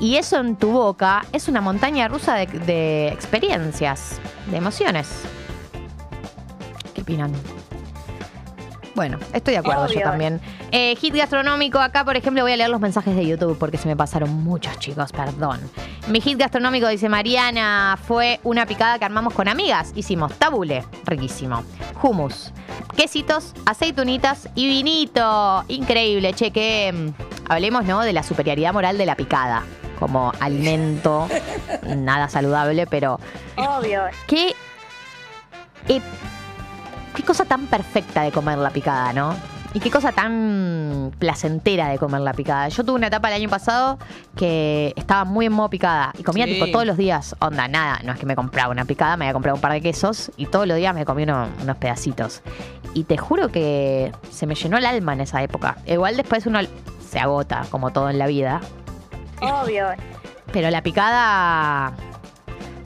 y 0.00 0.16
eso 0.16 0.38
en 0.38 0.56
tu 0.56 0.70
boca 0.70 1.26
es 1.30 1.46
una 1.46 1.60
montaña 1.60 2.08
rusa 2.08 2.36
de, 2.36 2.46
de 2.46 3.08
experiencias, 3.08 4.18
de 4.50 4.56
emociones. 4.56 5.08
¿Qué 6.94 7.02
opinan? 7.02 7.30
Bueno, 8.98 9.20
estoy 9.32 9.52
de 9.52 9.58
acuerdo 9.58 9.86
yo 9.86 10.00
también. 10.00 10.40
Eh, 10.72 10.96
hit 10.96 11.14
gastronómico, 11.14 11.78
acá 11.78 12.04
por 12.04 12.16
ejemplo 12.16 12.42
voy 12.42 12.50
a 12.50 12.56
leer 12.56 12.68
los 12.68 12.80
mensajes 12.80 13.14
de 13.14 13.24
YouTube 13.24 13.56
porque 13.56 13.78
se 13.78 13.86
me 13.86 13.94
pasaron 13.94 14.28
muchos 14.42 14.76
chicos, 14.80 15.12
perdón. 15.12 15.60
Mi 16.08 16.20
hit 16.20 16.36
gastronómico, 16.36 16.88
dice 16.88 17.08
Mariana, 17.08 17.96
fue 18.08 18.40
una 18.42 18.66
picada 18.66 18.98
que 18.98 19.04
armamos 19.04 19.34
con 19.34 19.46
amigas. 19.46 19.92
Hicimos 19.94 20.36
tabule, 20.36 20.84
riquísimo. 21.04 21.62
Hummus, 22.02 22.52
quesitos, 22.96 23.54
aceitunitas 23.66 24.48
y 24.56 24.66
vinito. 24.66 25.64
Increíble, 25.68 26.34
che, 26.34 26.50
que 26.50 26.92
mm, 26.92 27.52
hablemos, 27.52 27.84
¿no? 27.84 28.00
De 28.00 28.12
la 28.12 28.24
superioridad 28.24 28.72
moral 28.72 28.98
de 28.98 29.06
la 29.06 29.14
picada 29.14 29.62
como 30.00 30.32
alimento, 30.40 31.28
nada 31.86 32.28
saludable, 32.28 32.88
pero 32.88 33.20
Obvio. 33.56 34.06
qué, 34.26 34.56
qué 37.18 37.24
cosa 37.24 37.44
tan 37.44 37.66
perfecta 37.66 38.22
de 38.22 38.30
comer 38.30 38.58
la 38.58 38.70
picada, 38.70 39.12
¿no? 39.12 39.34
Y 39.74 39.80
qué 39.80 39.90
cosa 39.90 40.12
tan 40.12 41.10
placentera 41.18 41.88
de 41.88 41.98
comer 41.98 42.20
la 42.20 42.32
picada. 42.32 42.68
Yo 42.68 42.84
tuve 42.84 42.94
una 42.96 43.08
etapa 43.08 43.26
el 43.28 43.34
año 43.34 43.48
pasado 43.50 43.98
que 44.36 44.94
estaba 44.96 45.24
muy 45.24 45.46
en 45.46 45.52
modo 45.52 45.68
picada 45.68 46.12
y 46.16 46.22
comía 46.22 46.46
Sí. 46.46 46.54
tipo 46.54 46.68
todos 46.70 46.86
los 46.86 46.96
días. 46.96 47.34
Onda, 47.40 47.66
nada, 47.66 47.98
no 48.04 48.12
es 48.12 48.18
que 48.20 48.24
me 48.24 48.36
compraba 48.36 48.70
una 48.70 48.84
picada, 48.84 49.16
me 49.16 49.24
había 49.26 49.32
comprado 49.34 49.56
un 49.56 49.60
par 49.60 49.72
de 49.72 49.80
quesos 49.82 50.30
y 50.36 50.46
todos 50.46 50.66
los 50.68 50.76
días 50.76 50.94
me 50.94 51.04
comía 51.04 51.24
uno- 51.26 51.48
unos 51.60 51.76
pedacitos. 51.76 52.40
Y 52.94 53.02
te 53.04 53.18
juro 53.18 53.48
que 53.48 54.12
se 54.30 54.46
me 54.46 54.54
llenó 54.54 54.78
el 54.78 54.86
alma 54.86 55.12
en 55.12 55.20
esa 55.22 55.42
época. 55.42 55.76
Igual 55.86 56.16
después 56.16 56.46
uno 56.46 56.60
se 57.06 57.18
agota, 57.18 57.64
como 57.70 57.90
todo 57.90 58.08
en 58.10 58.18
la 58.18 58.26
vida. 58.28 58.60
Obvio. 59.42 59.88
Pero 60.52 60.70
la 60.70 60.82
picada. 60.82 61.92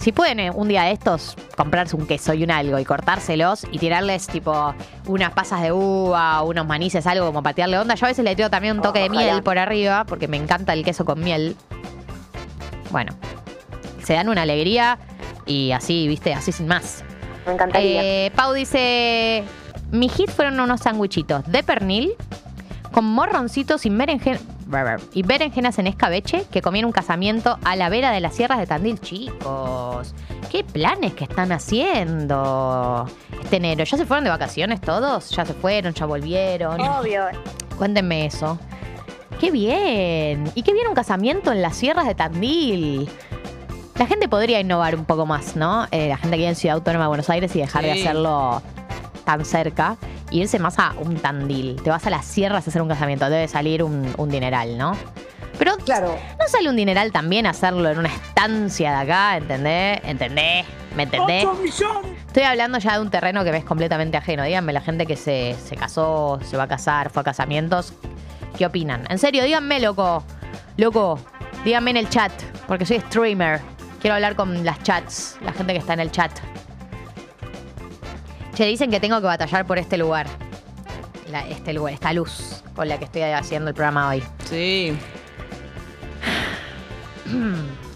Si 0.02 0.10
pueden 0.10 0.40
eh, 0.40 0.50
un 0.50 0.66
día 0.66 0.82
de 0.82 0.90
estos 0.90 1.36
comprarse 1.56 1.94
un 1.94 2.08
queso 2.08 2.34
y 2.34 2.42
un 2.42 2.50
algo 2.50 2.76
y 2.76 2.84
cortárselos 2.84 3.64
y 3.70 3.78
tirarles 3.78 4.26
tipo 4.26 4.74
unas 5.06 5.30
pasas 5.32 5.62
de 5.62 5.70
uva, 5.70 6.42
unos 6.42 6.66
manices, 6.66 7.06
algo 7.06 7.26
como 7.26 7.40
patearle 7.40 7.78
onda. 7.78 7.94
Yo 7.94 8.06
a 8.06 8.08
veces 8.08 8.24
le 8.24 8.34
tiro 8.34 8.50
también 8.50 8.76
un 8.76 8.82
toque 8.82 8.98
de 8.98 9.04
Ojalá. 9.08 9.20
miel 9.22 9.42
por 9.44 9.58
arriba 9.58 10.02
porque 10.04 10.26
me 10.26 10.36
encanta 10.38 10.72
el 10.72 10.84
queso 10.84 11.04
con 11.04 11.20
miel. 11.20 11.54
Bueno, 12.90 13.12
se 14.02 14.14
dan 14.14 14.28
una 14.28 14.42
alegría 14.42 14.98
y 15.46 15.70
así, 15.70 16.08
viste, 16.08 16.34
así 16.34 16.50
sin 16.50 16.66
más. 16.66 17.04
Me 17.46 17.52
encantaría. 17.52 18.00
Eh, 18.02 18.32
Pau 18.34 18.52
dice: 18.54 19.44
Mi 19.92 20.08
hit 20.08 20.30
fueron 20.30 20.58
unos 20.58 20.80
sandwichitos 20.80 21.44
de 21.46 21.62
pernil 21.62 22.14
con 22.90 23.04
morroncitos 23.04 23.86
y, 23.86 23.90
berenjen- 23.90 24.40
y 25.12 25.22
berenjenas 25.22 25.78
en 25.78 25.86
escabeche 25.86 26.44
que 26.50 26.62
comí 26.62 26.78
en 26.78 26.86
un 26.86 26.92
casamiento 26.92 27.58
a 27.64 27.76
la 27.76 27.88
vera 27.88 28.10
de 28.10 28.20
las 28.20 28.34
sierras 28.34 28.58
de 28.58 28.66
Tandil. 28.66 29.00
Chicos, 29.00 30.14
¿qué 30.50 30.64
planes 30.64 31.14
que 31.14 31.24
están 31.24 31.52
haciendo 31.52 33.06
este 33.42 33.56
enero? 33.56 33.84
¿Ya 33.84 33.96
se 33.96 34.06
fueron 34.06 34.24
de 34.24 34.30
vacaciones 34.30 34.80
todos? 34.80 35.30
¿Ya 35.30 35.44
se 35.44 35.54
fueron? 35.54 35.94
¿Ya 35.94 36.06
volvieron? 36.06 36.80
Obvio. 36.80 37.24
Cuéntenme 37.76 38.26
eso. 38.26 38.58
¡Qué 39.40 39.50
bien! 39.50 40.50
¿Y 40.54 40.62
qué 40.62 40.72
bien 40.72 40.86
un 40.86 40.94
casamiento 40.94 41.52
en 41.52 41.62
las 41.62 41.76
sierras 41.76 42.06
de 42.06 42.14
Tandil? 42.14 43.10
La 43.96 44.06
gente 44.06 44.28
podría 44.28 44.60
innovar 44.60 44.94
un 44.94 45.04
poco 45.04 45.26
más, 45.26 45.56
¿no? 45.56 45.86
Eh, 45.90 46.08
la 46.08 46.16
gente 46.16 46.36
que 46.36 46.38
vive 46.38 46.48
en 46.48 46.56
Ciudad 46.56 46.76
Autónoma 46.76 47.04
de 47.04 47.08
Buenos 47.08 47.28
Aires 47.28 47.54
y 47.56 47.60
dejar 47.60 47.84
de 47.84 47.92
hacerlo 47.92 48.62
tan 49.24 49.44
cerca. 49.44 49.96
Y 50.32 50.40
irse 50.40 50.58
más 50.58 50.78
a 50.78 50.94
un 50.98 51.16
Tandil. 51.16 51.80
Te 51.82 51.90
vas 51.90 52.06
a 52.06 52.10
las 52.10 52.24
sierras 52.24 52.66
a 52.66 52.70
hacer 52.70 52.80
un 52.82 52.88
casamiento. 52.88 53.28
Debe 53.28 53.46
salir 53.48 53.82
un, 53.82 54.12
un 54.16 54.28
dineral, 54.30 54.78
¿no? 54.78 54.96
Pero 55.58 55.76
Claro. 55.76 56.16
no 56.40 56.48
sale 56.48 56.68
un 56.70 56.76
dineral 56.76 57.12
también 57.12 57.46
hacerlo 57.46 57.88
en 57.90 57.98
una 57.98 58.08
estancia 58.08 58.90
de 58.90 58.96
acá, 58.96 59.36
¿entendés? 59.36 60.00
¿Entendés? 60.04 60.64
¿Me 60.96 61.02
entendés? 61.04 61.46
Estoy 62.26 62.42
hablando 62.44 62.78
ya 62.78 62.94
de 62.94 63.00
un 63.02 63.10
terreno 63.10 63.44
que 63.44 63.52
me 63.52 63.58
es 63.58 63.64
completamente 63.64 64.16
ajeno. 64.16 64.42
Díganme, 64.44 64.72
la 64.72 64.80
gente 64.80 65.06
que 65.06 65.16
se, 65.16 65.54
se 65.62 65.76
casó, 65.76 66.40
se 66.44 66.56
va 66.56 66.64
a 66.64 66.68
casar, 66.68 67.10
fue 67.10 67.20
a 67.20 67.24
casamientos, 67.24 67.92
¿qué 68.56 68.64
opinan? 68.66 69.04
En 69.10 69.18
serio, 69.18 69.44
díganme, 69.44 69.78
loco. 69.80 70.24
Loco, 70.78 71.18
díganme 71.64 71.90
en 71.92 71.98
el 71.98 72.08
chat, 72.08 72.32
porque 72.66 72.86
soy 72.86 72.98
streamer. 73.00 73.60
Quiero 74.00 74.14
hablar 74.14 74.34
con 74.34 74.64
las 74.64 74.82
chats, 74.82 75.36
la 75.44 75.52
gente 75.52 75.74
que 75.74 75.78
está 75.78 75.92
en 75.92 76.00
el 76.00 76.10
chat. 76.10 76.32
Che, 78.54 78.64
dicen 78.66 78.90
que 78.90 79.00
tengo 79.00 79.20
que 79.20 79.26
batallar 79.26 79.66
por 79.66 79.78
este 79.78 79.96
lugar. 79.96 80.26
La- 81.30 81.46
este 81.48 81.72
lugar, 81.72 81.94
esta 81.94 82.12
luz 82.12 82.62
con 82.74 82.88
la 82.88 82.98
que 82.98 83.04
estoy 83.06 83.22
haciendo 83.22 83.70
el 83.70 83.74
programa 83.74 84.08
hoy. 84.08 84.22
Sí. 84.44 84.96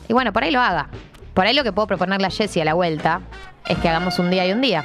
Y 0.08 0.12
bueno, 0.12 0.32
por 0.32 0.44
ahí 0.44 0.50
lo 0.50 0.60
haga. 0.60 0.88
Por 1.34 1.46
ahí 1.46 1.54
lo 1.54 1.62
que 1.62 1.72
puedo 1.72 1.86
proponerle 1.86 2.26
a 2.26 2.30
Jessie 2.30 2.62
a 2.62 2.64
la 2.64 2.74
vuelta 2.74 3.20
es 3.66 3.76
que 3.78 3.88
hagamos 3.88 4.18
un 4.18 4.30
día 4.30 4.46
y 4.46 4.52
un 4.52 4.60
día, 4.62 4.84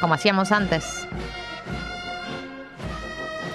como 0.00 0.14
hacíamos 0.14 0.52
antes. 0.52 1.06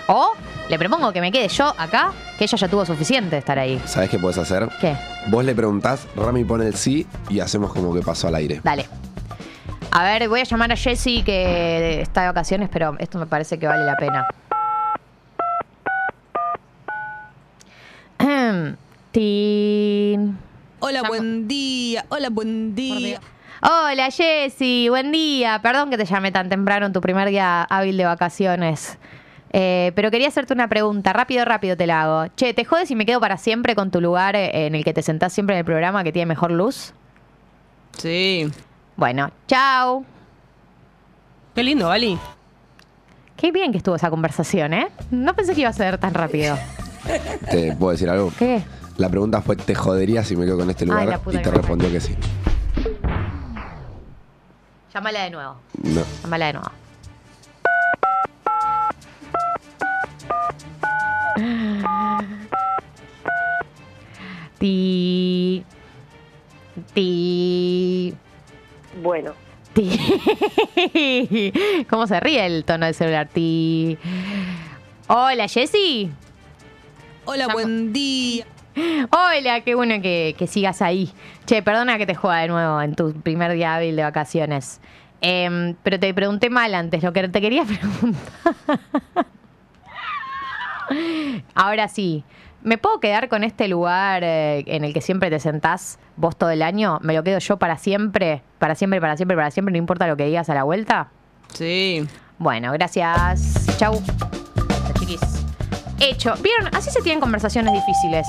O 0.08 0.32
le 0.70 0.80
propongo 0.80 1.12
que 1.14 1.22
me 1.22 1.32
quede 1.32 1.48
yo 1.50 1.76
acá, 1.78 2.12
que 2.38 2.46
ella 2.46 2.58
ya 2.58 2.68
tuvo 2.68 2.86
suficiente 2.86 3.32
de 3.32 3.38
estar 3.38 3.60
ahí. 3.60 3.80
¿Sabes 3.86 4.10
qué 4.10 4.18
puedes 4.18 4.38
hacer? 4.40 4.68
¿Qué? 4.82 4.96
Vos 5.28 5.46
le 5.46 5.54
preguntás, 5.54 6.08
Rami 6.16 6.44
pone 6.44 6.66
el 6.68 6.76
sí 6.76 7.06
y 7.30 7.40
hacemos 7.40 7.72
como 7.74 7.94
que 7.94 8.02
pasó 8.02 8.28
al 8.28 8.36
aire. 8.36 8.62
Dale. 8.64 8.88
A 9.96 10.04
ver, 10.04 10.28
voy 10.28 10.40
a 10.40 10.44
llamar 10.44 10.72
a 10.72 10.76
Jessie 10.76 11.24
que 11.24 12.02
está 12.02 12.22
de 12.22 12.28
vacaciones, 12.28 12.68
pero 12.74 12.96
esto 12.98 13.20
me 13.20 13.28
parece 13.28 13.60
que 13.60 13.68
vale 13.68 13.86
la 13.86 13.96
pena. 13.96 14.28
Tin. 19.12 20.36
Hola, 20.80 21.04
buen 21.08 21.48
día. 21.48 22.06
Hola, 22.10 22.32
buen 22.32 22.74
día. 22.74 23.22
Hola 23.62 24.10
Jessy, 24.10 24.90
buen 24.90 25.12
día. 25.12 25.60
Perdón 25.62 25.92
que 25.92 25.98
te 25.98 26.06
llamé 26.06 26.32
tan 26.32 26.50
temprano 26.50 26.88
en 26.88 26.94
tu 26.94 27.00
primer 27.00 27.30
día 27.30 27.62
hábil 27.62 27.96
de 27.96 28.06
vacaciones. 28.06 28.98
Eh, 29.52 29.92
pero 29.94 30.10
quería 30.10 30.30
hacerte 30.30 30.56
una 30.56 30.68
pregunta, 30.70 31.14
rápido, 31.14 31.46
rápido 31.46 31.78
te 31.78 31.86
la 31.86 32.02
hago. 32.02 32.34
Che, 32.36 32.56
¿te 32.56 32.66
jodes 32.66 32.88
si 32.88 32.96
me 32.96 33.06
quedo 33.06 33.20
para 33.20 33.38
siempre 33.38 33.76
con 33.76 33.92
tu 33.92 34.02
lugar 34.02 34.36
eh, 34.36 34.66
en 34.66 34.74
el 34.74 34.84
que 34.84 34.94
te 34.96 35.04
sentás 35.04 35.34
siempre 35.34 35.56
en 35.56 35.60
el 35.60 35.66
programa 35.66 36.04
que 36.04 36.12
tiene 36.12 36.26
mejor 36.26 36.50
luz? 36.50 36.96
Sí. 37.96 38.52
Bueno, 38.96 39.32
chao. 39.48 40.06
Qué 41.56 41.64
lindo, 41.64 41.88
Vali. 41.88 42.18
Qué 43.36 43.52
bien 43.52 43.72
que 43.72 43.78
estuvo 43.78 43.96
esa 43.96 44.10
conversación, 44.10 44.74
¿eh? 44.74 44.88
No 45.12 45.36
pensé 45.36 45.54
que 45.54 45.62
iba 45.62 45.70
a 45.70 45.74
ser 45.74 45.98
tan 45.98 46.14
rápido. 46.14 46.58
¿Te 47.52 47.76
puedo 47.76 47.92
decir 47.92 48.10
algo? 48.10 48.32
¿Qué? 48.38 48.64
La 48.98 49.10
pregunta 49.10 49.42
fue, 49.42 49.56
¿te 49.56 49.74
jodería 49.76 50.24
si 50.24 50.36
me 50.36 50.46
quedo 50.46 50.58
con 50.60 50.70
este 50.70 50.84
Ay, 50.86 50.90
lugar? 50.90 51.08
la 51.08 51.18
puta 51.20 51.36
y 51.36 51.38
que 51.40 51.44
te 51.44 51.52
me 51.52 51.58
respondió 51.58 51.92
que 51.92 52.00
sí. 52.00 52.16
Llámala 54.94 55.24
de 55.24 55.30
nuevo. 55.32 55.56
No. 55.82 56.02
Llámala 56.22 56.46
de 56.48 56.54
nuevo. 56.54 56.72
Ti. 64.60 65.64
Ti. 66.94 67.93
Bueno. 69.04 69.34
Ti. 69.74 69.92
¿Cómo 71.90 72.08
se 72.08 72.20
ríe 72.22 72.46
el 72.46 72.64
tono 72.64 72.86
del 72.86 72.96
celular? 72.96 73.28
Ti. 73.28 73.98
Hola, 75.08 75.48
Jessy. 75.50 76.10
Hola, 77.26 77.48
buen 77.48 77.92
día. 77.92 78.46
Hola, 79.12 79.62
qué 79.62 79.76
bueno 79.76 80.02
que, 80.02 80.36
que 80.38 80.48
sigas 80.48 80.82
ahí. 80.82 81.12
Che, 81.46 81.62
perdona 81.62 81.98
que 81.98 82.06
te 82.06 82.16
juega 82.16 82.38
de 82.40 82.48
nuevo 82.48 82.82
en 82.82 82.96
tu 82.96 83.14
primer 83.14 83.52
día 83.52 83.76
hábil 83.76 83.96
de 83.98 84.04
vacaciones. 84.04 84.80
Em, 85.20 85.76
pero 85.84 86.00
te 86.00 86.14
pregunté 86.14 86.50
mal 86.50 86.74
antes, 86.74 87.04
lo 87.04 87.12
que 87.12 87.28
te 87.28 87.42
quería 87.42 87.66
preguntar. 87.66 88.66
Ahora 91.56 91.88
sí, 91.90 92.24
¿me 92.64 92.78
puedo 92.78 93.00
quedar 93.00 93.30
con 93.30 93.44
este 93.44 93.68
lugar 93.68 94.24
eh, 94.24 94.64
en 94.68 94.84
el 94.84 94.94
que 94.94 95.02
siempre 95.02 95.30
te 95.30 95.40
sentás 95.40 96.00
vos 96.16 96.36
todo 96.38 96.50
el 96.50 96.62
año? 96.62 97.00
¿Me 97.02 97.14
lo 97.14 97.24
quedo 97.24 97.40
yo 97.40 97.58
para 97.58 97.78
siempre? 97.78 98.42
Para 98.60 98.76
siempre, 98.76 99.00
para 99.02 99.18
siempre, 99.18 99.38
para 99.38 99.52
siempre, 99.52 99.72
no 99.72 99.78
importa 99.78 100.08
lo 100.08 100.18
que 100.18 100.26
digas 100.26 100.50
a 100.50 100.54
la 100.56 100.64
vuelta. 100.64 101.10
Sí. 101.54 102.08
Bueno, 102.38 102.72
gracias. 102.72 103.68
Chau. 103.78 104.02
Chiquis. 105.00 105.22
hecho. 106.00 106.34
¿Vieron? 106.42 106.74
Así 106.76 106.90
se 106.90 107.02
tienen 107.02 107.20
conversaciones 107.20 107.74
difíciles. 107.74 108.28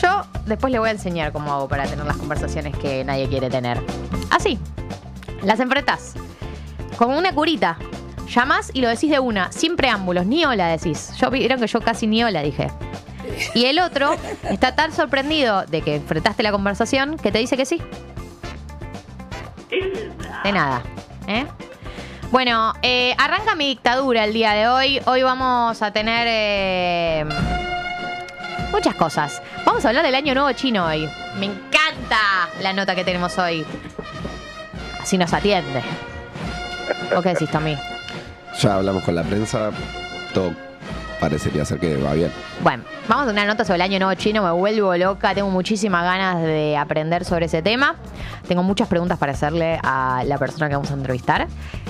Yo 0.00 0.22
después 0.46 0.72
le 0.72 0.78
voy 0.78 0.88
a 0.88 0.92
enseñar 0.92 1.32
cómo 1.32 1.52
hago 1.52 1.68
para 1.68 1.84
tener 1.84 2.04
las 2.04 2.16
conversaciones 2.16 2.76
que 2.76 3.04
nadie 3.04 3.28
quiere 3.28 3.48
tener. 3.48 3.80
Así. 4.30 4.58
Las 5.42 5.60
enfrentas. 5.60 6.14
Como 6.96 7.16
una 7.16 7.32
curita. 7.32 7.78
Llamás 8.28 8.70
y 8.74 8.80
lo 8.80 8.88
decís 8.88 9.10
de 9.10 9.18
una, 9.18 9.50
sin 9.50 9.74
preámbulos, 9.74 10.24
ni 10.26 10.44
hola 10.44 10.68
decís. 10.68 11.12
Yo 11.18 11.30
vieron 11.30 11.58
que 11.58 11.66
yo 11.66 11.80
casi 11.80 12.06
ni 12.06 12.22
hola 12.22 12.42
dije. 12.42 12.68
Y 13.54 13.66
el 13.66 13.78
otro 13.78 14.14
está 14.48 14.74
tan 14.74 14.92
sorprendido 14.92 15.64
de 15.66 15.82
que 15.82 15.96
enfrentaste 15.96 16.42
la 16.42 16.52
conversación 16.52 17.16
que 17.16 17.32
te 17.32 17.38
dice 17.38 17.56
que 17.56 17.66
sí. 17.66 17.80
De 20.44 20.52
nada. 20.52 20.82
¿eh? 21.26 21.46
Bueno, 22.30 22.74
eh, 22.82 23.14
arranca 23.18 23.54
mi 23.54 23.66
dictadura 23.68 24.24
el 24.24 24.32
día 24.32 24.52
de 24.52 24.68
hoy. 24.68 25.00
Hoy 25.06 25.22
vamos 25.22 25.82
a 25.82 25.92
tener 25.92 26.26
eh, 26.28 27.24
muchas 28.70 28.94
cosas. 28.94 29.42
Vamos 29.64 29.84
a 29.84 29.88
hablar 29.88 30.04
del 30.04 30.14
año 30.14 30.34
nuevo 30.34 30.52
chino 30.52 30.86
hoy. 30.86 31.08
Me 31.38 31.46
encanta 31.46 32.48
la 32.62 32.72
nota 32.72 32.94
que 32.94 33.04
tenemos 33.04 33.36
hoy. 33.38 33.64
Así 35.00 35.18
nos 35.18 35.32
atiende. 35.32 35.82
¿Vos 37.12 37.22
qué 37.22 37.30
decís, 37.30 37.50
Tommy? 37.50 37.76
Ya 38.60 38.76
hablamos 38.76 39.02
con 39.04 39.14
la 39.14 39.22
prensa, 39.22 39.70
todo 40.34 40.52
parecería 41.20 41.64
ser 41.64 41.78
que 41.78 41.96
va 41.98 42.14
bien. 42.14 42.32
Bueno, 42.62 42.82
vamos 43.08 43.24
a 43.24 43.28
tener 43.28 43.44
una 43.44 43.52
nota 43.52 43.64
sobre 43.64 43.76
el 43.76 43.82
año 43.82 43.98
nuevo 43.98 44.14
chino. 44.14 44.42
Me 44.42 44.50
vuelvo 44.52 44.96
loca. 44.96 45.34
Tengo 45.34 45.50
muchísimas 45.50 46.02
ganas 46.02 46.42
de 46.42 46.76
aprender 46.76 47.24
sobre 47.24 47.46
ese 47.46 47.62
tema. 47.62 47.96
Tengo 48.48 48.62
muchas 48.62 48.88
preguntas 48.88 49.18
para 49.18 49.32
hacerle 49.32 49.78
a 49.82 50.22
la 50.26 50.38
persona 50.38 50.68
que 50.68 50.74
vamos 50.74 50.90
a 50.90 50.94
entrevistar. 50.94 51.46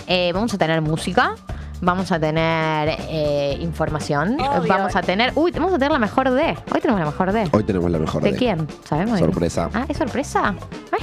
Eh, 0.07 0.33
vamos 0.35 0.53
a 0.53 0.59
tener 0.59 0.81
música. 0.83 1.35
Vamos 1.83 2.12
a 2.12 2.20
tener 2.20 2.97
eh, 3.09 3.57
información. 3.61 4.39
Obvio. 4.39 4.68
Vamos 4.68 4.95
a 4.97 5.01
tener. 5.01 5.33
Uy, 5.35 5.51
vamos 5.53 5.72
a 5.72 5.78
tener 5.78 5.93
la 5.93 5.99
mejor 5.99 6.31
de. 6.31 6.59
Hoy 6.74 6.81
tenemos 6.81 7.01
la 7.01 7.07
mejor 7.07 7.33
de. 7.33 7.49
Hoy 7.53 7.64
tenemos 7.64 7.91
la 7.91 7.99
mejor 7.99 8.22
¿De 8.22 8.33
de- 8.33 8.37
quién? 8.37 8.68
¿Sabemos? 8.85 9.18
Sorpresa. 9.18 9.70
Ah, 9.72 9.87
¿es 9.89 9.97
sorpresa? 9.97 10.55
Ay, 10.93 11.01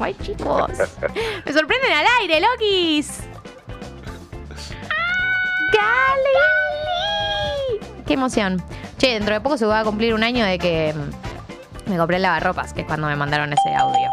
ay, 0.00 0.16
chicos. 0.20 0.68
Me 1.46 1.52
sorprenden 1.52 1.92
al 1.92 2.06
aire, 2.22 2.40
Lokis. 2.40 3.20
¡Gali! 5.72 6.59
¡Qué 8.10 8.14
emoción! 8.14 8.60
Che, 8.98 9.12
dentro 9.12 9.34
de 9.34 9.40
poco 9.40 9.56
se 9.56 9.66
va 9.66 9.78
a 9.78 9.84
cumplir 9.84 10.14
un 10.14 10.24
año 10.24 10.44
de 10.44 10.58
que 10.58 10.92
mm, 10.92 11.90
me 11.90 11.96
compré 11.96 12.16
el 12.16 12.22
lavarropas, 12.22 12.72
que 12.72 12.80
es 12.80 12.86
cuando 12.88 13.06
me 13.06 13.14
mandaron 13.14 13.52
ese 13.52 13.72
audio. 13.72 14.10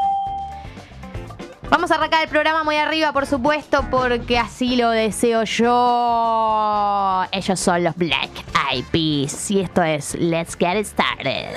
Vamos 1.71 1.89
a 1.89 1.95
arrancar 1.95 2.21
el 2.21 2.29
programa 2.29 2.63
muy 2.63 2.75
arriba, 2.75 3.11
por 3.11 3.25
supuesto, 3.25 3.87
porque 3.89 4.37
así 4.37 4.75
lo 4.75 4.91
deseo 4.91 5.45
yo. 5.45 7.25
Ellos 7.31 7.59
son 7.59 7.85
los 7.85 7.95
Black 7.95 8.29
Eyed 8.71 8.85
Peas 8.91 9.49
y 9.49 9.61
esto 9.61 9.81
es 9.81 10.13
Let's 10.13 10.55
Get 10.55 10.85
Started. 10.85 11.55